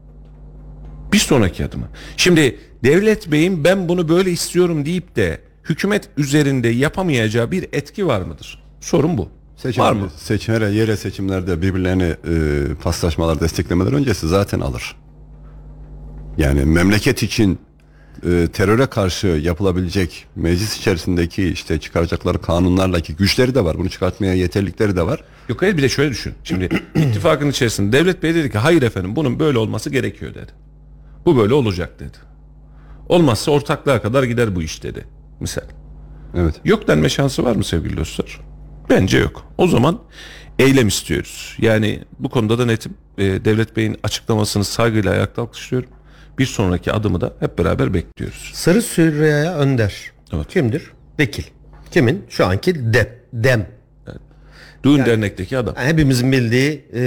Bir 1.14 1.20
sonraki 1.20 1.66
adımı. 1.66 1.88
Şimdi 2.18 2.60
Devlet 2.84 3.32
Bey'in 3.32 3.64
ben 3.64 3.90
bunu 3.90 4.10
böyle 4.10 4.32
istiyorum 4.32 4.86
deyip 4.86 5.16
de 5.16 5.42
hükümet 5.70 6.10
üzerinde 6.18 6.68
yapamayacağı 6.68 7.52
bir 7.52 7.68
etki 7.72 8.08
var 8.08 8.22
mıdır? 8.22 8.64
Sorun 8.82 9.18
bu. 9.18 9.39
Seçim, 9.62 9.84
var 9.84 9.94
mı? 9.94 10.10
Seçimlere, 10.18 10.72
yerel 10.72 10.96
seçimlerde 10.96 11.62
birbirlerini 11.62 12.04
e, 12.04 12.76
paslaşmalar 12.76 13.40
desteklemeden 13.40 13.94
öncesi 13.94 14.28
zaten 14.28 14.60
alır. 14.60 14.96
Yani 16.38 16.66
memleket 16.66 17.24
için 17.24 17.60
e, 18.26 18.48
teröre 18.54 18.86
karşı 18.86 19.28
yapılabilecek 19.28 20.26
meclis 20.36 20.78
içerisindeki 20.78 21.50
işte 21.50 21.80
çıkaracakları 21.80 22.42
kanunlarla 22.42 23.00
ki 23.00 23.16
güçleri 23.16 23.56
de 23.56 23.64
var. 23.66 23.78
Bunu 23.78 23.90
çıkartmaya 23.90 24.34
yeterlikleri 24.34 24.96
de 24.96 25.06
var. 25.06 25.24
Yok 25.50 25.62
hayır 25.62 25.78
bir 25.78 25.84
de 25.84 25.90
şöyle 25.90 26.10
düşün. 26.10 26.34
Şimdi 26.44 26.70
ittifakın 26.96 27.50
içerisinde 27.50 27.98
devlet 27.98 28.24
bey 28.24 28.36
dedi 28.36 28.52
ki 28.52 28.58
hayır 28.58 28.82
efendim 28.82 29.16
bunun 29.16 29.40
böyle 29.40 29.58
olması 29.58 29.90
gerekiyor 29.90 30.34
dedi. 30.34 30.52
Bu 31.26 31.38
böyle 31.38 31.54
olacak 31.54 32.00
dedi. 32.00 32.18
Olmazsa 33.10 33.52
ortaklığa 33.52 34.02
kadar 34.02 34.24
gider 34.24 34.56
bu 34.56 34.62
iş 34.62 34.84
dedi. 34.84 35.06
Misal. 35.40 35.64
Evet. 36.36 36.56
Yok 36.66 36.88
denme 36.88 37.10
şansı 37.10 37.44
var 37.44 37.56
mı 37.56 37.64
sevgili 37.64 37.98
dostlar? 37.98 38.49
Bence 38.90 39.18
yok. 39.18 39.46
O 39.58 39.68
zaman 39.68 40.00
eylem 40.60 40.88
istiyoruz. 40.88 41.58
Yani 41.62 42.00
bu 42.20 42.30
konuda 42.30 42.60
da 42.60 42.66
netim. 42.66 42.94
Ee, 43.18 43.24
devlet 43.24 43.78
beyin 43.78 43.98
açıklamasını 44.04 44.64
saygıyla 44.64 45.12
ayakta 45.12 45.42
alkışlıyorum. 45.42 45.90
Bir 46.40 46.46
sonraki 46.46 46.92
adımı 46.92 47.22
da 47.22 47.34
hep 47.40 47.58
beraber 47.60 47.94
bekliyoruz. 47.94 48.52
Sarı 48.54 48.82
Süreyya 48.82 49.58
Önder. 49.58 50.12
Evet. 50.34 50.48
Kimdir? 50.48 50.92
Vekil. 51.20 51.44
Kimin? 51.92 52.26
Şu 52.30 52.46
anki 52.46 52.94
dem. 52.94 53.08
Dem. 53.34 53.68
Düğün 54.84 55.06
dernekteki 55.06 55.58
adam. 55.58 55.74
Yani 55.78 55.88
hepimizin 55.88 56.32
bildiği 56.32 56.86
e, 56.94 57.02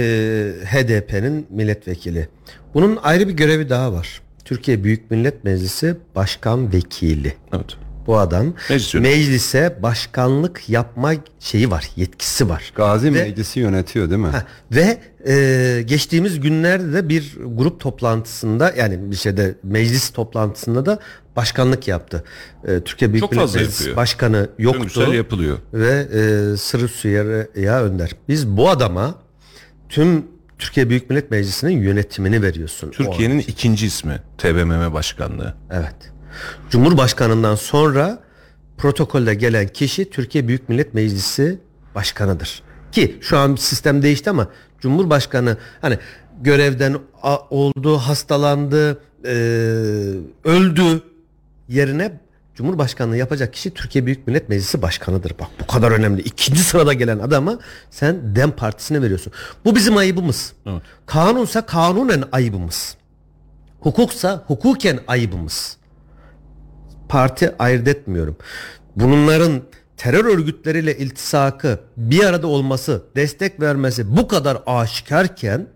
HDP'nin 0.65 1.47
milletvekili. 1.49 2.27
Bunun 2.73 2.99
ayrı 3.03 3.27
bir 3.27 3.33
görevi 3.33 3.69
daha 3.69 3.93
var. 3.93 4.21
Türkiye 4.45 4.83
Büyük 4.83 5.11
Millet 5.11 5.43
Meclisi 5.43 5.95
Başkan 6.15 6.73
Vekili. 6.73 7.33
Evet. 7.53 7.77
Bu 8.07 8.17
adam 8.17 8.53
Meclis 8.69 8.93
meclise 8.93 9.77
başkanlık 9.83 10.69
yapma 10.69 11.13
şeyi 11.39 11.71
var, 11.71 11.89
yetkisi 11.95 12.49
var. 12.49 12.73
Gazi 12.75 13.13
Ve- 13.13 13.23
Meclisi 13.23 13.59
yönetiyor 13.59 14.09
değil 14.09 14.21
mi? 14.21 14.27
Ha, 14.27 14.45
ve 14.71 14.97
e, 15.27 15.81
geçtiğimiz 15.85 16.39
günlerde 16.39 16.93
de 16.93 17.09
bir 17.09 17.37
grup 17.45 17.79
toplantısında 17.79 18.73
yani 18.77 19.11
bir 19.11 19.15
şeyde 19.15 19.55
meclis 19.63 20.09
toplantısında 20.09 20.85
da 20.85 20.99
başkanlık 21.35 21.87
yaptı. 21.87 22.23
E, 22.67 22.79
Türkiye 22.79 23.13
Büyük 23.13 23.31
Millet 23.31 23.55
Meclisi. 23.55 23.95
Başkanı 23.95 24.49
yoktu 24.59 24.79
Döngüsel 24.79 25.13
yapılıyor. 25.13 25.57
ve 25.73 26.07
e, 26.13 26.57
Sırrı 26.57 26.87
Süreyya 26.87 27.83
Önder. 27.83 28.11
Biz 28.29 28.47
bu 28.47 28.69
adama 28.69 29.15
tüm 29.89 30.25
Türkiye 30.59 30.89
Büyük 30.89 31.09
Millet 31.09 31.31
Meclisi'nin 31.31 31.81
yönetimini 31.81 32.41
veriyorsun. 32.41 32.91
Türkiye'nin 32.91 33.39
ikinci 33.39 33.85
ismi 33.85 34.21
TBMM 34.37 34.93
Başkanlığı. 34.93 35.53
Evet. 35.71 36.12
Cumhurbaşkanından 36.69 37.55
sonra 37.55 38.19
protokolde 38.77 39.35
gelen 39.35 39.67
kişi 39.67 40.09
Türkiye 40.09 40.47
Büyük 40.47 40.69
Millet 40.69 40.93
Meclisi 40.93 41.59
başkanıdır. 41.95 42.63
Ki 42.91 43.17
şu 43.21 43.37
an 43.37 43.55
sistem 43.55 44.01
değişti 44.01 44.29
ama 44.29 44.47
Cumhurbaşkanı 44.79 45.57
hani 45.81 45.97
görevden 46.41 46.97
oldu, 47.49 47.97
hastalandı, 47.97 49.01
eee, 49.25 49.31
öldü 50.43 51.01
yerine 51.69 52.19
Cumhurbaşkanlığı 52.55 53.17
yapacak 53.17 53.53
kişi 53.53 53.73
Türkiye 53.73 54.05
Büyük 54.05 54.27
Millet 54.27 54.49
Meclisi 54.49 54.81
Başkanı'dır. 54.81 55.31
Bak 55.39 55.47
bu 55.61 55.67
kadar 55.67 55.91
önemli. 55.91 56.21
İkinci 56.21 56.59
sırada 56.59 56.93
gelen 56.93 57.19
adama 57.19 57.59
sen 57.91 58.35
Dem 58.35 58.51
Partisi'ne 58.51 59.01
veriyorsun. 59.01 59.33
Bu 59.65 59.75
bizim 59.75 59.97
ayıbımız. 59.97 60.53
Evet. 60.65 60.81
Kanunsa 61.05 61.65
kanunen 61.65 62.23
ayıbımız. 62.31 62.95
Hukuksa 63.79 64.43
hukuken 64.47 64.99
ayıbımız. 65.07 65.77
Parti 67.13 67.55
ayırt 67.59 67.87
etmiyorum. 67.87 68.37
Bunların 68.95 69.61
terör 69.97 70.25
örgütleriyle 70.25 70.97
iltisakı 70.97 71.79
bir 71.97 72.23
arada 72.23 72.47
olması, 72.47 73.03
destek 73.15 73.59
vermesi 73.59 74.17
bu 74.17 74.27
kadar 74.27 74.57
aşikarken 74.65 75.67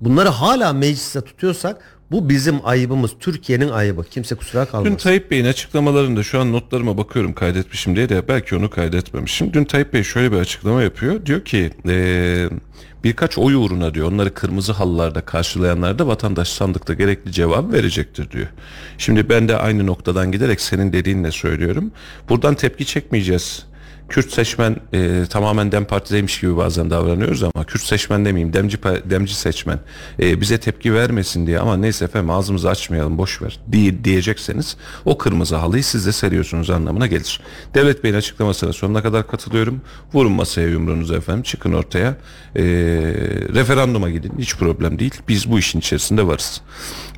bunları 0.00 0.28
hala 0.28 0.72
mecliste 0.72 1.20
tutuyorsak 1.20 1.95
Bu 2.10 2.28
bizim 2.28 2.66
ayıbımız. 2.66 3.10
Türkiye'nin 3.20 3.68
ayıbı. 3.68 4.04
Kimse 4.04 4.34
kusura 4.34 4.64
Dün 4.66 4.70
kalmasın. 4.70 4.96
Tayyip 4.96 5.30
Bey'in 5.30 5.44
açıklamalarında 5.44 6.22
şu 6.22 6.40
an 6.40 6.52
notlarıma 6.52 6.98
bakıyorum 6.98 7.32
kaydetmişim 7.32 7.96
diye 7.96 8.08
de 8.08 8.28
belki 8.28 8.56
onu 8.56 8.70
kaydetmemişim. 8.70 9.52
Dün 9.52 9.64
Tayyip 9.64 9.92
Bey 9.92 10.02
şöyle 10.02 10.32
bir 10.32 10.36
açıklama 10.36 10.82
yapıyor. 10.82 11.26
Diyor 11.26 11.44
ki 11.44 11.70
eee, 11.84 12.48
birkaç 13.04 13.38
oy 13.38 13.54
uğruna 13.54 13.94
diyor 13.94 14.12
onları 14.12 14.34
kırmızı 14.34 14.72
halılarda 14.72 15.20
karşılayanlar 15.20 15.98
da 15.98 16.06
vatandaş 16.06 16.48
sandıkta 16.48 16.94
gerekli 16.94 17.32
cevap 17.32 17.72
verecektir 17.72 18.30
diyor. 18.30 18.46
Şimdi 18.98 19.28
ben 19.28 19.48
de 19.48 19.56
aynı 19.56 19.86
noktadan 19.86 20.32
giderek 20.32 20.60
senin 20.60 20.92
dediğinle 20.92 21.30
söylüyorum. 21.30 21.92
Buradan 22.28 22.54
tepki 22.54 22.86
çekmeyeceğiz. 22.86 23.66
Kürt 24.08 24.32
seçmen 24.32 24.76
e, 24.92 25.24
tamamen 25.30 25.72
Dem 25.72 25.84
Parti'deymiş 25.84 26.40
gibi 26.40 26.56
bazen 26.56 26.90
davranıyoruz 26.90 27.42
ama 27.42 27.64
Kürt 27.64 27.82
seçmen 27.82 28.24
demeyeyim 28.24 28.52
demci, 28.52 28.78
demci 28.82 29.34
seçmen 29.34 29.78
e, 30.20 30.40
bize 30.40 30.58
tepki 30.58 30.94
vermesin 30.94 31.46
diye 31.46 31.58
ama 31.60 31.76
neyse 31.76 32.04
efendim 32.04 32.30
ağzımızı 32.30 32.70
açmayalım 32.70 33.18
boş 33.18 33.42
ver 33.42 33.60
diye, 33.72 34.04
diyecekseniz 34.04 34.76
o 35.04 35.18
kırmızı 35.18 35.56
halıyı 35.56 35.84
siz 35.84 36.06
de 36.06 36.12
seriyorsunuz 36.12 36.70
anlamına 36.70 37.06
gelir. 37.06 37.40
Devlet 37.74 38.04
Bey'in 38.04 38.14
açıklamasına 38.14 38.72
sonuna 38.72 39.02
kadar 39.02 39.26
katılıyorum. 39.26 39.80
Vurun 40.12 40.32
masaya 40.32 40.68
yumruğunuzu 40.68 41.14
efendim 41.14 41.42
çıkın 41.42 41.72
ortaya 41.72 42.16
E, 42.56 42.62
referanduma 43.54 44.10
gidin 44.10 44.32
hiç 44.38 44.56
problem 44.56 44.98
değil 44.98 45.14
biz 45.28 45.50
bu 45.50 45.58
işin 45.58 45.78
içerisinde 45.78 46.26
varız. 46.26 46.62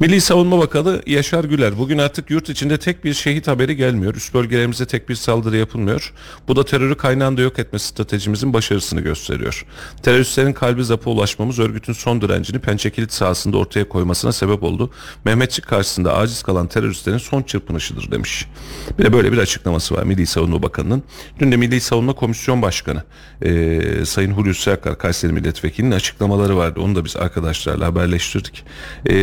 Milli 0.00 0.20
Savunma 0.20 0.58
Bakanı 0.58 1.02
Yaşar 1.06 1.44
Güler 1.44 1.78
bugün 1.78 1.98
artık 1.98 2.30
yurt 2.30 2.48
içinde 2.48 2.78
tek 2.78 3.04
bir 3.04 3.14
şehit 3.14 3.48
haberi 3.48 3.76
gelmiyor. 3.76 4.14
Üst 4.14 4.34
bölgelerimize 4.34 4.86
tek 4.86 5.08
bir 5.08 5.14
saldırı 5.14 5.56
yapılmıyor. 5.56 6.12
Bu 6.48 6.56
da 6.56 6.64
terörü 6.78 6.94
kaynağında 6.94 7.40
yok 7.40 7.58
etme 7.58 7.78
stratejimizin 7.78 8.52
başarısını 8.52 9.00
gösteriyor. 9.00 9.66
Teröristlerin 10.02 10.52
kalbi 10.52 10.84
zapı 10.84 11.10
ulaşmamız 11.10 11.58
örgütün 11.58 11.92
son 11.92 12.20
direncini 12.20 12.58
pençe 12.58 12.90
kilit 12.90 13.12
sahasında 13.12 13.58
ortaya 13.58 13.88
koymasına 13.88 14.32
sebep 14.32 14.62
oldu. 14.62 14.90
Mehmetçik 15.24 15.66
karşısında 15.66 16.16
aciz 16.16 16.42
kalan 16.42 16.66
teröristlerin 16.66 17.18
son 17.18 17.42
çırpınışıdır 17.42 18.10
demiş. 18.10 18.46
Bir 18.98 19.04
de 19.04 19.12
böyle 19.12 19.32
bir 19.32 19.38
açıklaması 19.38 19.94
var 19.94 20.02
Milli 20.02 20.26
Savunma 20.26 20.62
Bakanı'nın. 20.62 21.02
Dün 21.38 21.52
de 21.52 21.56
Milli 21.56 21.80
Savunma 21.80 22.12
Komisyon 22.12 22.62
Başkanı 22.62 23.02
e, 23.42 24.04
Sayın 24.04 24.32
Hulusi 24.32 24.70
Akar 24.70 24.98
Kayseri 24.98 25.32
Milletvekili'nin 25.32 25.90
açıklamaları 25.90 26.56
vardı. 26.56 26.80
Onu 26.80 26.94
da 26.94 27.04
biz 27.04 27.16
arkadaşlarla 27.16 27.86
haberleştirdik. 27.86 28.64
E, 29.08 29.14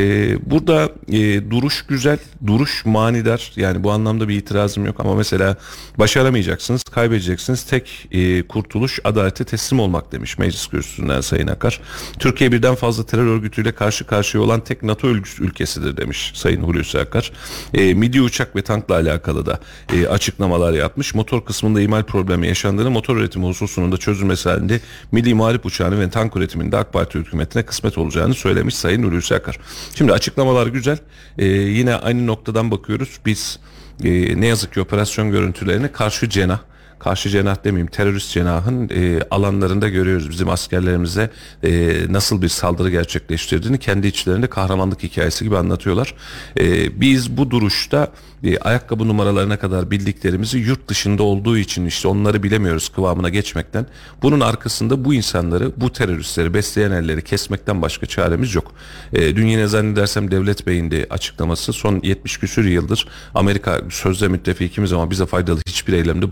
burada 0.51 0.89
e, 1.07 1.49
duruş 1.51 1.85
güzel, 1.87 2.17
duruş 2.47 2.85
manidar. 2.85 3.51
Yani 3.55 3.83
bu 3.83 3.91
anlamda 3.91 4.27
bir 4.27 4.35
itirazım 4.35 4.85
yok 4.85 4.99
ama 4.99 5.15
mesela 5.15 5.57
başaramayacaksınız, 5.97 6.83
kaybedeceksiniz. 6.83 7.44
Tek 7.53 8.07
e, 8.11 8.47
kurtuluş 8.47 8.99
adalete 9.03 9.43
teslim 9.43 9.79
olmak 9.79 10.11
demiş 10.11 10.37
meclis 10.37 10.67
kürsüsünden 10.67 11.21
Sayın 11.21 11.47
Akar. 11.47 11.81
Türkiye 12.19 12.51
birden 12.51 12.75
fazla 12.75 13.05
terör 13.05 13.27
örgütüyle 13.27 13.71
karşı 13.71 14.07
karşıya 14.07 14.43
olan 14.43 14.61
tek 14.61 14.83
NATO 14.83 15.07
ül- 15.07 15.41
ülkesidir 15.41 15.97
demiş 15.97 16.31
Sayın 16.35 16.63
Hulusi 16.63 16.99
Akar. 16.99 17.31
E, 17.73 17.93
milli 17.93 18.21
uçak 18.21 18.55
ve 18.55 18.61
tankla 18.61 18.95
alakalı 18.95 19.45
da 19.45 19.59
e, 19.93 20.07
açıklamalar 20.07 20.73
yapmış. 20.73 21.15
Motor 21.15 21.45
kısmında 21.45 21.81
imal 21.81 22.03
problemi 22.03 22.47
yaşandığını, 22.47 22.91
motor 22.91 23.17
üretimi 23.17 23.45
hususunun 23.45 23.91
da 23.91 23.97
çözülmesi 23.97 24.49
halinde 24.49 24.79
milli 25.11 25.33
muharip 25.33 25.65
uçağını 25.65 25.99
ve 25.99 26.09
tank 26.09 26.35
üretiminde 26.35 26.77
AK 26.77 26.93
Parti 26.93 27.19
hükümetine 27.19 27.63
kısmet 27.63 27.97
olacağını 27.97 28.33
söylemiş 28.33 28.75
Sayın 28.75 29.03
Hulusi 29.03 29.35
Akar. 29.35 29.59
Şimdi 29.95 30.13
açıklamalar 30.13 30.67
güzel. 30.67 30.97
E, 31.37 31.45
yine 31.45 31.95
aynı 31.95 32.27
noktadan 32.27 32.71
bakıyoruz. 32.71 33.19
Biz 33.25 33.59
e, 34.03 34.41
ne 34.41 34.47
yazık 34.47 34.73
ki 34.73 34.81
operasyon 34.81 35.31
görüntülerine 35.31 35.91
karşı 35.91 36.29
cenah 36.29 36.59
karşı 36.99 37.29
cenah 37.29 37.63
demeyeyim 37.63 37.87
terörist 37.87 38.31
cenahın 38.31 38.89
e, 38.89 39.19
alanlarında 39.31 39.89
görüyoruz 39.89 40.29
bizim 40.29 40.49
askerlerimize 40.49 41.29
e, 41.63 41.93
nasıl 42.09 42.41
bir 42.41 42.47
saldırı 42.47 42.89
gerçekleştirdiğini 42.89 43.77
kendi 43.77 44.07
içlerinde 44.07 44.47
kahramanlık 44.47 45.03
hikayesi 45.03 45.45
gibi 45.45 45.57
anlatıyorlar. 45.57 46.13
E, 46.59 47.01
biz 47.01 47.37
bu 47.37 47.51
duruşta 47.51 48.11
e, 48.43 48.57
ayakkabı 48.57 49.07
numaralarına 49.07 49.57
kadar 49.59 49.91
bildiklerimizi 49.91 50.57
yurt 50.57 50.87
dışında 50.87 51.23
olduğu 51.23 51.57
için 51.57 51.85
işte 51.85 52.07
onları 52.07 52.43
bilemiyoruz 52.43 52.89
kıvamına 52.89 53.29
geçmekten. 53.29 53.85
Bunun 54.21 54.39
arkasında 54.39 55.05
bu 55.05 55.13
insanları 55.13 55.71
bu 55.77 55.93
teröristleri 55.93 56.53
besleyen 56.53 56.91
elleri 56.91 57.21
kesmekten 57.21 57.81
başka 57.81 58.05
çaremiz 58.05 58.55
yok. 58.55 58.71
E, 59.13 59.35
dün 59.35 59.47
yine 59.47 59.67
zannedersem 59.67 60.31
Devlet 60.31 60.67
Bey'in 60.67 60.91
de 60.91 61.07
açıklaması 61.09 61.73
son 61.73 61.99
70 62.03 62.37
küsür 62.37 62.65
yıldır 62.65 63.07
Amerika 63.35 63.81
sözde 63.89 64.27
müttefikimiz 64.27 64.93
ama 64.93 65.11
bize 65.11 65.25
faydalı 65.25 65.59
hiçbir 65.67 65.93
eylemde 65.93 66.31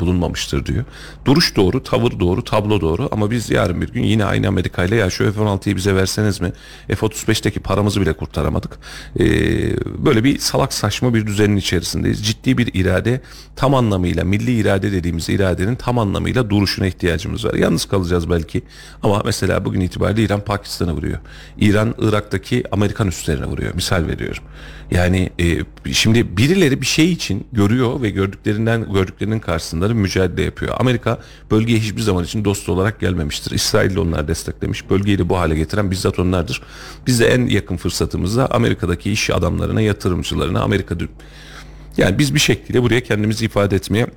bulunmamıştır 0.54 0.66
diyor. 0.66 0.86
Duruş 1.26 1.56
doğru, 1.56 1.84
tavır 1.84 2.20
doğru, 2.20 2.44
tablo 2.44 2.82
doğru 2.82 3.10
ama 3.12 3.32
biz 3.32 3.50
yarın 3.50 3.82
bir 3.82 3.90
gün 3.90 4.04
yine 4.04 4.26
aynı 4.26 4.48
Amerika 4.48 4.84
ile 4.84 4.96
ya 4.96 5.10
şu 5.10 5.34
F-16'yı 5.34 5.76
bize 5.76 5.96
verseniz 5.96 6.42
mi? 6.42 6.54
F-35'teki 6.88 7.60
paramızı 7.60 8.02
bile 8.02 8.14
kurtaramadık. 8.14 8.78
Ee, 9.20 9.24
böyle 10.06 10.24
bir 10.24 10.40
salak 10.40 10.74
saçma 10.74 11.14
bir 11.14 11.28
düzenin 11.28 11.58
içerisindeyiz. 11.58 12.26
Ciddi 12.26 12.58
bir 12.58 12.74
irade 12.74 13.22
tam 13.56 13.76
anlamıyla 13.76 14.24
milli 14.24 14.52
irade 14.58 14.92
dediğimiz 14.92 15.30
iradenin 15.30 15.76
tam 15.76 16.00
anlamıyla 16.00 16.50
duruşuna 16.50 16.88
ihtiyacımız 16.88 17.46
var. 17.46 17.54
Yalnız 17.54 17.86
kalacağız 17.86 18.30
belki 18.30 18.62
ama 19.04 19.22
mesela 19.26 19.66
bugün 19.66 19.82
itibariyle 19.82 20.24
İran 20.24 20.42
Pakistan'a 20.42 20.94
vuruyor. 20.94 21.20
İran 21.58 21.96
Irak'taki 21.98 22.64
Amerikan 22.72 23.08
üslerine 23.08 23.46
vuruyor. 23.46 23.74
Misal 23.76 24.08
veriyorum. 24.08 24.44
Yani 24.94 25.30
e, 25.40 25.94
şimdi 25.94 26.38
birileri 26.38 26.82
bir 26.82 26.86
şey 26.86 27.12
için 27.12 27.48
görüyor 27.52 28.02
ve 28.02 28.10
gördüklerinden 28.10 28.94
gördüklerinin 28.94 29.40
karşısında 29.40 29.90
da 29.90 29.94
mücadele 29.94 30.42
yapıyor. 30.42 30.76
Amerika 30.80 31.20
bölgeye 31.52 31.80
hiçbir 31.80 32.02
zaman 32.02 32.24
için 32.24 32.46
dost 32.46 32.70
olarak 32.70 33.00
gelmemiştir. 33.00 33.52
İsrail 33.52 33.96
de 33.96 34.00
onlar 34.00 34.28
desteklemiş. 34.28 34.90
Bölgeyi 34.90 35.18
de 35.18 35.30
bu 35.30 35.38
hale 35.38 35.56
getiren 35.56 35.92
bizzat 35.92 36.20
onlardır. 36.20 36.62
Biz 37.08 37.20
de 37.20 37.28
en 37.28 37.48
yakın 37.48 37.78
fırsatımız 37.78 38.38
da 38.38 38.52
Amerika'daki 38.52 39.12
iş 39.12 39.30
adamlarına, 39.30 39.82
yatırımcılarına, 39.82 40.62
Amerika 40.62 40.96
yani 41.98 42.20
biz 42.20 42.36
bir 42.36 42.40
şekilde 42.40 42.84
buraya 42.84 43.04
kendimizi 43.04 43.46
ifade 43.46 43.76
etmeye 43.76 44.08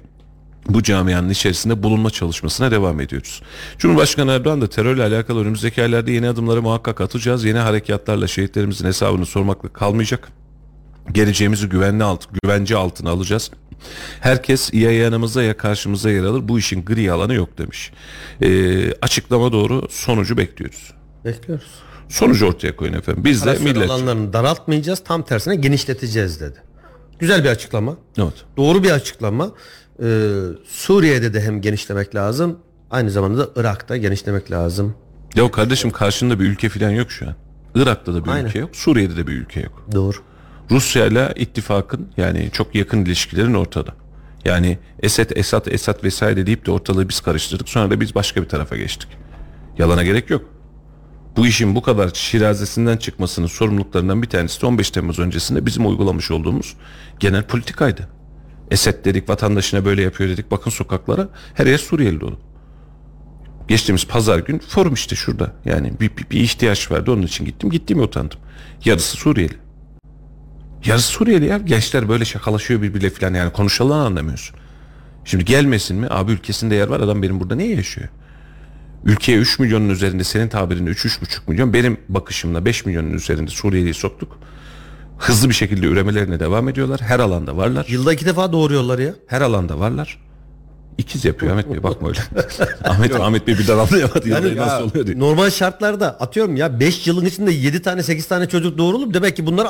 bu 0.68 0.82
camianın 0.82 1.30
içerisinde 1.30 1.82
bulunma 1.82 2.10
çalışmasına 2.10 2.70
devam 2.70 3.00
ediyoruz. 3.00 3.42
Cumhurbaşkanı 3.78 4.32
Erdoğan 4.32 4.60
da 4.60 4.66
terörle 4.66 5.02
alakalı 5.02 5.40
önümüzdeki 5.40 5.82
aylarda 5.82 6.10
yeni 6.10 6.28
adımları 6.28 6.62
muhakkak 6.62 7.00
atacağız. 7.00 7.44
Yeni 7.44 7.58
harekatlarla 7.58 8.26
şehitlerimizin 8.26 8.86
hesabını 8.86 9.26
sormakla 9.26 9.68
kalmayacak. 9.68 10.28
Geleceğimizi 11.12 11.68
güvenli 11.68 12.04
alt, 12.04 12.24
güvence 12.42 12.76
altına 12.76 13.10
alacağız. 13.10 13.50
Herkes 14.20 14.74
ya 14.74 14.90
yanımızda 14.90 15.42
ya 15.42 15.56
karşımıza 15.56 16.10
yer 16.10 16.24
alır. 16.24 16.48
Bu 16.48 16.58
işin 16.58 16.84
gri 16.84 17.12
alanı 17.12 17.34
yok 17.34 17.58
demiş. 17.58 17.92
Ee, 18.42 18.92
açıklama 18.92 19.52
doğru 19.52 19.86
sonucu 19.90 20.36
bekliyoruz. 20.36 20.92
Bekliyoruz. 21.24 21.66
Sonucu 22.08 22.46
ortaya 22.46 22.76
koyun 22.76 22.92
efendim. 22.92 23.24
Biz 23.24 23.46
de 23.46 23.58
millet. 23.58 23.90
alanlarını 23.90 24.32
daraltmayacağız. 24.32 25.04
Tam 25.04 25.22
tersine 25.22 25.56
genişleteceğiz 25.56 26.40
dedi. 26.40 26.58
Güzel 27.18 27.44
bir 27.44 27.48
açıklama. 27.48 27.96
Evet. 28.18 28.44
Doğru 28.56 28.82
bir 28.82 28.90
açıklama. 28.90 29.50
Ee, 30.02 30.28
Suriye'de 30.66 31.34
de 31.34 31.40
hem 31.40 31.60
genişlemek 31.60 32.14
lazım. 32.14 32.58
Aynı 32.90 33.10
zamanda 33.10 33.38
da 33.38 33.60
Irak'ta 33.60 33.96
genişlemek 33.96 34.50
lazım. 34.50 34.94
Ya 35.34 35.50
kardeşim 35.50 35.90
karşında 35.90 36.40
bir 36.40 36.44
ülke 36.44 36.68
falan 36.68 36.90
yok 36.90 37.10
şu 37.10 37.26
an. 37.26 37.34
Irak'ta 37.74 38.14
da 38.14 38.24
bir 38.24 38.30
Aynen. 38.30 38.46
ülke 38.48 38.58
yok. 38.58 38.76
Suriye'de 38.76 39.16
de 39.16 39.26
bir 39.26 39.32
ülke 39.32 39.60
yok. 39.60 39.86
Doğru. 39.92 40.16
Rusya 40.70 41.06
ile 41.06 41.32
ittifakın 41.36 42.08
yani 42.16 42.48
çok 42.52 42.74
yakın 42.74 43.04
ilişkilerin 43.04 43.54
ortada. 43.54 43.94
Yani 44.44 44.78
Esed, 45.02 45.30
Esad, 45.34 45.66
Esad 45.66 46.04
vesaire 46.04 46.46
deyip 46.46 46.66
de 46.66 46.70
ortalığı 46.70 47.08
biz 47.08 47.20
karıştırdık. 47.20 47.68
Sonra 47.68 47.90
da 47.90 48.00
biz 48.00 48.14
başka 48.14 48.42
bir 48.42 48.48
tarafa 48.48 48.76
geçtik. 48.76 49.08
Yalana 49.78 50.04
gerek 50.04 50.30
yok. 50.30 50.44
Bu 51.36 51.46
işin 51.46 51.74
bu 51.74 51.82
kadar 51.82 52.10
şirazesinden 52.14 52.96
çıkmasının 52.96 53.46
sorumluluklarından 53.46 54.22
bir 54.22 54.28
tanesi 54.28 54.62
de 54.62 54.66
15 54.66 54.90
Temmuz 54.90 55.18
öncesinde 55.18 55.66
bizim 55.66 55.86
uygulamış 55.86 56.30
olduğumuz 56.30 56.76
genel 57.18 57.42
politikaydı. 57.42 58.08
Esed 58.70 59.04
dedik 59.04 59.28
vatandaşına 59.28 59.84
böyle 59.84 60.02
yapıyor 60.02 60.30
dedik. 60.30 60.50
Bakın 60.50 60.70
sokaklara 60.70 61.28
her 61.54 61.66
yer 61.66 61.78
Suriyeli 61.78 62.20
dolu. 62.20 62.38
Geçtiğimiz 63.68 64.06
pazar 64.06 64.38
gün 64.38 64.58
forum 64.58 64.94
işte 64.94 65.16
şurada. 65.16 65.52
Yani 65.64 65.92
bir, 66.00 66.16
bir, 66.16 66.30
bir 66.30 66.40
ihtiyaç 66.40 66.90
vardı 66.90 67.12
onun 67.12 67.22
için 67.22 67.44
gittim. 67.44 67.70
Gittiğimi 67.70 68.02
utandım. 68.02 68.38
Yarısı 68.84 69.16
Suriyeli. 69.16 69.65
Yarısı 70.84 71.08
Suriyeli 71.08 71.46
ya. 71.46 71.58
Gençler 71.58 72.08
böyle 72.08 72.24
şakalaşıyor 72.24 72.82
birbirle 72.82 73.10
falan 73.10 73.34
yani 73.34 73.52
konuşulan 73.52 73.98
anlamıyorsun. 74.06 74.56
Şimdi 75.24 75.44
gelmesin 75.44 75.96
mi? 75.96 76.06
Abi 76.10 76.32
ülkesinde 76.32 76.74
yer 76.74 76.88
var 76.88 77.00
adam 77.00 77.22
benim 77.22 77.40
burada 77.40 77.54
ne 77.54 77.64
yaşıyor? 77.66 78.08
Ülkeye 79.04 79.38
3 79.38 79.58
milyonun 79.58 79.88
üzerinde 79.88 80.24
senin 80.24 80.48
tabirinde 80.48 80.90
3-3,5 80.90 81.40
milyon 81.48 81.72
benim 81.72 82.00
bakışımla 82.08 82.64
5 82.64 82.86
milyonun 82.86 83.10
üzerinde 83.12 83.50
Suriyeli'yi 83.50 83.94
soktuk. 83.94 84.38
Hızlı 85.18 85.48
bir 85.48 85.54
şekilde 85.54 85.86
üremelerine 85.86 86.40
devam 86.40 86.68
ediyorlar. 86.68 87.00
Her 87.00 87.20
alanda 87.20 87.56
varlar. 87.56 87.86
Yılda 87.88 88.12
iki 88.12 88.26
defa 88.26 88.52
doğuruyorlar 88.52 88.98
ya. 88.98 89.14
Her 89.26 89.40
alanda 89.40 89.78
varlar. 89.80 90.25
İkiz 90.98 91.24
yapıyor 91.24 91.52
Ahmet 91.52 91.70
Bey 91.72 91.82
bakma 91.82 92.08
öyle. 92.08 92.18
Ahmet 92.84 93.14
Ahmet 93.20 93.46
Bey 93.46 93.58
birden 93.58 93.78
anlayamadı. 93.78 94.28
Yani, 94.28 94.46
Yani 94.46 94.56
nasıl 94.56 94.84
oluyor 94.90 95.06
diye. 95.06 95.18
normal 95.18 95.50
şartlarda 95.50 96.20
atıyorum 96.20 96.56
ya 96.56 96.80
5 96.80 97.06
yılın 97.06 97.24
içinde 97.24 97.52
7 97.52 97.82
tane 97.82 98.02
8 98.02 98.26
tane 98.28 98.48
çocuk 98.48 98.78
doğurulup 98.78 99.14
demek 99.14 99.36
ki 99.36 99.46
bunlar 99.46 99.68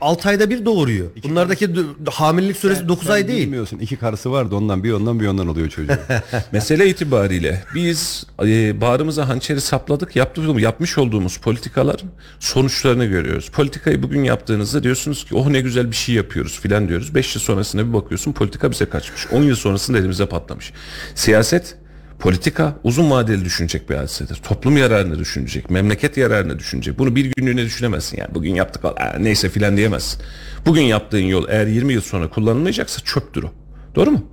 6 0.00 0.28
ayda 0.28 0.50
bir 0.50 0.64
doğuruyor. 0.64 1.06
Bunlardaki 1.24 1.76
d- 1.76 1.80
hamilelik 2.10 2.56
süresi 2.56 2.88
9 2.88 3.06
Sen 3.06 3.12
ay 3.14 3.28
değil. 3.28 3.42
Bilmiyorsun 3.46 3.78
iki 3.78 3.96
karısı 3.96 4.32
vardı 4.32 4.54
ondan 4.54 4.84
bir 4.84 4.92
ondan 4.92 5.20
bir 5.20 5.26
ondan 5.26 5.48
oluyor 5.48 5.68
çocuğu. 5.68 5.92
Mesele 6.52 6.88
itibariyle 6.88 7.62
biz 7.74 8.26
e, 8.42 8.80
bağrımıza 8.80 9.28
hançeri 9.28 9.60
sapladık. 9.60 10.16
Yaptığımız, 10.16 10.62
yapmış 10.62 10.98
olduğumuz 10.98 11.36
politikaların 11.36 12.08
sonuçlarını 12.40 13.04
görüyoruz. 13.06 13.48
Politikayı 13.48 14.02
bugün 14.02 14.24
yaptığınızda 14.24 14.82
diyorsunuz 14.82 15.24
ki 15.24 15.34
oh 15.34 15.46
ne 15.48 15.60
güzel 15.60 15.90
bir 15.90 15.96
şey 15.96 16.14
yapıyoruz 16.14 16.60
filan 16.60 16.88
diyoruz. 16.88 17.14
5 17.14 17.34
yıl 17.34 17.42
sonrasında 17.42 17.88
bir 17.88 17.92
bakıyorsun 17.92 18.32
politika 18.32 18.70
bize 18.70 18.84
kaçmış. 18.84 19.26
10 19.32 19.42
yıl 19.42 19.56
sonrasında 19.56 19.98
elimize 19.98 20.26
patlamış. 20.26 20.59
Siyaset 21.14 21.76
Politika 22.18 22.76
uzun 22.84 23.10
vadeli 23.10 23.44
düşünecek 23.44 23.90
bir 23.90 23.94
hadisedir. 23.94 24.34
Toplum 24.34 24.76
yararını 24.76 25.18
düşünecek, 25.18 25.70
memleket 25.70 26.16
yararını 26.16 26.58
düşünecek. 26.58 26.98
Bunu 26.98 27.16
bir 27.16 27.32
günlüğüne 27.36 27.64
düşünemezsin 27.64 28.18
yani. 28.18 28.34
Bugün 28.34 28.54
yaptık 28.54 28.84
"Aa, 28.84 29.16
neyse 29.18 29.48
filan 29.48 29.76
diyemezsin. 29.76 30.22
Bugün 30.66 30.82
yaptığın 30.82 31.18
yol 31.18 31.48
eğer 31.48 31.66
20 31.66 31.92
yıl 31.92 32.00
sonra 32.00 32.28
kullanılmayacaksa 32.30 33.00
çöptür 33.04 33.42
o. 33.42 33.52
Doğru 33.94 34.10
mu? 34.10 34.26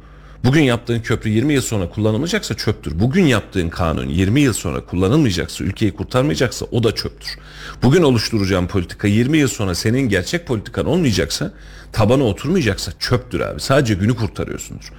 Bugün 0.45 0.61
yaptığın 0.61 0.99
köprü 0.99 1.29
20 1.29 1.53
yıl 1.53 1.61
sonra 1.61 1.89
kullanılmayacaksa 1.89 2.53
çöptür. 2.53 2.99
Bugün 2.99 3.25
yaptığın 3.25 3.69
kanun 3.69 4.09
20 4.09 4.41
yıl 4.41 4.53
sonra 4.53 4.85
kullanılmayacaksa, 4.85 5.63
ülkeyi 5.63 5.95
kurtarmayacaksa 5.95 6.65
o 6.71 6.83
da 6.83 6.95
çöptür. 6.95 7.37
Bugün 7.83 8.03
oluşturacağın 8.03 8.67
politika 8.67 9.07
20 9.07 9.37
yıl 9.37 9.47
sonra 9.47 9.75
senin 9.75 10.01
gerçek 10.09 10.47
politikan 10.47 10.85
olmayacaksa, 10.85 11.51
tabana 11.93 12.23
oturmayacaksa 12.23 12.91
çöptür 12.99 13.39
abi. 13.39 13.59
Sadece 13.59 13.93
günü 13.93 14.15
kurtarıyorsundur. 14.15 14.91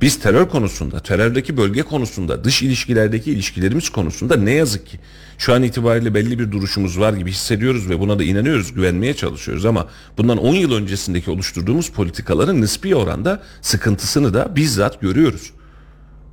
Biz 0.00 0.20
terör 0.20 0.48
konusunda, 0.48 1.00
terördeki 1.00 1.56
bölge 1.56 1.82
konusunda, 1.82 2.44
dış 2.44 2.62
ilişkilerdeki 2.62 3.30
ilişkilerimiz 3.30 3.88
konusunda 3.88 4.36
ne 4.36 4.52
yazık 4.52 4.86
ki 4.86 4.98
şu 5.38 5.54
an 5.54 5.62
itibariyle 5.62 6.14
belli 6.14 6.38
bir 6.38 6.52
duruşumuz 6.52 7.00
var 7.00 7.12
gibi 7.12 7.30
hissediyoruz 7.30 7.90
ve 7.90 8.00
buna 8.00 8.18
da 8.18 8.24
inanıyoruz, 8.24 8.74
güvenmeye 8.74 9.14
çalışıyoruz 9.14 9.64
ama 9.64 9.88
bundan 10.18 10.38
10 10.38 10.54
yıl 10.54 10.72
öncesindeki 10.72 11.30
oluşturduğumuz 11.30 11.90
politikaların 11.90 12.60
nispi 12.60 12.96
oranda 12.96 13.42
sıkıntısını 13.60 14.34
da 14.34 14.56
bizzat 14.56 15.00
görüyoruz. 15.00 15.50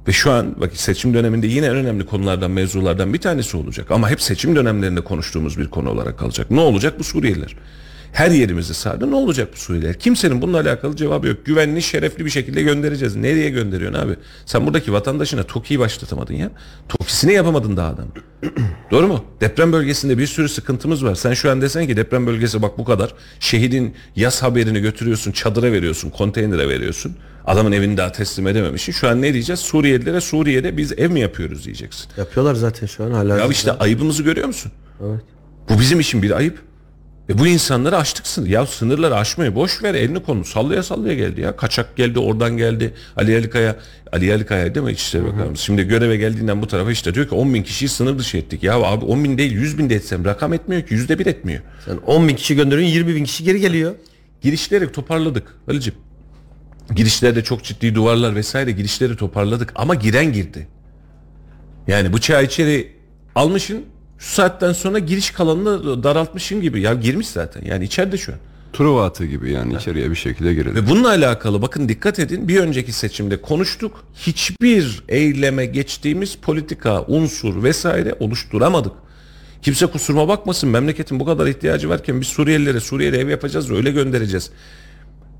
Ve 0.07 0.11
şu 0.11 0.31
an 0.31 0.55
bak 0.61 0.71
seçim 0.75 1.13
döneminde 1.13 1.47
yine 1.47 1.65
en 1.65 1.75
önemli 1.75 2.05
konulardan, 2.05 2.51
mevzulardan 2.51 3.13
bir 3.13 3.19
tanesi 3.19 3.57
olacak. 3.57 3.91
Ama 3.91 4.09
hep 4.09 4.21
seçim 4.21 4.55
dönemlerinde 4.55 5.01
konuştuğumuz 5.01 5.57
bir 5.57 5.67
konu 5.67 5.89
olarak 5.89 6.19
kalacak. 6.19 6.51
Ne 6.51 6.59
olacak 6.59 6.99
bu 6.99 7.03
Suriyeliler? 7.03 7.55
Her 8.11 8.31
yerimizi 8.31 8.73
sardı. 8.73 9.11
Ne 9.11 9.15
olacak 9.15 9.49
bu 9.53 9.57
Suriyeliler? 9.57 9.99
Kimsenin 9.99 10.41
bununla 10.41 10.59
alakalı 10.59 10.95
cevabı 10.95 11.27
yok. 11.27 11.45
Güvenli, 11.45 11.81
şerefli 11.81 12.25
bir 12.25 12.29
şekilde 12.29 12.61
göndereceğiz. 12.61 13.15
Nereye 13.15 13.49
gönderiyorsun 13.49 13.99
abi? 13.99 14.15
Sen 14.45 14.65
buradaki 14.65 14.93
vatandaşına 14.93 15.43
TOKİ'yi 15.43 15.79
başlatamadın 15.79 16.33
ya. 16.33 16.51
TOKİ'sini 16.89 17.33
yapamadın 17.33 17.77
daha 17.77 17.87
adam. 17.87 18.07
Doğru 18.91 19.07
mu? 19.07 19.25
Deprem 19.41 19.73
bölgesinde 19.73 20.17
bir 20.17 20.27
sürü 20.27 20.49
sıkıntımız 20.49 21.05
var. 21.05 21.15
Sen 21.15 21.33
şu 21.33 21.51
an 21.51 21.61
desen 21.61 21.87
ki 21.87 21.97
deprem 21.97 22.27
bölgesi 22.27 22.61
bak 22.61 22.77
bu 22.77 22.83
kadar. 22.83 23.13
Şehidin 23.39 23.95
yaz 24.15 24.43
haberini 24.43 24.79
götürüyorsun, 24.79 25.31
çadıra 25.31 25.71
veriyorsun, 25.71 26.09
konteynere 26.09 26.69
veriyorsun. 26.69 27.15
Adamın 27.45 27.71
evini 27.71 27.97
daha 27.97 28.11
teslim 28.11 28.47
edememişsin. 28.47 28.91
Şu 28.91 29.07
an 29.09 29.21
ne 29.21 29.33
diyeceğiz? 29.33 29.59
Suriyelilere 29.59 30.21
Suriye'de 30.21 30.77
biz 30.77 30.91
ev 30.91 31.09
mi 31.11 31.19
yapıyoruz 31.19 31.65
diyeceksin. 31.65 32.05
Yapıyorlar 32.17 32.55
zaten 32.55 32.87
şu 32.87 33.03
an 33.03 33.11
hala. 33.11 33.37
Ya 33.37 33.47
işte 33.47 33.71
ayıbımızı 33.71 34.23
görüyor 34.23 34.47
musun? 34.47 34.71
Bu 35.69 35.79
bizim 35.79 35.99
için 35.99 36.21
bir 36.21 36.31
ayıp. 36.31 36.70
E 37.29 37.37
bu 37.37 37.47
insanları 37.47 37.97
aştık 37.97 38.27
sınır. 38.27 38.47
Ya 38.47 38.65
sınırları 38.65 39.15
aşmayı 39.15 39.55
boş 39.55 39.83
ver 39.83 39.93
elini 39.93 40.23
kolunu 40.23 40.45
sallaya 40.45 40.83
sallaya 40.83 41.13
geldi 41.13 41.41
ya. 41.41 41.55
Kaçak 41.55 41.95
geldi 41.95 42.19
oradan 42.19 42.57
geldi. 42.57 42.93
Ali 43.15 43.31
Yalikaya, 43.31 43.75
Ali 44.11 44.25
Yalikaya 44.25 44.75
değil 44.75 44.85
mi 44.85 44.91
İçişleri 44.91 45.25
Bakanımız? 45.25 45.59
Şimdi 45.59 45.83
göreve 45.83 46.17
geldiğinden 46.17 46.61
bu 46.61 46.67
tarafa 46.67 46.91
işte 46.91 47.15
diyor 47.15 47.27
ki 47.27 47.35
10 47.35 47.53
bin 47.53 47.63
kişiyi 47.63 47.89
sınır 47.89 48.19
dışı 48.19 48.37
ettik. 48.37 48.63
Ya 48.63 48.75
abi 48.75 49.05
10 49.05 49.23
bin 49.23 49.37
değil 49.37 49.51
100 49.51 49.77
bin 49.77 49.89
de 49.89 49.95
etsem 49.95 50.25
rakam 50.25 50.53
etmiyor 50.53 50.81
ki 50.81 50.93
yüzde 50.93 51.19
bir 51.19 51.25
etmiyor. 51.25 51.61
Sen 51.85 51.97
10 51.97 52.27
bin 52.27 52.35
kişi 52.35 52.55
gönderiyorsun 52.55 52.93
20 52.95 53.15
bin 53.15 53.23
kişi 53.23 53.43
geri 53.43 53.59
geliyor. 53.59 53.95
Girişleri 54.41 54.91
toparladık 54.91 55.55
Halicim. 55.65 55.93
Girişlerde 56.95 57.43
çok 57.43 57.63
ciddi 57.63 57.95
duvarlar 57.95 58.35
vesaire 58.35 58.71
girişleri 58.71 59.15
toparladık 59.15 59.71
ama 59.75 59.95
giren 59.95 60.33
girdi. 60.33 60.67
Yani 61.87 62.13
bıçağı 62.13 62.43
içeri 62.43 62.91
almışın 63.35 63.85
şu 64.21 64.33
saatten 64.35 64.73
sonra 64.73 64.99
giriş 64.99 65.31
kalanını 65.31 66.03
daraltmışın 66.03 66.61
gibi. 66.61 66.81
Ya 66.81 66.93
girmiş 66.93 67.27
zaten 67.27 67.61
yani 67.65 67.85
içeride 67.85 68.17
şu 68.17 68.31
an. 68.31 68.39
Truva 68.73 69.05
atı 69.05 69.25
gibi 69.25 69.51
yani 69.51 69.75
içeriye 69.75 70.09
bir 70.09 70.15
şekilde 70.15 70.53
girelim. 70.53 70.75
Ve 70.75 70.89
bununla 70.89 71.09
alakalı 71.09 71.61
bakın 71.61 71.89
dikkat 71.89 72.19
edin 72.19 72.47
bir 72.47 72.59
önceki 72.59 72.91
seçimde 72.91 73.41
konuştuk. 73.41 74.03
Hiçbir 74.15 75.03
eyleme 75.09 75.65
geçtiğimiz 75.65 76.35
politika, 76.35 77.01
unsur 77.07 77.63
vesaire 77.63 78.15
oluşturamadık. 78.19 78.93
Kimse 79.61 79.85
kusuruma 79.85 80.27
bakmasın 80.27 80.69
memleketin 80.69 81.19
bu 81.19 81.25
kadar 81.25 81.47
ihtiyacı 81.47 81.89
varken 81.89 82.21
biz 82.21 82.27
Suriyelilere 82.27 82.79
Suriye'de 82.79 83.19
ev 83.19 83.29
yapacağız 83.29 83.71
öyle 83.71 83.91
göndereceğiz. 83.91 84.51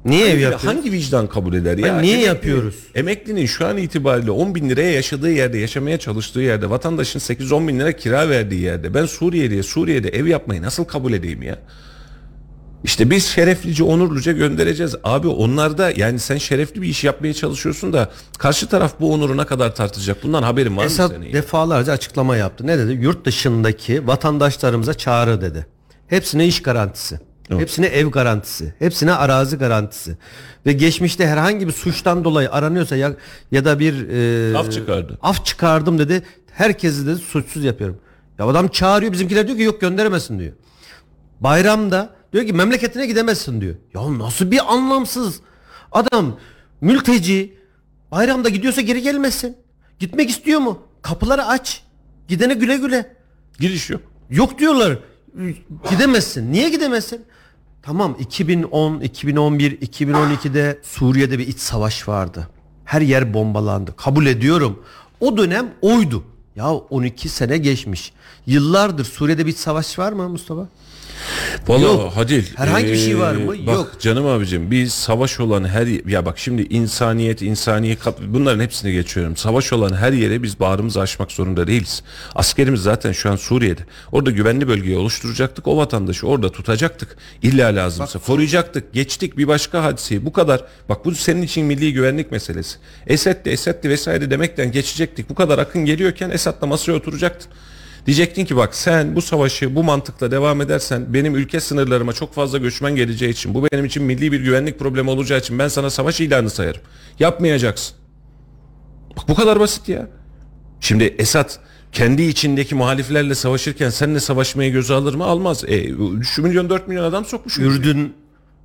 Niye 0.05 0.25
ev 0.25 0.29
Hangi- 0.29 0.41
yapıyorsun? 0.41 0.67
Hangi 0.67 0.91
vicdan 0.91 1.27
kabul 1.27 1.53
eder 1.53 1.77
ya? 1.77 1.93
Hayır, 1.93 2.03
niye 2.03 2.17
Emekli- 2.17 2.25
yapıyoruz? 2.27 2.75
Emeklinin 2.95 3.45
şu 3.45 3.67
an 3.67 3.77
itibariyle 3.77 4.31
10 4.31 4.55
bin 4.55 4.69
liraya 4.69 4.91
yaşadığı 4.91 5.31
yerde, 5.31 5.57
yaşamaya 5.57 5.99
çalıştığı 5.99 6.39
yerde, 6.39 6.69
vatandaşın 6.69 7.19
8-10 7.19 7.67
bin 7.67 7.79
lira 7.79 7.91
kira 7.91 8.29
verdiği 8.29 8.61
yerde 8.61 8.93
ben 8.93 9.05
Suriyeli'ye 9.05 9.63
Suriye'de 9.63 10.09
ev 10.09 10.25
yapmayı 10.27 10.61
nasıl 10.61 10.85
kabul 10.85 11.13
edeyim 11.13 11.43
ya? 11.43 11.59
İşte 12.83 13.09
biz 13.09 13.25
şereflice, 13.25 13.83
onurluca 13.83 14.31
göndereceğiz. 14.31 14.95
Abi 15.03 15.27
onlar 15.27 15.77
da 15.77 15.91
yani 15.95 16.19
sen 16.19 16.37
şerefli 16.37 16.81
bir 16.81 16.87
iş 16.87 17.03
yapmaya 17.03 17.33
çalışıyorsun 17.33 17.93
da 17.93 18.09
karşı 18.37 18.67
taraf 18.67 18.93
bu 18.99 19.13
onuru 19.13 19.37
ne 19.37 19.45
kadar 19.45 19.75
tartacak? 19.75 20.23
Bundan 20.23 20.43
haberin 20.43 20.77
var 20.77 20.83
mı 20.83 20.85
Esad 20.91 21.11
senin? 21.11 21.25
ya? 21.25 21.33
defalarca 21.33 21.91
açıklama 21.93 22.37
yaptı. 22.37 22.67
Ne 22.67 22.77
dedi? 22.77 22.91
Yurt 23.03 23.25
dışındaki 23.25 24.07
vatandaşlarımıza 24.07 24.93
çağrı 24.93 25.41
dedi. 25.41 25.65
Hepsine 26.07 26.47
iş 26.47 26.61
garantisi. 26.61 27.19
Hepsine 27.59 27.85
ev 27.85 28.07
garantisi. 28.07 28.73
Hepsine 28.79 29.13
arazi 29.13 29.57
garantisi. 29.57 30.17
Ve 30.65 30.73
geçmişte 30.73 31.27
herhangi 31.27 31.67
bir 31.67 31.73
suçtan 31.73 32.23
dolayı 32.23 32.51
aranıyorsa 32.51 32.95
ya, 32.95 33.13
ya 33.51 33.65
da 33.65 33.79
bir 33.79 34.09
e, 34.53 34.57
Af 34.57 34.71
çıkardı. 34.71 35.17
Af 35.21 35.45
çıkardım 35.45 35.99
dedi. 35.99 36.23
Herkesi 36.51 37.07
dedi 37.07 37.15
suçsuz 37.17 37.63
yapıyorum. 37.63 37.97
Ya 38.39 38.45
adam 38.45 38.67
çağırıyor 38.67 39.11
bizimkiler 39.11 39.47
diyor 39.47 39.57
ki 39.57 39.63
yok 39.63 39.81
gönderemezsin 39.81 40.39
diyor. 40.39 40.53
Bayramda 41.39 42.09
diyor 42.33 42.45
ki 42.45 42.53
memleketine 42.53 43.05
gidemezsin 43.05 43.61
diyor. 43.61 43.75
Ya 43.93 44.19
nasıl 44.19 44.51
bir 44.51 44.73
anlamsız 44.73 45.39
adam 45.91 46.39
mülteci 46.81 47.57
bayramda 48.11 48.49
gidiyorsa 48.49 48.81
geri 48.81 49.01
gelmesin. 49.01 49.57
Gitmek 49.99 50.29
istiyor 50.29 50.59
mu? 50.59 50.79
Kapıları 51.01 51.45
aç. 51.45 51.83
Gidene 52.27 52.53
güle 52.53 52.77
güle. 52.77 53.15
Giriş 53.59 53.89
yok. 53.89 54.01
Yok 54.29 54.59
diyorlar. 54.59 54.97
Gidemezsin. 55.89 56.51
Niye 56.51 56.69
gidemezsin? 56.69 57.25
Tamam 57.83 58.15
2010, 58.19 58.99
2011, 58.99 59.79
2012'de 59.81 60.79
Suriye'de 60.83 61.39
bir 61.39 61.47
iç 61.47 61.59
savaş 61.59 62.07
vardı. 62.07 62.47
Her 62.85 63.01
yer 63.01 63.33
bombalandı. 63.33 63.95
Kabul 63.95 64.25
ediyorum. 64.25 64.83
O 65.19 65.37
dönem 65.37 65.73
oydu. 65.81 66.23
Ya 66.55 66.71
12 66.71 67.29
sene 67.29 67.57
geçmiş. 67.57 68.13
Yıllardır 68.47 69.05
Suriye'de 69.05 69.45
bir 69.45 69.51
savaş 69.51 69.99
var 69.99 70.11
mı 70.11 70.29
Mustafa? 70.29 70.67
Vallahi 71.67 71.83
Yok. 71.83 72.13
Hadil. 72.15 72.43
Herhangi 72.55 72.87
bir 72.87 72.97
şey 72.97 73.19
var 73.19 73.35
mı? 73.35 73.67
bak 73.67 73.75
Yok. 73.75 73.91
canım 73.99 74.25
abicim 74.25 74.71
biz 74.71 74.93
savaş 74.93 75.39
olan 75.39 75.67
her 75.67 76.09
ya 76.09 76.25
bak 76.25 76.39
şimdi 76.39 76.61
insaniyet, 76.61 77.41
insani 77.41 77.97
bunların 78.27 78.59
hepsini 78.63 78.91
geçiyorum. 78.91 79.37
Savaş 79.37 79.73
olan 79.73 79.93
her 79.93 80.13
yere 80.13 80.43
biz 80.43 80.59
bağrımızı 80.59 81.01
açmak 81.01 81.31
zorunda 81.31 81.67
değiliz. 81.67 82.03
Askerimiz 82.35 82.81
zaten 82.81 83.11
şu 83.11 83.31
an 83.31 83.35
Suriye'de. 83.35 83.81
Orada 84.11 84.31
güvenli 84.31 84.67
bölgeyi 84.67 84.97
oluşturacaktık. 84.97 85.67
O 85.67 85.77
vatandaşı 85.77 86.27
orada 86.27 86.51
tutacaktık. 86.51 87.17
İlla 87.41 87.75
lazımsa 87.75 88.19
koruyacaktık. 88.19 88.93
Geçtik 88.93 89.37
bir 89.37 89.47
başka 89.47 89.83
hadiseyi. 89.83 90.25
Bu 90.25 90.33
kadar. 90.33 90.63
Bak 90.89 91.05
bu 91.05 91.15
senin 91.15 91.41
için 91.41 91.65
milli 91.65 91.93
güvenlik 91.93 92.31
meselesi. 92.31 92.77
Esed'di, 93.07 93.49
Esed'di 93.49 93.89
vesaire 93.89 94.31
demekten 94.31 94.71
geçecektik. 94.71 95.29
Bu 95.29 95.35
kadar 95.35 95.59
akın 95.59 95.85
geliyorken 95.85 96.29
Esad'la 96.29 96.67
masaya 96.67 96.93
oturacaktın. 96.93 97.51
Diyecektin 98.05 98.45
ki 98.45 98.55
bak 98.55 98.75
sen 98.75 99.15
bu 99.15 99.21
savaşı 99.21 99.75
bu 99.75 99.83
mantıkla 99.83 100.31
devam 100.31 100.61
edersen 100.61 101.13
benim 101.13 101.35
ülke 101.35 101.59
sınırlarıma 101.59 102.13
çok 102.13 102.33
fazla 102.33 102.57
göçmen 102.57 102.95
geleceği 102.95 103.29
için 103.29 103.53
bu 103.53 103.67
benim 103.71 103.85
için 103.85 104.03
milli 104.03 104.31
bir 104.31 104.41
güvenlik 104.41 104.79
problemi 104.79 105.09
olacağı 105.09 105.39
için 105.39 105.59
ben 105.59 105.67
sana 105.67 105.89
savaş 105.89 106.21
ilanı 106.21 106.49
sayarım. 106.49 106.81
Yapmayacaksın. 107.19 107.97
Bak 109.17 109.27
bu 109.27 109.35
kadar 109.35 109.59
basit 109.59 109.89
ya. 109.89 110.07
Şimdi 110.79 111.03
Esad 111.03 111.49
kendi 111.91 112.21
içindeki 112.21 112.75
muhaliflerle 112.75 113.35
savaşırken 113.35 113.89
seninle 113.89 114.19
savaşmayı 114.19 114.71
göze 114.71 114.93
alır 114.93 115.13
mı? 115.13 115.25
Almaz. 115.25 115.63
E, 115.67 115.83
3 115.89 116.37
milyon 116.37 116.69
4 116.69 116.87
milyon 116.87 117.03
adam 117.03 117.25
sokmuş. 117.25 117.57
Ürdün 117.57 118.13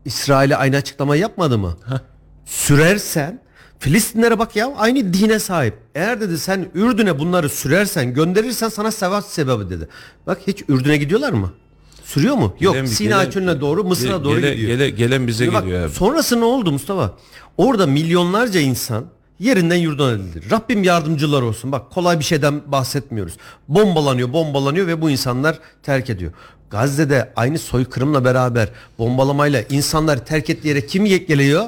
İsrail'e 0.05 0.57
aynı 0.57 0.76
açıklamayı 0.76 1.22
yapmadı 1.22 1.59
mı? 1.59 1.76
Sürersen 2.45 3.41
Filistinlere 3.79 4.39
bak 4.39 4.57
ya 4.57 4.72
aynı 4.77 5.12
dine 5.14 5.39
sahip. 5.39 5.74
Eğer 5.95 6.20
dedi 6.20 6.39
sen 6.39 6.66
Ürdün'e 6.74 7.18
bunları 7.18 7.49
sürersen 7.49 8.14
gönderirsen 8.14 8.68
sana 8.68 8.91
savaş 8.91 9.24
sebebi 9.24 9.70
dedi. 9.70 9.89
Bak 10.27 10.39
hiç 10.47 10.64
Ürdün'e 10.68 10.97
gidiyorlar 10.97 11.33
mı? 11.33 11.53
Sürüyor 12.05 12.35
mu? 12.35 12.57
Yok. 12.61 12.74
Gelen- 12.74 12.87
Sina 12.87 13.09
gelen- 13.22 13.31
Çölü'ne 13.31 13.61
doğru 13.61 13.85
Mısır'a 13.85 14.12
Gele- 14.12 14.24
doğru 14.24 14.41
gele- 14.41 14.55
gidiyor. 14.55 14.70
gele- 14.79 14.91
gelen 14.91 15.27
bize 15.27 15.45
Şimdi 15.45 15.57
bak, 15.57 15.64
geliyor 15.64 15.85
abi. 15.87 15.93
Sonrası 15.93 16.41
ne 16.41 16.45
oldu 16.45 16.72
Mustafa? 16.72 17.14
Orada 17.57 17.87
milyonlarca 17.87 18.61
insan 18.61 19.05
yerinden 19.39 19.77
yurduna 19.77 20.11
edilir. 20.12 20.51
Rabbim 20.51 20.85
yardımcılar 20.85 21.43
olsun. 21.43 21.72
Bak 21.72 21.91
kolay 21.91 22.18
bir 22.18 22.24
şeyden 22.24 22.61
bahsetmiyoruz. 22.72 23.37
Bombalanıyor, 23.68 24.33
bombalanıyor 24.33 24.87
ve 24.87 25.03
bu 25.03 25.11
insanlar 25.11 25.59
terk 25.83 26.11
ediyor. 26.11 26.33
Gazze'de 26.70 27.33
aynı 27.37 27.59
soykırımla 27.59 28.24
beraber 28.24 28.68
bombalamayla 28.99 29.62
insanlar 29.70 30.27
terk 30.27 30.51
ettiği 30.51 30.68
yere 30.68 30.87
kim 30.87 31.05
geliyor? 31.05 31.64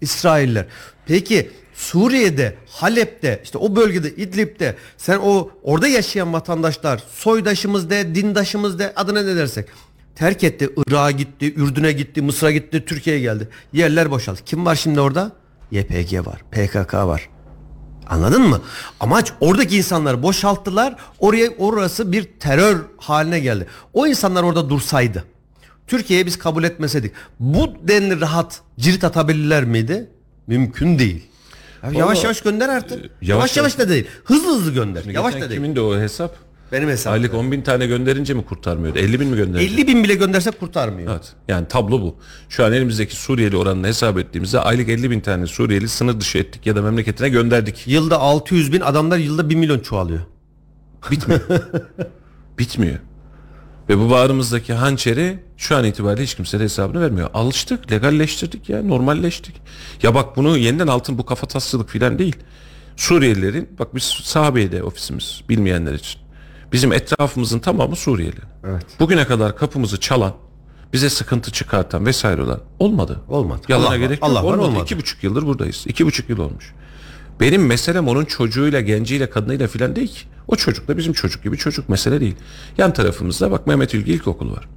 İsrailler. 0.00 0.66
Peki 1.06 1.50
Suriye'de, 1.74 2.54
Halep'te, 2.68 3.40
işte 3.44 3.58
o 3.58 3.76
bölgede, 3.76 4.10
İdlib'de 4.10 4.76
sen 4.96 5.18
o 5.18 5.50
orada 5.62 5.88
yaşayan 5.88 6.32
vatandaşlar, 6.32 7.02
soydaşımız 7.12 7.90
de, 7.90 8.14
dindaşımız 8.14 8.78
de 8.78 8.92
adına 8.96 9.22
ne 9.22 9.36
dersek 9.36 9.68
terk 10.14 10.44
etti. 10.44 10.70
Irak'a 10.86 11.10
gitti, 11.10 11.54
Ürdün'e 11.54 11.92
gitti, 11.92 12.22
Mısır'a 12.22 12.50
gitti, 12.50 12.84
Türkiye'ye 12.86 13.22
geldi. 13.22 13.48
Yerler 13.72 14.10
boşaldı. 14.10 14.40
Kim 14.46 14.66
var 14.66 14.74
şimdi 14.74 15.00
orada? 15.00 15.32
YPG 15.70 16.26
var, 16.26 16.42
PKK 16.50 16.94
var. 16.94 17.28
Anladın 18.06 18.42
mı? 18.42 18.60
Amaç 19.00 19.32
oradaki 19.40 19.76
insanları 19.76 20.22
boşalttılar. 20.22 20.96
Oraya 21.18 21.50
orası 21.58 22.12
bir 22.12 22.28
terör 22.40 22.78
haline 22.96 23.40
geldi. 23.40 23.66
O 23.92 24.06
insanlar 24.06 24.42
orada 24.42 24.70
dursaydı. 24.70 25.24
Türkiye'ye 25.86 26.26
biz 26.26 26.38
kabul 26.38 26.64
etmeseydik. 26.64 27.12
Bu 27.40 27.74
denli 27.88 28.20
rahat 28.20 28.60
cirit 28.78 29.04
atabilirler 29.04 29.64
miydi? 29.64 30.10
Mümkün 30.58 30.98
değil. 30.98 31.22
Ya 31.82 31.90
yavaş 31.90 32.24
yavaş 32.24 32.40
gönder 32.40 32.68
artık. 32.68 32.98
Yavaş 32.98 33.20
yavaş, 33.22 33.56
yavaş 33.56 33.78
da 33.78 33.88
değil. 33.88 34.06
Hızlı 34.24 34.56
hızlı 34.56 34.74
gönder. 34.74 35.04
Yavaş 35.04 35.34
da 35.34 35.40
değil. 35.40 35.50
Kimin 35.50 35.76
de 35.76 35.80
o 35.80 35.98
hesap? 35.98 36.36
Benim 36.72 36.88
hesabım. 36.88 37.14
Aylık 37.14 37.34
10 37.34 37.52
bin 37.52 37.62
tane 37.62 37.86
gönderince 37.86 38.34
mi 38.34 38.44
kurtarmıyordu? 38.44 38.98
50 38.98 39.20
bin 39.20 39.28
mi 39.28 39.36
gönderince? 39.36 39.74
50 39.74 39.86
bin 39.86 40.04
bile 40.04 40.14
göndersek 40.14 40.60
kurtarmıyor. 40.60 41.12
Evet. 41.12 41.32
Yani 41.48 41.68
tablo 41.68 42.00
bu. 42.00 42.16
Şu 42.48 42.64
an 42.64 42.72
elimizdeki 42.72 43.16
Suriyeli 43.16 43.56
oranını 43.56 43.86
hesap 43.86 44.18
ettiğimizde 44.18 44.60
aylık 44.60 44.88
50 44.88 45.10
bin 45.10 45.20
tane 45.20 45.46
Suriyeli 45.46 45.88
sınır 45.88 46.20
dışı 46.20 46.38
ettik 46.38 46.66
ya 46.66 46.76
da 46.76 46.82
memleketine 46.82 47.28
gönderdik. 47.28 47.82
Yılda 47.86 48.18
600 48.18 48.72
bin 48.72 48.80
adamlar 48.80 49.18
yılda 49.18 49.50
1 49.50 49.54
milyon 49.54 49.78
çoğalıyor. 49.78 50.20
Bitmiyor. 51.10 51.40
Bitmiyor. 52.58 52.98
Ve 53.88 53.98
bu 53.98 54.10
bağrımızdaki 54.10 54.72
hançeri 54.72 55.38
şu 55.56 55.76
an 55.76 55.84
itibariyle 55.84 56.22
hiç 56.22 56.34
kimse 56.34 56.60
de 56.60 56.64
hesabını 56.64 57.00
vermiyor. 57.00 57.30
Alıştık, 57.34 57.92
legalleştirdik 57.92 58.68
ya, 58.68 58.82
normalleştik. 58.82 59.54
Ya 60.02 60.14
bak 60.14 60.36
bunu 60.36 60.58
yeniden 60.58 60.86
altın 60.86 61.18
bu 61.18 61.26
kafatasçılık 61.26 61.90
filan 61.90 62.18
değil. 62.18 62.36
Suriyelilerin, 62.96 63.68
bak 63.78 63.94
biz 63.94 64.02
sahabeyde 64.02 64.82
ofisimiz 64.82 65.40
bilmeyenler 65.48 65.94
için. 65.94 66.20
Bizim 66.72 66.92
etrafımızın 66.92 67.58
tamamı 67.58 67.96
Suriyeli. 67.96 68.36
Evet. 68.64 68.86
Bugüne 69.00 69.26
kadar 69.26 69.56
kapımızı 69.56 70.00
çalan, 70.00 70.32
bize 70.92 71.10
sıkıntı 71.10 71.50
çıkartan 71.50 72.06
vesaire 72.06 72.42
olan 72.42 72.60
olmadı. 72.78 73.20
Olmadı. 73.28 73.60
Yalana 73.68 73.86
Allah 73.86 73.92
var, 73.92 73.98
gerek 73.98 74.20
yok. 74.20 74.30
Allah 74.30 74.44
var, 74.44 74.52
olmadı. 74.52 74.66
olmadı. 74.66 74.82
İki 74.82 74.98
buçuk 74.98 75.24
yıldır 75.24 75.46
buradayız. 75.46 75.84
İki 75.86 76.06
buçuk 76.06 76.28
yıl 76.28 76.38
olmuş. 76.38 76.74
Benim 77.42 77.66
meselem 77.66 78.08
onun 78.08 78.24
çocuğuyla, 78.24 78.80
genciyle, 78.80 79.30
kadınıyla 79.30 79.68
filan 79.68 79.96
değil 79.96 80.08
ki. 80.08 80.20
O 80.48 80.56
çocuk 80.56 80.88
da 80.88 80.96
bizim 80.96 81.12
çocuk 81.12 81.42
gibi 81.42 81.56
çocuk 81.56 81.88
mesele 81.88 82.20
değil. 82.20 82.36
Yan 82.78 82.92
tarafımızda 82.92 83.50
bak 83.50 83.66
Mehmet 83.66 83.94
Ülge 83.94 84.12
İlkokulu 84.12 84.52
var. 84.52 84.68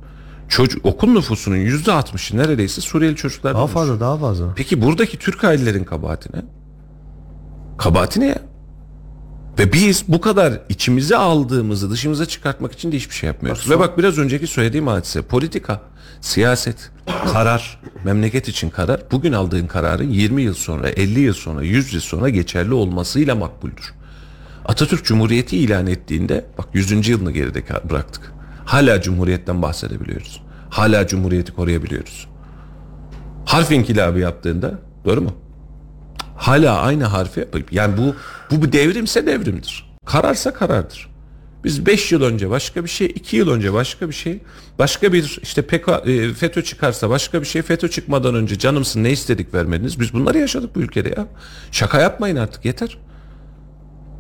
Çocuk, 0.50 0.86
okul 0.86 1.08
nüfusunun 1.08 1.56
yüzde 1.56 1.92
altmışı 1.92 2.38
neredeyse 2.38 2.82
Suriyeli 2.82 3.16
çocuklar. 3.16 3.54
Daha 3.54 3.68
fazla 3.68 4.00
daha 4.00 4.18
fazla. 4.18 4.54
Peki 4.56 4.82
buradaki 4.82 5.20
Türk 5.20 5.44
ailelerin 5.44 5.84
kabahati 5.84 6.30
ne? 6.38 6.42
Kabahati 7.78 8.20
ne 8.20 8.26
ya? 8.26 8.42
Ve 9.60 9.74
biz 9.74 10.04
bu 10.08 10.22
kadar 10.22 10.60
içimize 10.70 11.18
aldığımızı 11.18 11.92
dışımıza 11.92 12.26
çıkartmak 12.26 12.74
için 12.74 12.92
de 12.92 12.96
hiçbir 12.96 13.16
şey 13.16 13.28
yapmıyoruz. 13.28 13.70
Ve 13.70 13.80
bak 13.80 13.98
biraz 13.98 14.18
önceki 14.18 14.48
söylediğim 14.48 14.88
hadise 14.88 15.22
politika, 15.22 15.82
siyaset, 16.22 16.92
karar, 17.34 17.82
memleket 18.04 18.48
için 18.48 18.70
karar 18.70 19.02
bugün 19.12 19.34
aldığın 19.34 19.68
kararın 19.68 20.10
20 20.10 20.42
yıl 20.42 20.54
sonra, 20.54 20.90
50 20.90 21.20
yıl 21.20 21.34
sonra, 21.34 21.64
100 21.64 21.94
yıl 21.94 22.02
sonra 22.02 22.30
geçerli 22.30 22.74
olmasıyla 22.74 23.36
makbuldür. 23.36 23.94
Atatürk 24.66 25.06
Cumhuriyeti 25.06 25.58
ilan 25.58 25.88
ettiğinde 25.88 26.46
bak 26.58 26.68
100. 26.74 27.08
yılını 27.08 27.32
geride 27.32 27.64
bıraktık. 27.90 28.34
Hala 28.66 29.02
Cumhuriyet'ten 29.02 29.62
bahsedebiliyoruz. 29.62 30.44
Hala 30.70 31.08
Cumhuriyeti 31.08 31.52
koruyabiliyoruz. 31.52 32.28
Harf 33.46 33.72
inkılabı 33.72 34.20
yaptığında 34.20 34.80
doğru 35.06 35.22
mu? 35.22 35.45
Hala 36.36 36.82
aynı 36.82 37.04
harfi 37.04 37.48
yani 37.72 37.98
bu 37.98 38.16
bu 38.52 38.64
bir 38.64 38.72
devrimse 38.72 39.26
devrimdir. 39.26 39.96
Kararsa 40.06 40.54
karardır. 40.54 41.16
Biz 41.64 41.86
5 41.86 42.12
yıl 42.12 42.22
önce 42.22 42.50
başka 42.50 42.84
bir 42.84 42.90
şey, 42.90 43.08
2 43.08 43.38
yıl 43.38 43.50
önce 43.50 43.74
başka 43.74 44.10
bir 44.10 44.14
şey, 44.14 44.40
başka 44.80 45.14
bir 45.14 45.40
işte 45.44 45.62
PK, 45.62 45.90
e, 46.06 46.34
FETÖ 46.34 46.64
çıkarsa 46.64 47.10
başka 47.10 47.42
bir 47.42 47.46
şey, 47.46 47.62
FETÖ 47.62 47.90
çıkmadan 47.90 48.36
önce 48.36 48.60
canımsın 48.60 49.04
ne 49.04 49.12
istedik 49.12 49.54
vermediniz. 49.54 50.00
Biz 50.00 50.14
bunları 50.14 50.38
yaşadık 50.38 50.76
bu 50.76 50.80
ülkede 50.80 51.10
ya. 51.10 51.28
Şaka 51.72 52.02
yapmayın 52.02 52.36
artık 52.36 52.66
yeter. 52.66 52.98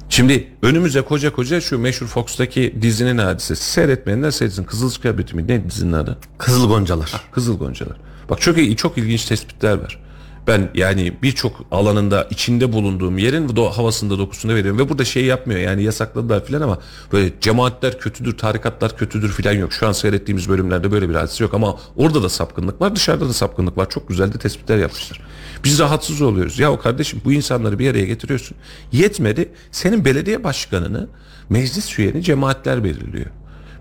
Şimdi 0.10 0.48
önümüze 0.62 1.02
koca 1.02 1.34
koca 1.34 1.62
şu 1.62 1.80
meşhur 1.80 2.08
Fox'taki 2.08 2.76
dizinin 2.82 3.18
hadisesi. 3.18 3.64
Seyretmeyenler 3.72 4.32
seyretsin. 4.32 4.64
Kızıl 4.64 5.02
Kıyafeti 5.02 5.36
mi? 5.36 5.48
Ne 5.48 5.70
dizinin 5.70 5.94
adı? 5.94 6.18
Kızıl 6.38 6.68
Goncalar. 6.68 7.12
Kızıl 7.32 7.58
Goncalar. 7.58 7.98
Bak 8.30 8.42
çok 8.42 8.58
iyi, 8.58 8.76
çok 8.76 8.98
ilginç 8.98 9.26
tespitler 9.26 9.74
var. 9.74 10.05
Ben 10.48 10.70
yani 10.74 11.14
birçok 11.24 11.66
alanında 11.72 12.28
içinde 12.30 12.74
bulunduğum 12.74 13.18
yerin 13.18 13.56
havasında 13.56 14.18
dokusunda 14.18 14.56
veriyorum 14.56 14.80
ve 14.80 14.90
burada 14.90 15.06
şey 15.06 15.26
yapmıyor 15.26 15.60
yani 15.60 15.84
yasakladılar 15.84 16.46
filan 16.46 16.62
ama 16.62 16.80
böyle 17.12 17.34
cemaatler 17.42 18.00
kötüdür, 18.00 18.38
tarikatlar 18.38 18.98
kötüdür 18.98 19.32
filan 19.32 19.54
yok. 19.54 19.74
Şu 19.74 19.88
an 19.88 19.92
seyrettiğimiz 19.92 20.50
bölümlerde 20.50 20.92
böyle 20.92 21.10
bir 21.10 21.16
hadise 21.16 21.44
yok 21.44 21.54
ama 21.54 21.78
orada 21.96 22.24
da 22.24 22.30
sapkınlık 22.30 22.82
var, 22.82 22.96
dışarıda 22.96 23.30
da 23.30 23.34
sapkınlık 23.34 23.78
var. 23.78 23.90
Çok 23.90 24.08
güzel 24.08 24.34
de 24.34 24.38
tespitler 24.38 24.78
yapmışlar. 24.78 25.22
Biz 25.64 25.80
rahatsız 25.80 26.22
oluyoruz. 26.22 26.60
Ya 26.60 26.72
o 26.72 26.80
kardeşim 26.80 27.22
bu 27.26 27.34
insanları 27.34 27.80
bir 27.80 27.92
araya 27.92 28.06
getiriyorsun. 28.06 28.58
Yetmedi. 28.92 29.50
Senin 29.72 30.06
belediye 30.06 30.44
başkanını, 30.44 31.08
meclis 31.50 32.00
üyeni 32.00 32.24
cemaatler 32.24 32.84
belirliyor. 32.84 33.26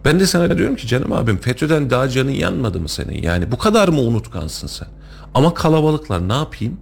Ben 0.04 0.20
de 0.20 0.26
sana 0.26 0.58
diyorum 0.58 0.76
ki 0.76 0.86
canım 0.86 1.12
abim 1.12 1.38
FETÖ'den 1.38 1.90
daha 1.90 2.08
canın 2.08 2.30
yanmadı 2.30 2.80
mı 2.80 2.88
senin? 2.88 3.22
Yani 3.22 3.52
bu 3.52 3.58
kadar 3.58 3.88
mı 3.88 4.00
unutkansın 4.00 4.66
sen? 4.66 4.88
Ama 5.35 5.55
kalabalıklar 5.55 6.28
ne 6.28 6.32
yapayım? 6.32 6.76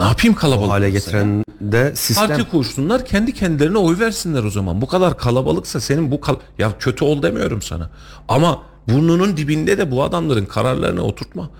Ne 0.00 0.06
yapayım 0.06 0.34
kalabalık? 0.36 0.68
O 0.68 0.72
hale 0.72 0.90
getiren 0.90 1.44
de 1.60 1.92
sistem. 1.96 2.28
Parti 2.28 2.50
kursunlar 2.50 3.04
kendi 3.04 3.34
kendilerine 3.34 3.78
oy 3.78 3.98
versinler 3.98 4.44
o 4.44 4.50
zaman. 4.50 4.80
Bu 4.80 4.86
kadar 4.86 5.18
kalabalıksa 5.18 5.80
senin 5.80 6.10
bu 6.10 6.20
kal 6.20 6.34
ya 6.58 6.78
kötü 6.78 7.04
ol 7.04 7.22
demiyorum 7.22 7.62
sana. 7.62 7.90
Ama 8.28 8.62
burnunun 8.88 9.36
dibinde 9.36 9.78
de 9.78 9.90
bu 9.90 10.02
adamların 10.02 10.46
kararlarını 10.46 11.02
oturtma. 11.02 11.50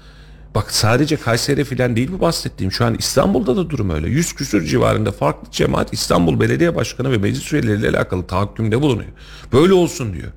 Bak 0.55 0.71
sadece 0.73 1.17
Kayseri 1.17 1.65
filan 1.65 1.97
değil 1.97 2.11
bu 2.13 2.21
bahsettiğim. 2.21 2.73
Şu 2.73 2.85
an 2.85 2.95
İstanbul'da 2.99 3.57
da 3.57 3.71
durum 3.71 3.91
öyle. 3.91 4.09
Yüz 4.09 4.33
küsür 4.33 4.67
civarında 4.67 5.13
farklı 5.13 5.51
cemaat 5.51 5.93
İstanbul 5.93 6.41
Belediye 6.41 6.75
Başkanı 6.75 7.13
ve 7.13 7.19
meclis 7.19 7.53
üyeleriyle 7.53 7.89
alakalı 7.89 8.27
tahakkümde 8.27 8.83
bulunuyor. 8.83 9.11
Böyle 9.53 9.73
olsun 9.73 10.13
diyor. 10.15 10.33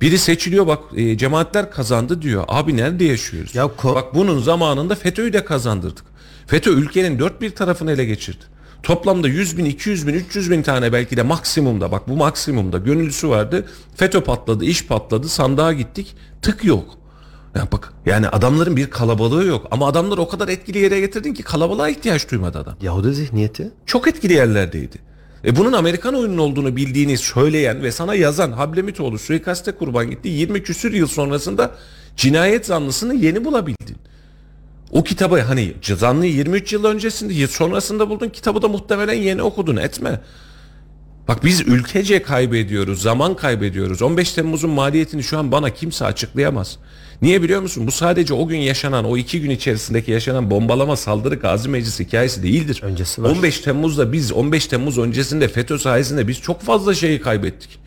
Biri 0.00 0.18
seçiliyor 0.18 0.66
bak 0.66 0.78
e, 0.96 1.18
cemaatler 1.18 1.70
kazandı 1.70 2.22
diyor. 2.22 2.44
Abi 2.48 2.76
nerede 2.76 3.04
yaşıyoruz? 3.04 3.54
Ya 3.54 3.64
ko- 3.64 3.94
bak 3.94 4.14
bunun 4.14 4.40
zamanında 4.40 4.94
FETÖ'yü 4.94 5.32
de 5.32 5.44
kazandırdık. 5.44 6.04
FETÖ 6.46 6.70
ülkenin 6.70 7.18
dört 7.18 7.40
bir 7.40 7.50
tarafını 7.50 7.92
ele 7.92 8.04
geçirdi. 8.04 8.44
Toplamda 8.82 9.28
100 9.28 9.58
bin, 9.58 9.64
200 9.64 10.06
bin, 10.06 10.14
300 10.14 10.50
bin 10.50 10.62
tane 10.62 10.92
belki 10.92 11.16
de 11.16 11.22
maksimumda 11.22 11.92
bak 11.92 12.08
bu 12.08 12.16
maksimumda 12.16 12.78
gönüllüsü 12.78 13.28
vardı. 13.28 13.66
FETÖ 13.96 14.20
patladı, 14.20 14.64
iş 14.64 14.86
patladı, 14.86 15.28
sandığa 15.28 15.72
gittik. 15.72 16.16
Tık 16.42 16.64
yok. 16.64 16.84
Ya 17.54 17.68
bak 17.72 17.92
yani 18.06 18.28
adamların 18.28 18.76
bir 18.76 18.90
kalabalığı 18.90 19.44
yok 19.46 19.66
ama 19.70 19.86
adamları 19.86 20.20
o 20.20 20.28
kadar 20.28 20.48
etkili 20.48 20.78
yere 20.78 21.00
getirdin 21.00 21.34
ki 21.34 21.42
kalabalığa 21.42 21.88
ihtiyaç 21.88 22.30
duymadı 22.30 22.58
adam 22.58 22.74
Yahudi 22.82 23.12
zihniyeti. 23.14 23.70
çok 23.86 24.08
etkili 24.08 24.32
yerlerdeydi. 24.32 24.96
E 25.46 25.56
bunun 25.56 25.72
Amerikan 25.72 26.14
oyunun 26.14 26.38
olduğunu 26.38 26.76
bildiğini 26.76 27.18
söyleyen 27.18 27.82
ve 27.82 27.92
sana 27.92 28.14
yazan 28.14 28.52
Hablemitoğlu 28.52 29.18
suikaste 29.18 29.72
kurban 29.72 30.10
gitti. 30.10 30.28
20 30.28 30.62
küsür 30.62 30.92
yıl 30.92 31.06
sonrasında 31.06 31.74
cinayet 32.16 32.66
zanlısını 32.66 33.14
yeni 33.14 33.44
bulabildin. 33.44 33.96
O 34.90 35.04
kitabı 35.04 35.40
hani 35.40 35.74
zanlıyı 35.82 36.32
23 36.32 36.72
yıl 36.72 36.84
öncesinde 36.84 37.34
yıl 37.34 37.48
sonrasında 37.48 38.08
buldun 38.08 38.28
kitabı 38.28 38.62
da 38.62 38.68
muhtemelen 38.68 39.14
yeni 39.14 39.42
okudun 39.42 39.76
etme. 39.76 40.20
Bak 41.28 41.44
biz 41.44 41.60
ülkece 41.60 42.22
kaybediyoruz, 42.22 43.02
zaman 43.02 43.36
kaybediyoruz. 43.36 44.02
15 44.02 44.32
Temmuz'un 44.32 44.70
maliyetini 44.70 45.22
şu 45.22 45.38
an 45.38 45.52
bana 45.52 45.70
kimse 45.70 46.04
açıklayamaz. 46.04 46.78
Niye 47.22 47.42
biliyor 47.42 47.62
musun? 47.62 47.86
Bu 47.86 47.90
sadece 47.90 48.34
o 48.34 48.46
gün 48.46 48.58
yaşanan, 48.58 49.04
o 49.04 49.16
iki 49.16 49.40
gün 49.40 49.50
içerisindeki 49.50 50.10
yaşanan 50.10 50.50
bombalama, 50.50 50.96
saldırı, 50.96 51.34
gazi 51.34 51.68
meclisi 51.68 52.04
hikayesi 52.04 52.42
değildir. 52.42 52.80
Öncesi 52.82 53.22
var. 53.22 53.30
15 53.30 53.60
Temmuz'da 53.60 54.12
biz, 54.12 54.32
15 54.32 54.66
Temmuz 54.66 54.98
öncesinde 54.98 55.48
FETÖ 55.48 55.78
sayesinde 55.78 56.28
biz 56.28 56.40
çok 56.40 56.62
fazla 56.62 56.94
şeyi 56.94 57.20
kaybettik. 57.20 57.78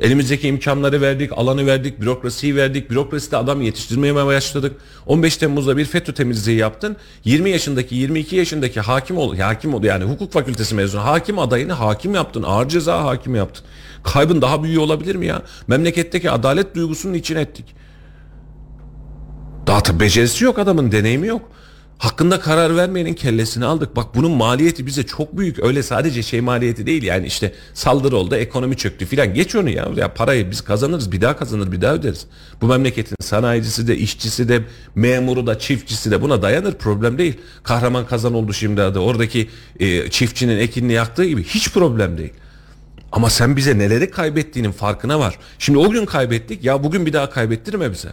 Elimizdeki 0.00 0.48
imkanları 0.48 1.00
verdik, 1.00 1.30
alanı 1.36 1.66
verdik, 1.66 2.00
bürokrasiyi 2.00 2.56
verdik. 2.56 2.90
Bürokraside 2.90 3.36
adam 3.36 3.62
yetiştirmeye 3.62 4.14
başladık. 4.14 4.76
15 5.06 5.36
Temmuz'da 5.36 5.76
bir 5.76 5.84
FETÖ 5.84 6.14
temizliği 6.14 6.58
yaptın. 6.58 6.96
20 7.24 7.50
yaşındaki, 7.50 7.94
22 7.94 8.36
yaşındaki 8.36 8.80
hakim 8.80 9.18
ol, 9.18 9.36
hakim 9.36 9.74
oldu 9.74 9.86
yani 9.86 10.04
hukuk 10.04 10.32
fakültesi 10.32 10.74
mezunu 10.74 11.04
hakim 11.04 11.38
adayını 11.38 11.72
hakim 11.72 12.14
yaptın. 12.14 12.42
Ağır 12.42 12.68
ceza 12.68 13.04
hakimi 13.04 13.38
yaptın. 13.38 13.64
Kaybın 14.02 14.42
daha 14.42 14.62
büyüğü 14.62 14.78
olabilir 14.78 15.14
mi 15.14 15.26
ya? 15.26 15.42
Memleketteki 15.68 16.30
adalet 16.30 16.74
duygusunun 16.74 17.14
için 17.14 17.36
ettik. 17.36 17.64
Daha 19.68 19.82
tabi 19.82 20.00
becerisi 20.00 20.44
yok 20.44 20.58
adamın, 20.58 20.92
deneyimi 20.92 21.26
yok. 21.26 21.42
Hakkında 21.98 22.40
karar 22.40 22.76
vermeyenin 22.76 23.14
kellesini 23.14 23.64
aldık. 23.64 23.96
Bak 23.96 24.14
bunun 24.14 24.30
maliyeti 24.30 24.86
bize 24.86 25.06
çok 25.06 25.38
büyük. 25.38 25.64
Öyle 25.64 25.82
sadece 25.82 26.22
şey 26.22 26.40
maliyeti 26.40 26.86
değil 26.86 27.02
yani 27.02 27.26
işte 27.26 27.52
saldırı 27.74 28.16
oldu, 28.16 28.36
ekonomi 28.36 28.76
çöktü 28.76 29.06
filan. 29.06 29.34
Geç 29.34 29.54
onu 29.54 29.70
ya. 29.70 29.88
Ya 29.96 30.14
parayı 30.14 30.50
biz 30.50 30.60
kazanırız, 30.60 31.12
bir 31.12 31.20
daha 31.20 31.36
kazanır, 31.36 31.72
bir 31.72 31.80
daha 31.80 31.94
öderiz. 31.94 32.26
Bu 32.60 32.66
memleketin 32.66 33.16
sanayicisi 33.20 33.88
de, 33.88 33.96
işçisi 33.96 34.48
de, 34.48 34.62
memuru 34.94 35.46
da, 35.46 35.58
çiftçisi 35.58 36.10
de 36.10 36.22
buna 36.22 36.42
dayanır. 36.42 36.74
Problem 36.74 37.18
değil. 37.18 37.34
Kahraman 37.62 38.06
kazan 38.06 38.34
oldu 38.34 38.52
şimdi 38.52 38.82
adı. 38.82 38.98
Oradaki 38.98 39.48
e, 39.80 40.10
çiftçinin 40.10 40.58
ekinini 40.58 40.92
yaktığı 40.92 41.24
gibi 41.24 41.44
hiç 41.44 41.72
problem 41.72 42.18
değil. 42.18 42.32
Ama 43.12 43.30
sen 43.30 43.56
bize 43.56 43.78
neleri 43.78 44.10
kaybettiğinin 44.10 44.72
farkına 44.72 45.18
var. 45.18 45.38
Şimdi 45.58 45.78
o 45.78 45.90
gün 45.90 46.06
kaybettik 46.06 46.64
ya 46.64 46.84
bugün 46.84 47.06
bir 47.06 47.12
daha 47.12 47.30
kaybettirme 47.30 47.92
bize. 47.92 48.08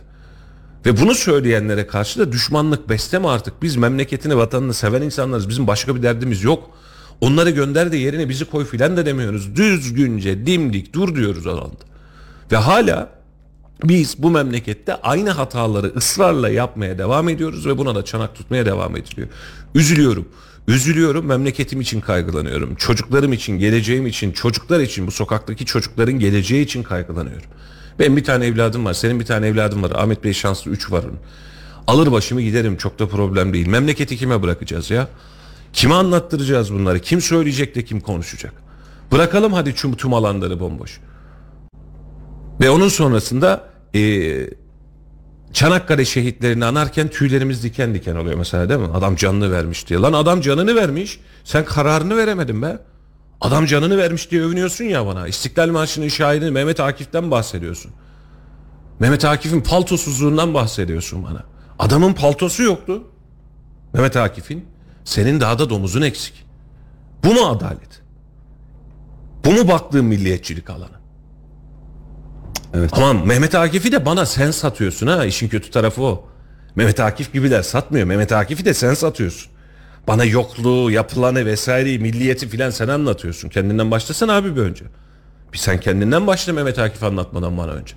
Ve 0.86 1.02
bunu 1.02 1.16
söyleyenlere 1.16 1.88
karşı 1.88 2.20
da 2.20 2.32
düşmanlık 2.32 2.90
besleme 2.90 3.28
artık. 3.28 3.62
Biz 3.62 3.76
memleketini, 3.76 4.38
vatanını 4.38 4.74
seven 4.74 5.02
insanlarız. 5.02 5.50
Bizim 5.50 5.68
başka 5.68 5.96
bir 5.96 6.04
derdimiz 6.04 6.44
yok. 6.44 6.70
Onları 7.22 7.50
gönder 7.50 7.92
de 7.92 7.98
yerine 7.98 8.30
bizi 8.30 8.46
koy 8.46 8.66
filan 8.66 8.98
da 8.98 9.06
demiyoruz. 9.06 9.56
Düzgünce 9.56 10.46
dimdik 10.46 10.94
dur 10.94 11.16
diyoruz 11.16 11.48
alanda. 11.48 11.84
Ve 12.52 12.58
hala 12.58 13.10
biz 13.84 14.16
bu 14.24 14.30
memlekette 14.30 14.96
aynı 14.96 15.30
hataları 15.30 15.88
ısrarla 15.96 16.50
yapmaya 16.50 16.98
devam 16.98 17.30
ediyoruz 17.30 17.66
ve 17.68 17.78
buna 17.78 17.96
da 17.96 18.06
çanak 18.06 18.36
tutmaya 18.36 18.66
devam 18.66 18.96
ediliyor. 18.96 19.28
Üzülüyorum. 19.76 20.28
Üzülüyorum, 20.68 21.26
memleketim 21.26 21.82
için 21.82 22.02
kaygılanıyorum. 22.02 22.76
Çocuklarım 22.76 23.34
için, 23.34 23.60
geleceğim 23.60 24.08
için, 24.08 24.32
çocuklar 24.32 24.80
için, 24.80 25.08
bu 25.08 25.12
sokaktaki 25.12 25.66
çocukların 25.66 26.20
geleceği 26.20 26.64
için 26.64 26.84
kaygılanıyorum. 26.84 27.50
Benim 28.00 28.18
bir 28.18 28.24
tane 28.24 28.46
evladım 28.46 28.86
var, 28.86 28.93
senin 28.93 29.20
bir 29.20 29.26
tane 29.26 29.48
evladın 29.48 29.84
var. 29.84 29.91
Ahmet 29.96 30.24
Bey 30.24 30.34
şanslı 30.34 30.72
3 30.72 30.91
var 30.91 31.04
onun. 31.04 31.20
Alır 31.88 32.12
başımı 32.12 32.41
giderim, 32.41 32.78
çok 32.78 33.00
da 33.00 33.08
problem 33.08 33.54
değil. 33.54 33.68
Memleketi 33.68 34.18
kime 34.18 34.41
bırakacağız 34.41 34.91
ya? 34.91 35.08
Kime 35.74 35.93
anlattıracağız 35.93 36.74
bunları? 36.74 37.00
Kim 37.00 37.22
söyleyecek 37.22 37.76
de 37.76 37.86
kim 37.86 38.00
konuşacak? 38.00 38.54
Bırakalım 39.12 39.54
hadi 39.54 39.76
tüm, 39.76 39.96
tüm 39.96 40.14
alanları 40.14 40.60
bomboş. 40.60 41.00
Ve 42.62 42.70
onun 42.70 42.89
sonrasında 42.89 43.64
eee 43.93 44.50
Çanakkale 45.56 46.06
şehitlerini 46.06 46.66
anarken 46.66 47.08
tüylerimiz 47.08 47.64
diken 47.64 47.93
diken 47.93 48.16
oluyor 48.16 48.38
mesela 48.38 48.70
değil 48.70 48.80
mi? 48.80 48.88
Adam 48.93 49.16
canını 49.16 49.52
vermiş 49.52 49.89
diye. 49.89 50.00
Lan 50.00 50.14
adam 50.14 50.41
canını 50.41 50.76
vermiş. 50.76 51.20
Sen 51.43 51.66
kararını 51.66 52.18
veremedin 52.18 52.62
be. 52.62 52.78
Adam 53.46 53.66
canını 53.66 53.98
vermiş 53.98 54.32
diye 54.32 54.41
övünüyorsun 54.41 54.84
ya 54.84 55.06
bana. 55.06 55.28
İstiklal 55.28 55.70
Marşı'nın 55.70 56.08
şairi 56.08 56.52
Mehmet 56.52 56.80
Akif'ten 56.80 57.32
bahsediyorsun. 57.32 57.91
Mehmet 59.00 59.26
Akif'in 59.26 59.62
paltosuzluğundan 59.62 60.54
bahsediyorsun 60.54 61.24
bana. 61.24 61.43
Adamın 61.80 62.14
paltosu 62.14 62.64
yoktu. 62.64 63.04
Mehmet 63.93 64.18
Akif'in. 64.18 64.66
Senin 65.04 65.39
daha 65.39 65.60
da 65.60 65.70
domuzun 65.70 66.02
eksik. 66.02 66.46
Bu 67.24 67.34
mu 67.34 67.46
adalet? 67.46 68.02
Bu 69.46 69.52
mu 69.52 69.68
baktığın 69.68 70.06
milliyetçilik 70.06 70.70
alanı? 70.70 71.00
Evet. 72.74 72.93
Ama 72.93 73.14
Mehmet 73.14 73.56
Akif'i 73.56 73.91
de 73.91 74.06
bana 74.06 74.26
sen 74.26 74.52
satıyorsun 74.52 75.08
ha 75.08 75.26
işin 75.26 75.50
kötü 75.50 75.72
tarafı 75.72 76.04
o. 76.04 76.28
Mehmet 76.76 77.00
Akif 77.00 77.34
gibiler 77.34 77.62
satmıyor. 77.62 78.08
Mehmet 78.08 78.32
Akif'i 78.32 78.66
de 78.66 78.74
sen 78.74 78.93
satıyorsun. 78.93 79.52
Bana 80.08 80.26
yokluğu, 80.26 80.91
yapılanı 80.91 81.45
vesaireyi, 81.45 81.99
milliyeti 81.99 82.49
filan 82.49 82.70
sen 82.70 82.88
anlatıyorsun. 82.88 83.49
Kendinden 83.49 83.91
başlasana 83.91 84.34
abi 84.36 84.56
bir 84.56 84.62
önce. 84.62 84.86
Bir 85.53 85.58
sen 85.58 85.80
kendinden 85.80 86.28
başla 86.28 86.53
Mehmet 86.53 86.80
Akif 86.80 87.03
anlatmadan 87.03 87.58
bana 87.58 87.72
önce. 87.72 87.95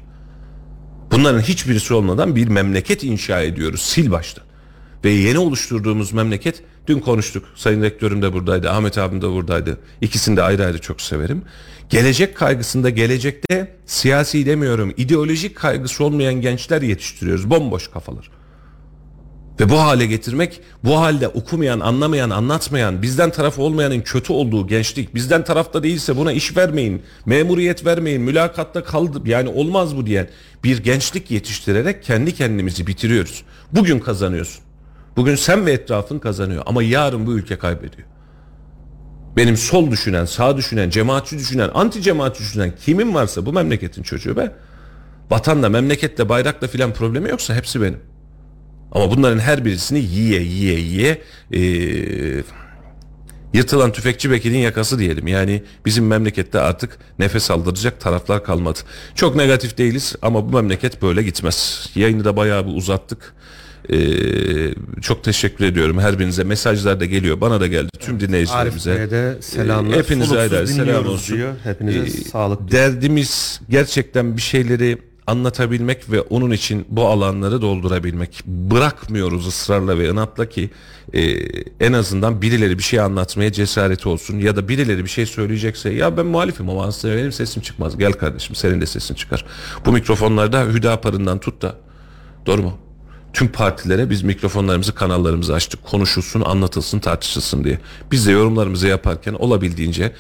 Bunların 1.13 1.41
hiçbirisi 1.41 1.95
olmadan 1.95 2.37
bir 2.37 2.49
memleket 2.49 3.05
inşa 3.05 3.41
ediyoruz 3.41 3.83
sil 3.91 4.09
baştan. 4.11 4.45
Ve 5.05 5.11
yeni 5.11 5.39
oluşturduğumuz 5.39 6.13
memleket 6.13 6.63
dün 6.87 6.99
konuştuk. 6.99 7.45
Sayın 7.55 7.83
Rektörüm 7.83 8.23
de 8.23 8.33
buradaydı, 8.33 8.71
Ahmet 8.71 8.99
abim 8.99 9.23
de 9.23 9.29
buradaydı. 9.29 9.79
İkisini 10.01 10.37
de 10.37 10.43
ayrı 10.43 10.67
ayrı 10.67 10.81
çok 10.81 11.01
severim. 11.01 11.43
Gelecek 11.91 12.37
kaygısında 12.37 12.91
gelecekte 12.91 13.77
siyasi 13.87 14.47
demiyorum 14.47 14.95
ideolojik 14.97 15.57
kaygısı 15.57 16.05
olmayan 16.05 16.35
gençler 16.35 16.83
yetiştiriyoruz. 16.83 17.51
Bomboş 17.51 17.89
kafalar. 17.89 18.31
Ve 19.61 19.69
bu 19.69 19.81
hale 19.81 20.07
getirmek, 20.07 20.61
bu 20.85 21.01
halde 21.01 21.29
okumayan, 21.29 21.81
anlamayan, 21.81 22.31
anlatmayan, 22.31 23.03
bizden 23.03 23.31
tarafı 23.31 23.63
olmayanın 23.63 24.01
kötü 24.01 24.33
olduğu 24.33 24.67
gençlik, 24.67 25.15
bizden 25.15 25.45
tarafta 25.45 25.83
değilse 25.83 26.17
buna 26.17 26.33
iş 26.33 26.57
vermeyin, 26.57 27.03
memuriyet 27.27 27.87
vermeyin, 27.87 28.23
mülakatta 28.23 28.85
kaldı, 28.85 29.23
yani 29.25 29.49
olmaz 29.49 29.97
bu 29.97 30.07
diyen 30.07 30.29
bir 30.65 30.79
gençlik 30.79 31.31
yetiştirerek 31.31 32.03
kendi 32.03 32.35
kendimizi 32.35 32.87
bitiriyoruz. 32.87 33.43
Bugün 33.73 33.99
kazanıyorsun. 33.99 34.65
Bugün 35.17 35.35
sen 35.35 35.67
ve 35.67 35.73
etrafın 35.73 36.19
kazanıyor 36.19 36.63
ama 36.67 36.83
yarın 36.83 37.27
bu 37.27 37.33
ülke 37.33 37.57
kaybediyor. 37.57 38.09
Benim 39.37 39.57
sol 39.57 39.91
düşünen, 39.91 40.25
sağ 40.25 40.57
düşünen, 40.57 40.91
cemaatçi 40.91 41.39
düşünen, 41.39 41.71
anti 41.75 42.03
cemaatçi 42.03 42.41
düşünen 42.41 42.73
kimin 42.85 43.15
varsa 43.15 43.47
bu 43.47 43.53
memleketin 43.53 44.03
çocuğu 44.03 44.37
be. 44.37 44.53
Vatanla, 45.31 45.69
memlekette, 45.69 46.29
bayrakla 46.29 46.67
filan 46.67 46.93
problemi 46.93 47.31
yoksa 47.31 47.55
hepsi 47.55 47.83
benim. 47.83 48.08
Ama 48.93 49.11
bunların 49.11 49.39
her 49.39 49.65
birisini 49.65 49.99
yiye 49.99 50.43
yiye 50.43 50.79
yiye 50.81 51.23
eee, 51.51 52.43
yırtılan 53.55 53.93
tüfekçi 53.93 54.31
Bekir'in 54.31 54.59
yakası 54.59 54.99
diyelim. 54.99 55.27
Yani 55.27 55.63
bizim 55.87 56.07
memlekette 56.07 56.61
artık 56.61 56.99
nefes 57.19 57.51
aldıracak 57.51 58.01
taraflar 58.01 58.45
kalmadı. 58.45 58.79
Çok 59.15 59.37
negatif 59.37 59.79
değiliz 59.79 60.15
ama 60.23 60.53
bu 60.53 60.57
memleket 60.57 61.03
böyle 61.03 61.23
gitmez. 61.23 61.89
Yayını 61.95 62.25
da 62.25 62.37
bayağı 62.37 62.67
bir 62.67 62.73
uzattık. 62.75 63.35
Eee, 63.89 64.75
çok 65.03 65.25
teşekkür 65.25 65.65
ediyorum 65.65 65.99
her 65.99 66.19
birinize. 66.19 66.45
Mesajlar 66.45 67.01
da 67.01 67.05
geliyor. 67.05 67.41
Bana 67.41 67.61
da 67.61 67.67
geldi. 67.67 67.89
Tüm 68.01 68.15
Arif 68.17 68.29
dinleyicilerimize. 68.29 68.97
Bey'e 68.97 69.11
de 69.11 69.37
selamlar. 69.43 69.95
Ee, 69.97 69.99
Hepinize 69.99 70.67
selam 70.67 71.07
olsun. 71.07 71.37
diyor. 71.37 71.53
Hepinize 71.65 71.99
Ee, 71.99 72.11
sağlık. 72.11 72.71
Derdimiz 72.73 73.61
gerçekten 73.71 74.37
bir 74.37 74.43
şeyleri 74.43 74.99
anlatabilmek 75.29 76.11
ve 76.11 76.21
onun 76.21 76.51
için 76.51 76.87
bu 76.89 77.07
alanları 77.07 77.63
doldurabilmek. 77.63 78.43
Bırakmıyoruz 78.47 79.47
ısrarla 79.47 79.99
ve 79.99 80.09
inatla 80.09 80.49
ki 80.49 80.71
e, 81.13 81.21
en 81.81 81.93
azından 81.93 82.43
birileri 82.43 82.79
bir 82.79 82.83
şey 82.83 83.01
anlatmaya 83.01 83.53
cesareti 83.53 84.09
olsun 84.09 84.39
ya 84.39 84.57
da 84.57 84.69
birileri 84.69 85.05
bir 85.05 85.11
şey 85.11 85.27
söyleyecekse 85.27 85.91
ya 85.91 86.17
ben 86.17 86.27
muhalifim 86.27 86.71
ama 86.71 86.85
aslında 86.85 87.17
benim 87.17 87.33
sesim 87.33 87.63
çıkmaz. 87.63 87.99
Gel 87.99 88.13
kardeşim 88.13 88.55
senin 88.55 88.81
de 88.81 88.87
sesin 88.87 89.15
çıkar. 89.15 89.45
Bu 89.87 89.93
mikrofonlarda 89.93 90.65
Hüdapar'ından 90.65 91.39
tut 91.39 91.63
da 91.63 91.77
doğru 92.47 92.63
mu? 92.63 92.79
Tüm 93.33 93.49
partilere 93.49 94.11
biz 94.11 94.23
mikrofonlarımızı 94.23 94.95
kanallarımızı 94.95 95.55
açtık. 95.55 95.85
Konuşulsun, 95.85 96.41
anlatılsın, 96.41 96.99
tartışılsın 96.99 97.65
diye. 97.65 97.79
Biz 98.13 98.27
de 98.27 98.33
yorumlarımızı 98.33 98.87
yaparken 98.87 99.35
olabildiğince 99.35 100.13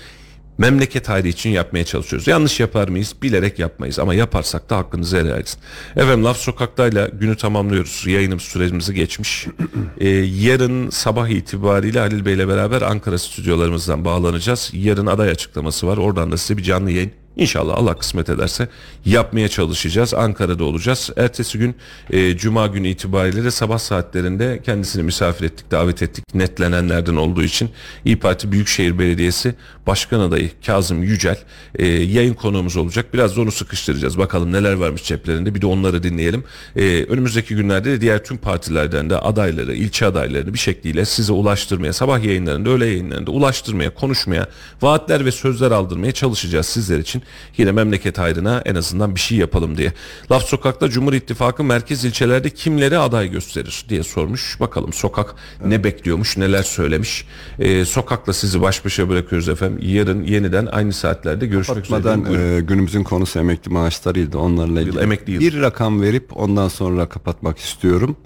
memleket 0.59 1.09
hayrı 1.09 1.29
için 1.29 1.51
yapmaya 1.51 1.85
çalışıyoruz. 1.85 2.29
Yanlış 2.29 2.61
yapar 2.61 2.89
mıyız? 2.89 3.15
Bilerek 3.23 3.59
yapmayız 3.59 3.99
ama 3.99 4.15
yaparsak 4.15 4.71
da 4.71 4.77
hakkınızı 4.77 5.17
helal 5.17 5.41
edin. 5.41 5.53
Efendim 5.97 6.25
Laf 6.25 6.37
Sokak'tayla 6.37 7.09
günü 7.09 7.37
tamamlıyoruz. 7.37 8.05
Yayınımız 8.07 8.43
süremizi 8.43 8.95
geçmiş. 8.95 9.47
Ee, 10.01 10.09
yarın 10.09 10.91
sabah 10.91 11.29
itibariyle 11.29 11.99
Halil 11.99 12.25
Bey'le 12.25 12.49
beraber 12.49 12.83
Ankara 12.83 13.19
stüdyolarımızdan 13.19 14.05
bağlanacağız. 14.05 14.71
Yarın 14.73 15.07
aday 15.07 15.31
açıklaması 15.31 15.87
var. 15.87 15.97
Oradan 15.97 16.33
da 16.33 16.37
size 16.37 16.57
bir 16.57 16.63
canlı 16.63 16.91
yayın 16.91 17.13
İnşallah 17.39 17.74
Allah 17.76 17.99
kısmet 17.99 18.30
ederse 18.30 18.68
yapmaya 19.05 19.49
çalışacağız. 19.49 20.14
Ankara'da 20.14 20.64
olacağız. 20.64 21.11
Ertesi 21.16 21.59
gün 21.59 21.76
e, 22.11 22.36
Cuma 22.36 22.66
günü 22.66 22.89
itibariyle 22.89 23.45
de 23.45 23.51
sabah 23.51 23.78
saatlerinde 23.78 24.61
kendisini 24.64 25.03
misafir 25.03 25.45
ettik, 25.45 25.70
davet 25.70 26.03
ettik. 26.03 26.24
Netlenenlerden 26.34 27.16
olduğu 27.16 27.43
için 27.43 27.70
İyi 28.05 28.18
Parti 28.18 28.53
Büyükşehir 28.53 28.99
Belediyesi 28.99 29.55
Başkan 29.86 30.20
Adayı 30.20 30.51
Kazım 30.66 31.03
Yücel 31.03 31.39
e, 31.74 31.86
yayın 31.86 32.34
konuğumuz 32.34 32.76
olacak. 32.76 33.14
Biraz 33.14 33.36
da 33.36 33.41
onu 33.41 33.53
sıkıştıracağız. 33.53 34.18
Bakalım 34.18 34.53
neler 34.53 34.72
varmış 34.72 35.05
ceplerinde. 35.05 35.55
Bir 35.55 35.61
de 35.61 35.66
onları 35.66 36.03
dinleyelim. 36.03 36.45
E, 36.76 37.05
önümüzdeki 37.05 37.55
günlerde 37.55 37.91
de 37.91 38.01
diğer 38.01 38.24
tüm 38.24 38.36
partilerden 38.36 39.11
de 39.11 39.18
adayları, 39.18 39.74
ilçe 39.74 40.07
adaylarını 40.07 40.55
bir 40.55 40.59
şekliyle 40.59 41.05
size 41.05 41.32
ulaştırmaya, 41.32 41.93
sabah 41.93 42.24
yayınlarında, 42.24 42.70
öğle 42.70 42.86
yayınlarında 42.86 43.30
ulaştırmaya, 43.30 43.95
konuşmaya, 43.95 44.47
vaatler 44.82 45.24
ve 45.24 45.32
sözler 45.32 45.70
aldırmaya 45.70 46.12
çalışacağız 46.12 46.66
sizler 46.66 46.99
için. 46.99 47.22
Yine 47.57 47.72
memleket 47.72 48.18
hayrına 48.18 48.62
en 48.64 48.74
azından 48.74 49.14
bir 49.14 49.20
şey 49.20 49.39
yapalım 49.39 49.76
diye. 49.76 49.93
Laf 50.31 50.43
Sokak'ta 50.45 50.89
Cumhur 50.89 51.12
İttifakı 51.12 51.64
merkez 51.64 52.05
ilçelerde 52.05 52.51
kimleri 52.51 52.99
aday 52.99 53.31
gösterir 53.31 53.85
diye 53.89 54.03
sormuş. 54.03 54.61
Bakalım 54.61 54.93
sokak 54.93 55.35
ne 55.64 55.85
bekliyormuş, 55.85 56.37
neler 56.37 56.62
söylemiş. 56.62 57.24
Ee, 57.59 57.85
sokakla 57.85 58.33
sizi 58.33 58.61
baş 58.62 58.85
başa 58.85 59.09
bırakıyoruz 59.09 59.49
efendim. 59.49 59.79
Yarın 59.83 60.22
yeniden 60.24 60.66
aynı 60.66 60.93
saatlerde 60.93 61.47
görüşmek 61.47 61.85
üzere. 61.85 62.03
Kapatmadan 62.03 62.26
Buyurun. 62.26 62.57
e, 62.57 62.61
günümüzün 62.61 63.03
konusu 63.05 63.39
emekli 63.39 63.72
maaşlarıydı. 63.72 64.39
Onlarla 64.39 64.81
ilgili 64.81 64.99
emekli 64.99 65.33
yıl. 65.33 65.41
bir 65.41 65.61
rakam 65.61 66.03
verip 66.03 66.37
ondan 66.37 66.68
sonra 66.68 67.09
kapatmak 67.09 67.59
istiyorum. 67.59 68.16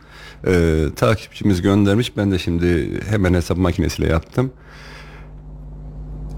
E, 0.46 0.84
takipçimiz 0.96 1.62
göndermiş. 1.62 2.16
Ben 2.16 2.32
de 2.32 2.38
şimdi 2.38 3.00
hemen 3.10 3.34
hesap 3.34 3.56
makinesiyle 3.58 4.08
yaptım. 4.08 4.52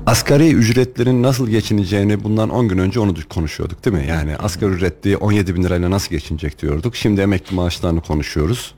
Asgari 0.06 0.52
ücretlerin 0.52 1.22
nasıl 1.22 1.48
geçineceğini 1.48 2.24
bundan 2.24 2.50
10 2.50 2.68
gün 2.68 2.78
önce 2.78 3.00
onu 3.00 3.14
konuşuyorduk 3.28 3.84
değil 3.84 3.96
mi? 3.96 4.06
Yani 4.08 4.36
asgari 4.36 4.70
ücretli 4.70 5.16
17 5.16 5.54
bin 5.54 5.62
lirayla 5.62 5.90
nasıl 5.90 6.10
geçinecek 6.10 6.62
diyorduk. 6.62 6.96
Şimdi 6.96 7.20
emekli 7.20 7.54
maaşlarını 7.54 8.00
konuşuyoruz. 8.00 8.74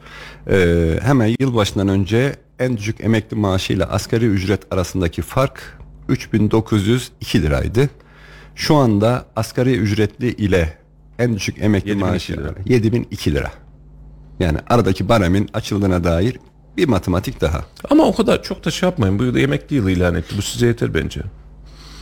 Ee, 0.50 0.98
hemen 1.02 1.34
yılbaşından 1.40 1.88
önce 1.88 2.36
en 2.58 2.76
düşük 2.76 3.00
emekli 3.00 3.36
maaşıyla 3.36 3.86
asgari 3.86 4.26
ücret 4.26 4.72
arasındaki 4.72 5.22
fark 5.22 5.78
3902 6.08 7.42
liraydı. 7.42 7.90
Şu 8.54 8.74
anda 8.74 9.26
asgari 9.36 9.76
ücretli 9.76 10.28
ile 10.28 10.78
en 11.18 11.36
düşük 11.36 11.58
emekli 11.58 11.88
7002 11.88 12.12
maaşı 12.12 12.32
lira. 12.32 12.54
7002 12.66 13.34
lira. 13.34 13.50
Yani 14.40 14.58
aradaki 14.68 15.08
baremin 15.08 15.48
açıldığına 15.54 16.04
dair 16.04 16.38
bir 16.76 16.88
matematik 16.88 17.40
daha. 17.40 17.64
Ama 17.90 18.04
o 18.04 18.14
kadar 18.14 18.42
çok 18.42 18.64
da 18.64 18.70
şey 18.70 18.88
yapmayın. 18.88 19.18
Bu 19.18 19.24
yıl 19.24 19.36
emekli 19.36 19.76
yılı 19.76 19.90
ilan 19.90 20.14
etti. 20.14 20.34
Bu 20.38 20.42
size 20.42 20.66
yeter 20.66 20.94
bence. 20.94 21.20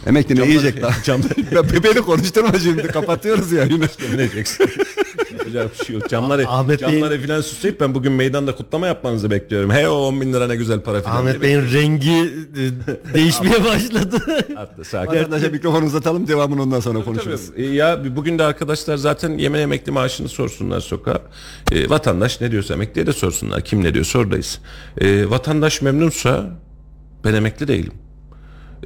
Emekli 0.07 0.37
ne 0.41 0.47
yiyecek 0.47 0.83
daha? 0.83 1.03
Camları 1.05 1.83
beni 1.85 2.03
konuşturma 2.03 2.59
şimdi 2.59 2.83
kapatıyoruz 2.83 3.53
ya 3.53 3.65
yine. 3.65 3.87
Bineceksin. 4.13 4.71
Yapacak 5.45 5.81
bir 5.81 5.85
şey 5.87 5.97
yok. 5.97 6.09
Camları, 6.11 6.49
Ahmet 6.49 6.83
Bey'in- 6.83 6.93
camları 6.93 7.21
filan 7.21 7.41
süsleyip 7.41 7.81
ben 7.81 7.95
bugün 7.95 8.13
meydanda 8.13 8.55
kutlama 8.55 8.87
yapmanızı 8.87 9.31
bekliyorum. 9.31 9.71
He 9.71 9.89
o 9.89 9.95
10 9.95 10.21
bin 10.21 10.33
lira 10.33 10.47
ne 10.47 10.57
güzel 10.57 10.81
para 10.81 11.01
filan. 11.03 11.17
Ahmet 11.17 11.43
Bey'in 11.43 11.73
rengi 11.73 12.11
e, 12.13 13.15
değişmeye 13.15 13.65
başladı. 13.65 14.17
Atla, 14.57 14.85
sakin. 14.85 15.13
Vatandaşa 15.19 15.49
mikrofonu 15.49 15.85
uzatalım 15.87 16.29
devamını 16.29 16.63
ondan 16.63 16.81
sonra 16.81 17.05
konuşuruz. 17.05 17.47
Tabii. 17.51 17.63
E, 17.63 17.75
Ya 17.75 18.01
bugün 18.17 18.39
de 18.39 18.43
arkadaşlar 18.45 18.97
zaten 18.97 19.39
yemen 19.39 19.61
emekli 19.61 19.93
maaşını 19.93 20.29
sorsunlar 20.29 20.81
sokağa. 20.81 21.23
E, 21.73 21.91
vatandaş 21.91 22.41
ne 22.41 22.51
diyorsa 22.51 22.75
emekliye 22.75 23.07
de 23.07 23.13
sorsunlar. 23.13 23.61
Kim 23.61 23.85
ne 23.85 23.95
diyorsa 23.95 24.19
oradayız. 24.19 24.61
E, 24.99 25.31
vatandaş 25.31 25.83
memnunsa 25.83 26.51
ben 27.25 27.35
emekli 27.35 27.69
değilim. 27.69 27.93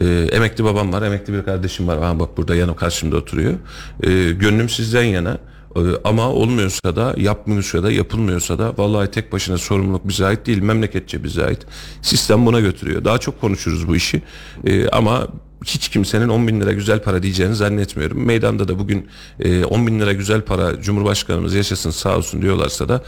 E, 0.01 0.07
emekli 0.33 0.65
babam 0.65 0.93
var, 0.93 1.03
emekli 1.03 1.33
bir 1.33 1.43
kardeşim 1.43 1.89
var. 1.89 1.97
Aha 1.97 2.19
bak 2.21 2.37
burada 2.37 2.55
yanım 2.55 2.77
karşımda 2.77 3.17
oturuyor. 3.17 3.55
E, 4.03 4.09
gönlüm 4.33 4.69
sizden 4.69 5.03
yana. 5.05 5.39
E, 5.77 5.81
ama 6.05 6.29
olmuyorsa 6.29 6.97
da, 6.97 7.15
yapmıyorsa 7.17 7.83
da, 7.83 7.91
yapılmıyorsa 7.91 8.59
da 8.59 8.73
vallahi 8.79 9.11
tek 9.11 9.33
başına 9.33 9.59
sorumluluk 9.59 10.09
bize 10.09 10.27
ait 10.27 10.47
değil, 10.47 10.63
memleketçe 10.63 11.25
bize 11.25 11.45
ait. 11.45 11.67
Sistem 12.03 12.47
buna 12.47 12.61
götürüyor. 12.61 13.05
Daha 13.05 13.19
çok 13.19 13.41
konuşuruz 13.41 13.89
bu 13.89 13.97
işi. 13.97 14.23
E, 14.65 14.89
ama 14.89 15.29
hiç 15.65 15.89
kimsenin 15.89 16.29
10 16.29 16.49
bin 16.49 16.61
lira 16.61 16.73
güzel 16.73 17.03
para 17.03 17.23
diyeceğini 17.23 17.55
zannetmiyorum. 17.55 18.27
Meydanda 18.27 18.69
da 18.69 18.79
bugün 18.79 19.09
e, 19.41 19.65
10 19.65 19.87
bin 19.87 20.01
lira 20.01 20.13
güzel 20.13 20.43
para 20.43 20.83
Cumhurbaşkanımız 20.83 21.55
yaşasın 21.55 21.91
sağ 21.91 22.17
olsun 22.17 22.43
diyorlarsa 22.43 22.89
da 22.89 23.03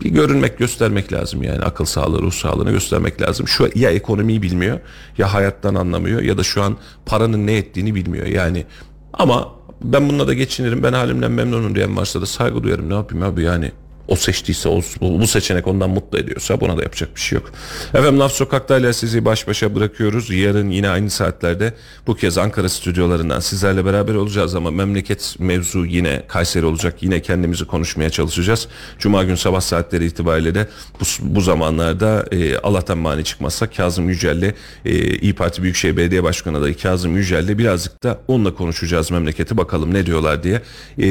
bir 0.00 0.10
görünmek 0.10 0.58
göstermek 0.58 1.12
lazım 1.12 1.42
yani 1.42 1.62
akıl 1.62 1.84
sağlığı 1.84 2.22
ruh 2.22 2.32
sağlığını 2.32 2.70
göstermek 2.70 3.22
lazım. 3.22 3.48
Şu 3.48 3.70
ya 3.74 3.90
ekonomiyi 3.90 4.42
bilmiyor 4.42 4.80
ya 5.18 5.34
hayattan 5.34 5.74
anlamıyor 5.74 6.22
ya 6.22 6.38
da 6.38 6.42
şu 6.42 6.62
an 6.62 6.76
paranın 7.06 7.46
ne 7.46 7.56
ettiğini 7.56 7.94
bilmiyor 7.94 8.26
yani 8.26 8.66
ama 9.12 9.57
ben 9.82 10.08
bununla 10.08 10.26
da 10.26 10.34
geçinirim. 10.34 10.82
Ben 10.82 10.92
halimden 10.92 11.32
memnunum 11.32 11.74
diyen 11.74 11.96
varsa 11.96 12.20
da 12.20 12.26
saygı 12.26 12.62
duyarım. 12.62 12.90
Ne 12.90 12.94
yapayım 12.94 13.26
abi? 13.26 13.42
Yani 13.42 13.72
o 14.08 14.16
seçtiyse 14.16 14.68
o, 14.68 14.80
bu, 15.00 15.26
seçenek 15.26 15.66
ondan 15.66 15.90
mutlu 15.90 16.18
ediyorsa 16.18 16.60
buna 16.60 16.76
da 16.76 16.82
yapacak 16.82 17.14
bir 17.14 17.20
şey 17.20 17.38
yok. 17.38 17.50
Efendim 17.94 18.20
Laf 18.20 18.32
Sokak'ta 18.32 18.78
ile 18.78 18.92
sizi 18.92 19.24
baş 19.24 19.48
başa 19.48 19.74
bırakıyoruz. 19.74 20.30
Yarın 20.30 20.70
yine 20.70 20.88
aynı 20.88 21.10
saatlerde 21.10 21.74
bu 22.06 22.16
kez 22.16 22.38
Ankara 22.38 22.68
stüdyolarından 22.68 23.40
sizlerle 23.40 23.84
beraber 23.84 24.14
olacağız 24.14 24.54
ama 24.54 24.70
memleket 24.70 25.36
mevzu 25.38 25.86
yine 25.86 26.22
Kayseri 26.28 26.64
olacak. 26.66 26.94
Yine 27.00 27.22
kendimizi 27.22 27.64
konuşmaya 27.64 28.10
çalışacağız. 28.10 28.68
Cuma 28.98 29.24
gün 29.24 29.34
sabah 29.34 29.60
saatleri 29.60 30.06
itibariyle 30.06 30.54
de 30.54 30.68
bu, 31.00 31.04
bu 31.20 31.40
zamanlarda 31.40 32.24
e, 32.32 32.58
Allah'tan 32.58 32.98
mani 32.98 33.24
çıkmazsa 33.24 33.66
Kazım 33.66 34.08
Yücel'le 34.08 34.54
e, 34.84 35.18
İyi 35.18 35.34
Parti 35.34 35.62
Büyükşehir 35.62 35.96
Belediye 35.96 36.22
Başkanı 36.22 36.58
adayı 36.58 36.76
Kazım 36.76 37.16
Yücel'le 37.16 37.58
birazcık 37.58 38.02
da 38.02 38.20
onunla 38.28 38.54
konuşacağız 38.54 39.10
memleketi 39.10 39.56
bakalım 39.56 39.94
ne 39.94 40.06
diyorlar 40.06 40.42
diye. 40.42 40.62
E, 40.98 41.06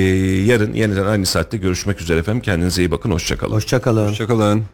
yarın 0.45 0.73
yeniden 0.73 1.05
aynı 1.05 1.25
saatte 1.25 1.57
görüşmek 1.57 2.01
üzere 2.01 2.19
efendim. 2.19 2.41
Kendinize 2.41 2.81
iyi 2.81 2.86
bakın. 2.91 3.11
Hoşçakalın. 3.11 3.53
Hoşçakalın. 3.55 4.09
Hoşçakalın. 4.09 4.65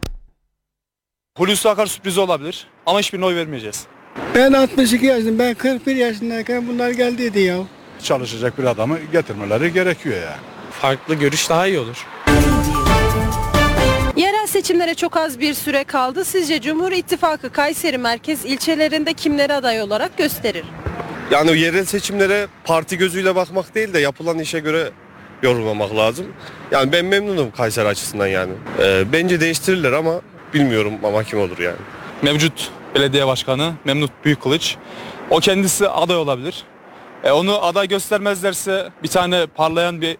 Hulusi 1.38 1.68
Akar 1.68 1.86
sürprizi 1.86 2.20
olabilir 2.20 2.66
ama 2.86 2.98
hiçbirine 3.00 3.24
oy 3.26 3.36
vermeyeceğiz. 3.36 3.86
Ben 4.34 4.52
62 4.52 5.06
yaşındayım. 5.06 5.38
Ben 5.38 5.54
41 5.54 5.96
yaşındayken 5.96 6.68
bunlar 6.68 6.90
geldiydi 6.90 7.40
ya. 7.40 7.58
çalışacak 8.02 8.58
bir 8.58 8.64
adamı 8.64 8.98
getirmeleri 9.12 9.72
gerekiyor 9.72 10.16
yani. 10.16 10.36
Farklı 10.70 11.14
görüş 11.14 11.48
daha 11.50 11.66
iyi 11.66 11.78
olur. 11.78 12.06
Yerel 14.16 14.46
seçimlere 14.46 14.94
çok 14.94 15.16
az 15.16 15.40
bir 15.40 15.54
süre 15.54 15.84
kaldı. 15.84 16.24
Sizce 16.24 16.60
Cumhur 16.60 16.92
İttifakı 16.92 17.52
Kayseri 17.52 17.98
merkez 17.98 18.44
ilçelerinde 18.44 19.14
kimleri 19.14 19.54
aday 19.54 19.82
olarak 19.82 20.18
gösterir? 20.18 20.64
Yani 21.30 21.58
yerel 21.60 21.84
seçimlere 21.84 22.46
parti 22.64 22.98
gözüyle 22.98 23.34
bakmak 23.34 23.74
değil 23.74 23.92
de 23.94 23.98
yapılan 23.98 24.38
işe 24.38 24.60
göre 24.60 24.90
yorumlamak 25.44 25.96
lazım. 25.96 26.26
Yani 26.70 26.92
ben 26.92 27.04
memnunum 27.04 27.50
Kayseri 27.50 27.88
açısından 27.88 28.26
yani. 28.26 28.52
Ee, 28.78 29.04
bence 29.12 29.40
değiştirirler 29.40 29.92
ama 29.92 30.20
bilmiyorum 30.54 30.92
ama 31.04 31.24
kim 31.24 31.40
olur 31.40 31.58
yani. 31.58 31.76
Mevcut 32.22 32.70
belediye 32.94 33.26
başkanı 33.26 33.72
Memnun 33.84 34.08
Büyükkılıç. 34.24 34.76
O 35.30 35.40
kendisi 35.40 35.88
aday 35.88 36.16
olabilir. 36.16 36.62
E, 37.24 37.30
onu 37.30 37.64
aday 37.64 37.88
göstermezlerse 37.88 38.88
bir 39.02 39.08
tane 39.08 39.46
parlayan 39.46 40.00
bir 40.00 40.16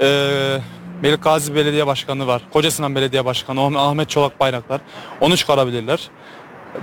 e, 0.00 0.58
Melik 1.02 1.22
Gazi 1.22 1.54
Belediye 1.54 1.86
Başkanı 1.86 2.26
var. 2.26 2.42
Kocasinan 2.52 2.94
Belediye 2.94 3.24
Başkanı 3.24 3.60
Ah- 3.60 3.88
Ahmet 3.88 4.10
Çolak 4.10 4.40
Bayraktar. 4.40 4.80
Onu 5.20 5.36
çıkarabilirler. 5.36 6.10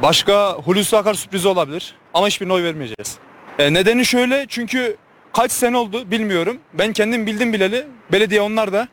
Başka 0.01 0.53
Hulusi 0.53 0.97
Akar 0.97 1.13
sürprizi 1.13 1.47
olabilir 1.47 1.95
ama 2.13 2.27
hiçbirine 2.27 2.53
oy 2.53 2.63
vermeyeceğiz. 2.63 3.17
E, 3.59 3.73
nedeni 3.73 4.05
şöyle 4.05 4.45
çünkü 4.49 4.97
kaç 5.33 5.51
sene 5.51 5.77
oldu 5.77 6.11
bilmiyorum. 6.11 6.57
Ben 6.73 6.93
kendim 6.93 7.25
bildim 7.25 7.53
bileli 7.53 7.87
belediye 8.11 8.41
onlar 8.41 8.73
da. 8.73 8.87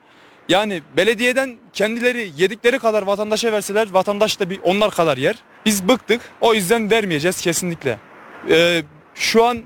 Yani 0.48 0.82
belediyeden 0.96 1.56
kendileri 1.72 2.32
yedikleri 2.36 2.78
kadar 2.78 3.02
vatandaşa 3.02 3.52
verseler 3.52 3.90
vatandaş 3.90 4.40
da 4.40 4.50
bir 4.50 4.60
onlar 4.62 4.90
kadar 4.90 5.16
yer. 5.16 5.36
Biz 5.66 5.88
bıktık 5.88 6.20
o 6.40 6.54
yüzden 6.54 6.90
vermeyeceğiz 6.90 7.40
kesinlikle. 7.40 7.98
E, 8.50 8.82
şu 9.14 9.44
an 9.44 9.58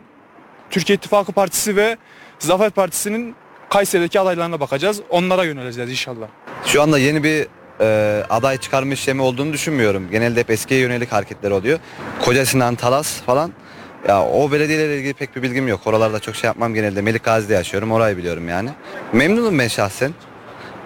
Türkiye 0.71 0.97
İttifakı 0.97 1.33
Partisi 1.33 1.77
ve 1.77 1.97
Zafer 2.39 2.71
Partisi'nin 2.71 3.35
Kayseri'deki 3.71 4.21
adaylarına 4.21 4.61
bakacağız. 4.61 5.01
Onlara 5.11 5.45
yöneleceğiz 5.45 5.91
inşallah. 5.91 6.27
Şu 6.67 6.83
anda 6.83 6.99
yeni 6.99 7.25
bir 7.25 7.47
e, 7.81 8.25
aday 8.31 8.59
çıkarma 8.59 8.93
işlemi 8.93 9.23
olduğunu 9.23 9.53
düşünmüyorum. 9.53 10.11
Genelde 10.11 10.41
hep 10.41 10.51
eskiye 10.51 10.81
yönelik 10.81 11.13
hareketler 11.13 11.51
oluyor. 11.51 11.79
Koca 12.21 12.47
Sinan, 12.47 12.75
Talas 12.75 13.21
falan. 13.21 13.53
Ya 14.09 14.27
o 14.27 14.53
belediyelerle 14.53 14.99
ilgili 14.99 15.15
pek 15.15 15.37
bir 15.37 15.43
bilgim 15.43 15.69
yok. 15.69 15.81
Oralarda 15.87 16.21
çok 16.21 16.37
şey 16.37 16.49
yapmam 16.49 16.75
genelde. 16.75 17.03
Melik 17.03 17.25
Gazi'de 17.25 17.55
yaşıyorum. 17.55 17.93
Orayı 17.93 18.17
biliyorum 18.17 18.49
yani. 18.49 18.71
Memnunum 19.13 19.59
ben 19.59 19.69
şahsen. 19.69 20.13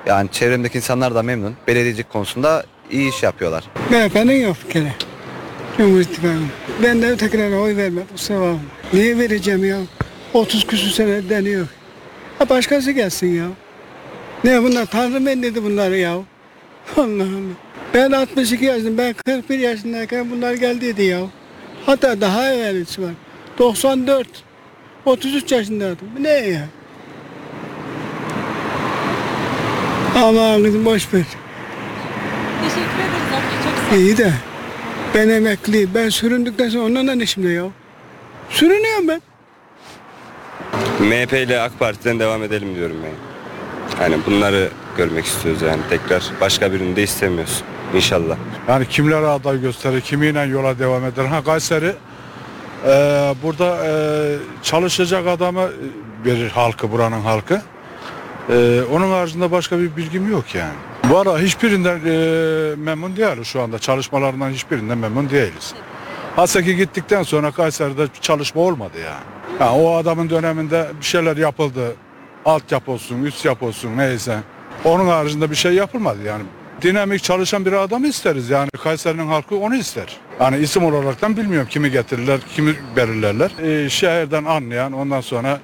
Yani 0.06 0.30
çevremdeki 0.32 0.78
insanlar 0.78 1.14
da 1.14 1.22
memnun. 1.22 1.54
Belediyecilik 1.68 2.10
konusunda 2.10 2.64
iyi 2.90 3.08
iş 3.10 3.22
yapıyorlar. 3.22 3.64
Beyefendinin 3.92 4.46
yok 4.46 4.56
bir 4.66 4.72
kere. 4.72 4.92
Cumhur 5.78 6.00
İttifakı. 6.00 6.34
Ben 6.82 7.02
de 7.02 7.10
ötekilere 7.10 7.56
oy 7.56 7.76
vermem. 7.76 8.04
Kusura 8.12 8.40
bakma. 8.40 8.58
Niye 8.92 9.18
vereceğim 9.18 9.64
ya? 9.64 9.78
30 10.34 10.66
küsür 10.66 10.90
sene 10.90 11.28
deniyor. 11.28 11.66
Ha 12.38 12.48
başkası 12.48 12.90
gelsin 12.90 13.34
ya. 13.34 13.46
Ne 14.44 14.62
bunlar? 14.62 14.86
Tanrı 14.86 15.26
ben 15.26 15.42
dedi 15.42 15.62
bunları 15.64 15.96
ya. 15.96 16.12
Allah 16.96 17.22
Allah. 17.22 17.54
Ben 17.94 18.12
62 18.12 18.64
yaşındayım. 18.64 18.98
Ben 18.98 19.14
41 19.26 19.58
yaşındayken 19.58 20.30
bunlar 20.30 20.54
geldiydi 20.54 21.02
ya. 21.02 21.20
Hatta 21.86 22.20
daha 22.20 22.52
evvelisi 22.52 23.02
var. 23.02 23.10
94. 23.58 24.28
33 25.04 25.52
yaşındaydım. 25.52 26.08
Ne 26.20 26.28
ya? 26.28 26.68
Aman 30.16 30.62
kızım 30.62 30.84
boş 30.84 31.14
ver. 31.14 31.22
Teşekkür 32.62 32.80
ederiz 32.80 33.32
amca. 33.34 33.90
Çok 33.90 33.98
İyi 33.98 34.16
de 34.16 34.32
ben 35.14 35.28
emekliyim. 35.28 35.90
Ben 35.94 36.08
süründükten 36.08 36.68
sonra 36.68 36.84
onunla 36.84 37.14
ne 37.14 37.26
şimdi 37.26 37.46
ya? 37.46 37.64
Sürünüyorum 38.50 39.08
ben. 39.08 39.20
MHP 41.00 41.32
ile 41.32 41.60
AK 41.60 41.78
Parti'den 41.78 42.20
devam 42.20 42.42
edelim 42.42 42.74
diyorum 42.74 42.96
ben. 43.04 43.12
Yani 44.02 44.16
bunları 44.26 44.68
görmek 44.96 45.24
istiyoruz 45.24 45.62
yani 45.62 45.80
tekrar. 45.90 46.22
Başka 46.40 46.72
birini 46.72 46.96
de 46.96 47.02
istemiyoruz. 47.02 47.62
İnşallah. 47.94 48.36
Yani 48.68 48.88
kimlere 48.88 49.26
aday 49.26 49.60
gösterir, 49.60 50.00
kimiyle 50.00 50.40
yola 50.42 50.78
devam 50.78 51.04
eder. 51.04 51.24
Ha 51.24 51.44
Kayseri 51.44 51.92
e, 52.86 53.34
burada 53.42 53.86
e, 53.86 53.92
çalışacak 54.62 55.26
adamı 55.26 55.68
verir 56.24 56.50
halkı, 56.50 56.92
buranın 56.92 57.20
halkı. 57.20 57.62
E, 58.50 58.80
onun 58.92 59.10
haricinde 59.10 59.50
başka 59.50 59.78
bir 59.78 59.96
bilgim 59.96 60.30
yok 60.30 60.54
yani. 60.54 60.74
Bu 61.10 61.18
ara 61.18 61.38
hiçbirinden 61.38 62.00
e, 62.06 62.74
memnun 62.76 63.16
değiliz 63.16 63.46
şu 63.46 63.62
anda. 63.62 63.78
Çalışmalarından 63.78 64.50
hiçbirinden 64.50 64.98
memnun 64.98 65.30
değiliz. 65.30 65.74
Haseki 66.36 66.76
gittikten 66.76 67.22
sonra 67.22 67.50
Kayseri'de 67.50 68.06
çalışma 68.20 68.62
olmadı 68.62 68.98
yani. 69.04 69.24
Ha, 69.58 69.74
o 69.74 69.94
adamın 69.96 70.30
döneminde 70.30 70.86
bir 71.00 71.04
şeyler 71.04 71.36
yapıldı. 71.36 71.94
Altyapı 72.44 72.92
olsun, 72.92 73.24
üst 73.24 73.44
yapı 73.44 73.66
olsun 73.66 73.96
neyse. 73.96 74.38
Onun 74.84 75.06
haricinde 75.08 75.50
bir 75.50 75.56
şey 75.56 75.72
yapılmadı 75.72 76.18
yani. 76.26 76.42
Dinamik 76.82 77.22
çalışan 77.22 77.66
bir 77.66 77.72
adamı 77.72 78.06
isteriz 78.06 78.50
yani. 78.50 78.70
Kayseri'nin 78.70 79.26
halkı 79.26 79.56
onu 79.56 79.76
ister. 79.76 80.16
Yani 80.40 80.58
isim 80.58 80.84
olaraktan 80.84 81.36
bilmiyorum 81.36 81.68
kimi 81.70 81.90
getirirler, 81.90 82.40
kimi 82.56 82.74
belirlerler. 82.96 83.50
Ee, 83.62 83.90
şehirden 83.90 84.44
anlayan 84.44 84.92
ondan 84.92 85.20
sonra 85.20 85.60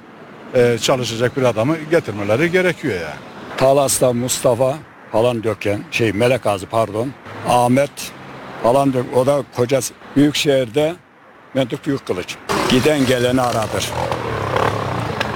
e, 0.55 0.78
çalışacak 0.78 1.36
bir 1.36 1.43
adamı 1.43 1.76
getirmeleri 1.90 2.51
gerekiyor 2.51 2.94
yani. 2.94 3.20
Talas'ta 3.56 4.12
Mustafa 4.12 4.78
falan 5.12 5.44
döken 5.44 5.80
şey 5.90 6.12
Melek 6.12 6.47
Ağzı 6.47 6.66
pardon 6.66 7.12
Ahmet 7.48 8.12
falan 8.62 8.93
dök 8.93 9.16
o 9.16 9.26
da 9.26 9.43
koca 9.56 9.80
büyük 10.16 10.36
şehirde 10.36 10.94
Mentuk 11.55 11.86
Büyük 11.86 12.06
Kılıç. 12.06 12.36
Giden 12.70 13.06
geleni 13.06 13.40
aradır. 13.40 13.90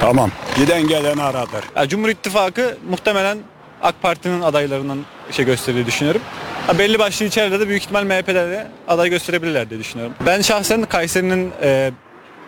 Tamam. 0.00 0.30
Giden 0.56 0.88
geleni 0.88 1.22
aradır. 1.22 1.64
Ya 1.76 1.88
Cumhur 1.88 2.08
İttifakı 2.08 2.78
muhtemelen 2.90 3.38
AK 3.86 4.02
Parti'nin 4.02 4.42
adaylarından 4.42 4.98
şey 5.30 5.44
gösterdiği 5.44 5.86
düşünüyorum. 5.86 6.20
Ha, 6.66 6.78
belli 6.78 6.98
başlı 6.98 7.26
içeride 7.26 7.60
de 7.60 7.68
büyük 7.68 7.82
ihtimal 7.82 8.04
MHP'de 8.04 8.34
de 8.34 8.66
aday 8.88 9.10
gösterebilirler 9.10 9.70
diye 9.70 9.80
düşünüyorum. 9.80 10.14
Ben 10.26 10.40
şahsen 10.40 10.82
Kayseri'nin 10.82 11.52
e, 11.62 11.92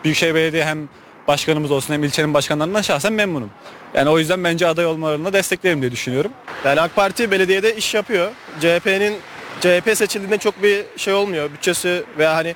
Büyükşehir 0.04 0.34
Belediye 0.34 0.64
hem 0.64 0.88
başkanımız 1.28 1.70
olsun 1.70 1.94
hem 1.94 2.04
ilçenin 2.04 2.34
başkanlarından 2.34 2.82
şahsen 2.82 3.12
memnunum. 3.12 3.50
Yani 3.94 4.08
o 4.08 4.18
yüzden 4.18 4.44
bence 4.44 4.66
aday 4.66 4.86
olmalarını 4.86 5.32
desteklerim 5.32 5.80
diye 5.80 5.92
düşünüyorum. 5.92 6.32
Yani 6.64 6.80
AK 6.80 6.96
Parti 6.96 7.30
belediyede 7.30 7.76
iş 7.76 7.94
yapıyor. 7.94 8.30
CHP'nin 8.60 9.16
CHP 9.60 9.96
seçildiğinde 9.96 10.38
çok 10.38 10.62
bir 10.62 10.84
şey 10.96 11.14
olmuyor. 11.14 11.52
Bütçesi 11.52 12.04
veya 12.18 12.34
hani 12.36 12.54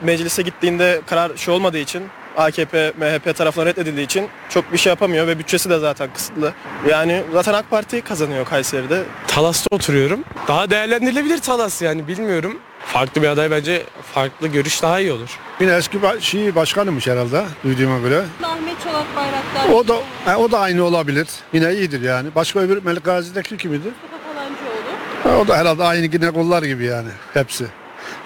meclise 0.00 0.42
gittiğinde 0.42 1.00
karar 1.06 1.36
şey 1.36 1.54
olmadığı 1.54 1.78
için 1.78 2.02
AKP, 2.36 2.92
MHP 2.98 3.36
tarafından 3.36 3.66
reddedildiği 3.66 4.06
için 4.06 4.28
çok 4.48 4.72
bir 4.72 4.78
şey 4.78 4.90
yapamıyor 4.90 5.26
ve 5.26 5.38
bütçesi 5.38 5.70
de 5.70 5.78
zaten 5.78 6.12
kısıtlı. 6.14 6.52
Yani 6.90 7.22
zaten 7.32 7.54
AK 7.54 7.70
Parti 7.70 8.00
kazanıyor 8.00 8.44
Kayseri'de. 8.46 9.02
Talas'ta 9.26 9.76
oturuyorum. 9.76 10.24
Daha 10.48 10.70
değerlendirilebilir 10.70 11.38
Talas 11.38 11.82
yani 11.82 12.08
bilmiyorum. 12.08 12.58
Farklı 12.86 13.22
bir 13.22 13.28
aday 13.28 13.50
bence 13.50 13.82
farklı 14.14 14.48
görüş 14.48 14.82
daha 14.82 15.00
iyi 15.00 15.12
olur. 15.12 15.38
Yine 15.60 15.72
eski 15.76 15.98
ba- 15.98 16.20
Şii 16.20 16.54
başkanıymış 16.54 17.06
herhalde 17.06 17.44
duyduğuma 17.64 17.98
göre. 17.98 18.22
Ahmet 18.42 18.82
Çolak 18.84 19.06
Bayraktar, 19.16 19.74
O 19.74 19.88
da 19.88 19.94
ha, 20.24 20.36
o 20.38 20.50
da 20.50 20.58
aynı 20.58 20.84
olabilir. 20.84 21.28
Yine 21.52 21.72
iyidir 21.74 22.02
yani. 22.02 22.28
Başka 22.34 22.60
öbür 22.60 22.82
Melik 22.84 23.04
Gazi'deki 23.04 23.56
kimidi? 23.56 23.88
Mustafa 23.88 24.34
Falancıoğlu. 24.34 25.36
Ha, 25.36 25.42
o 25.42 25.48
da 25.48 25.56
herhalde 25.56 25.84
aynı 25.84 26.04
yine 26.12 26.30
kollar 26.30 26.62
gibi 26.62 26.84
yani 26.84 27.08
hepsi. 27.34 27.64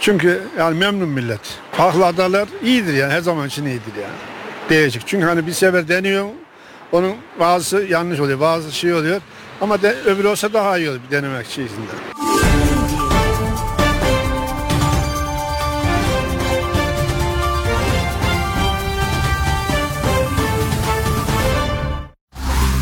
Çünkü 0.00 0.42
yani 0.58 0.78
memnun 0.78 1.08
millet. 1.08 1.40
Haklı 1.72 2.06
adaylar 2.06 2.48
iyidir 2.62 2.94
yani 2.94 3.12
her 3.12 3.20
zaman 3.20 3.48
için 3.48 3.64
iyidir 3.64 3.94
yani. 4.02 4.14
Değişik. 4.70 5.06
Çünkü 5.06 5.26
hani 5.26 5.46
bir 5.46 5.52
sefer 5.52 5.88
deniyor. 5.88 6.26
Onun 6.92 7.16
bazısı 7.40 7.82
yanlış 7.82 8.20
oluyor, 8.20 8.40
bazı 8.40 8.72
şey 8.72 8.94
oluyor. 8.94 9.20
Ama 9.60 9.82
de, 9.82 9.94
öbürü 10.06 10.28
olsa 10.28 10.52
daha 10.52 10.78
iyi 10.78 10.90
olur 10.90 11.00
bir 11.06 11.16
denemek 11.16 11.46
şeysinde. 11.46 11.92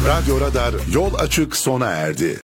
Radyo 0.07 0.41
Radar 0.41 0.75
yol 0.93 1.15
açık 1.15 1.57
sona 1.57 1.87
erdi. 1.87 2.41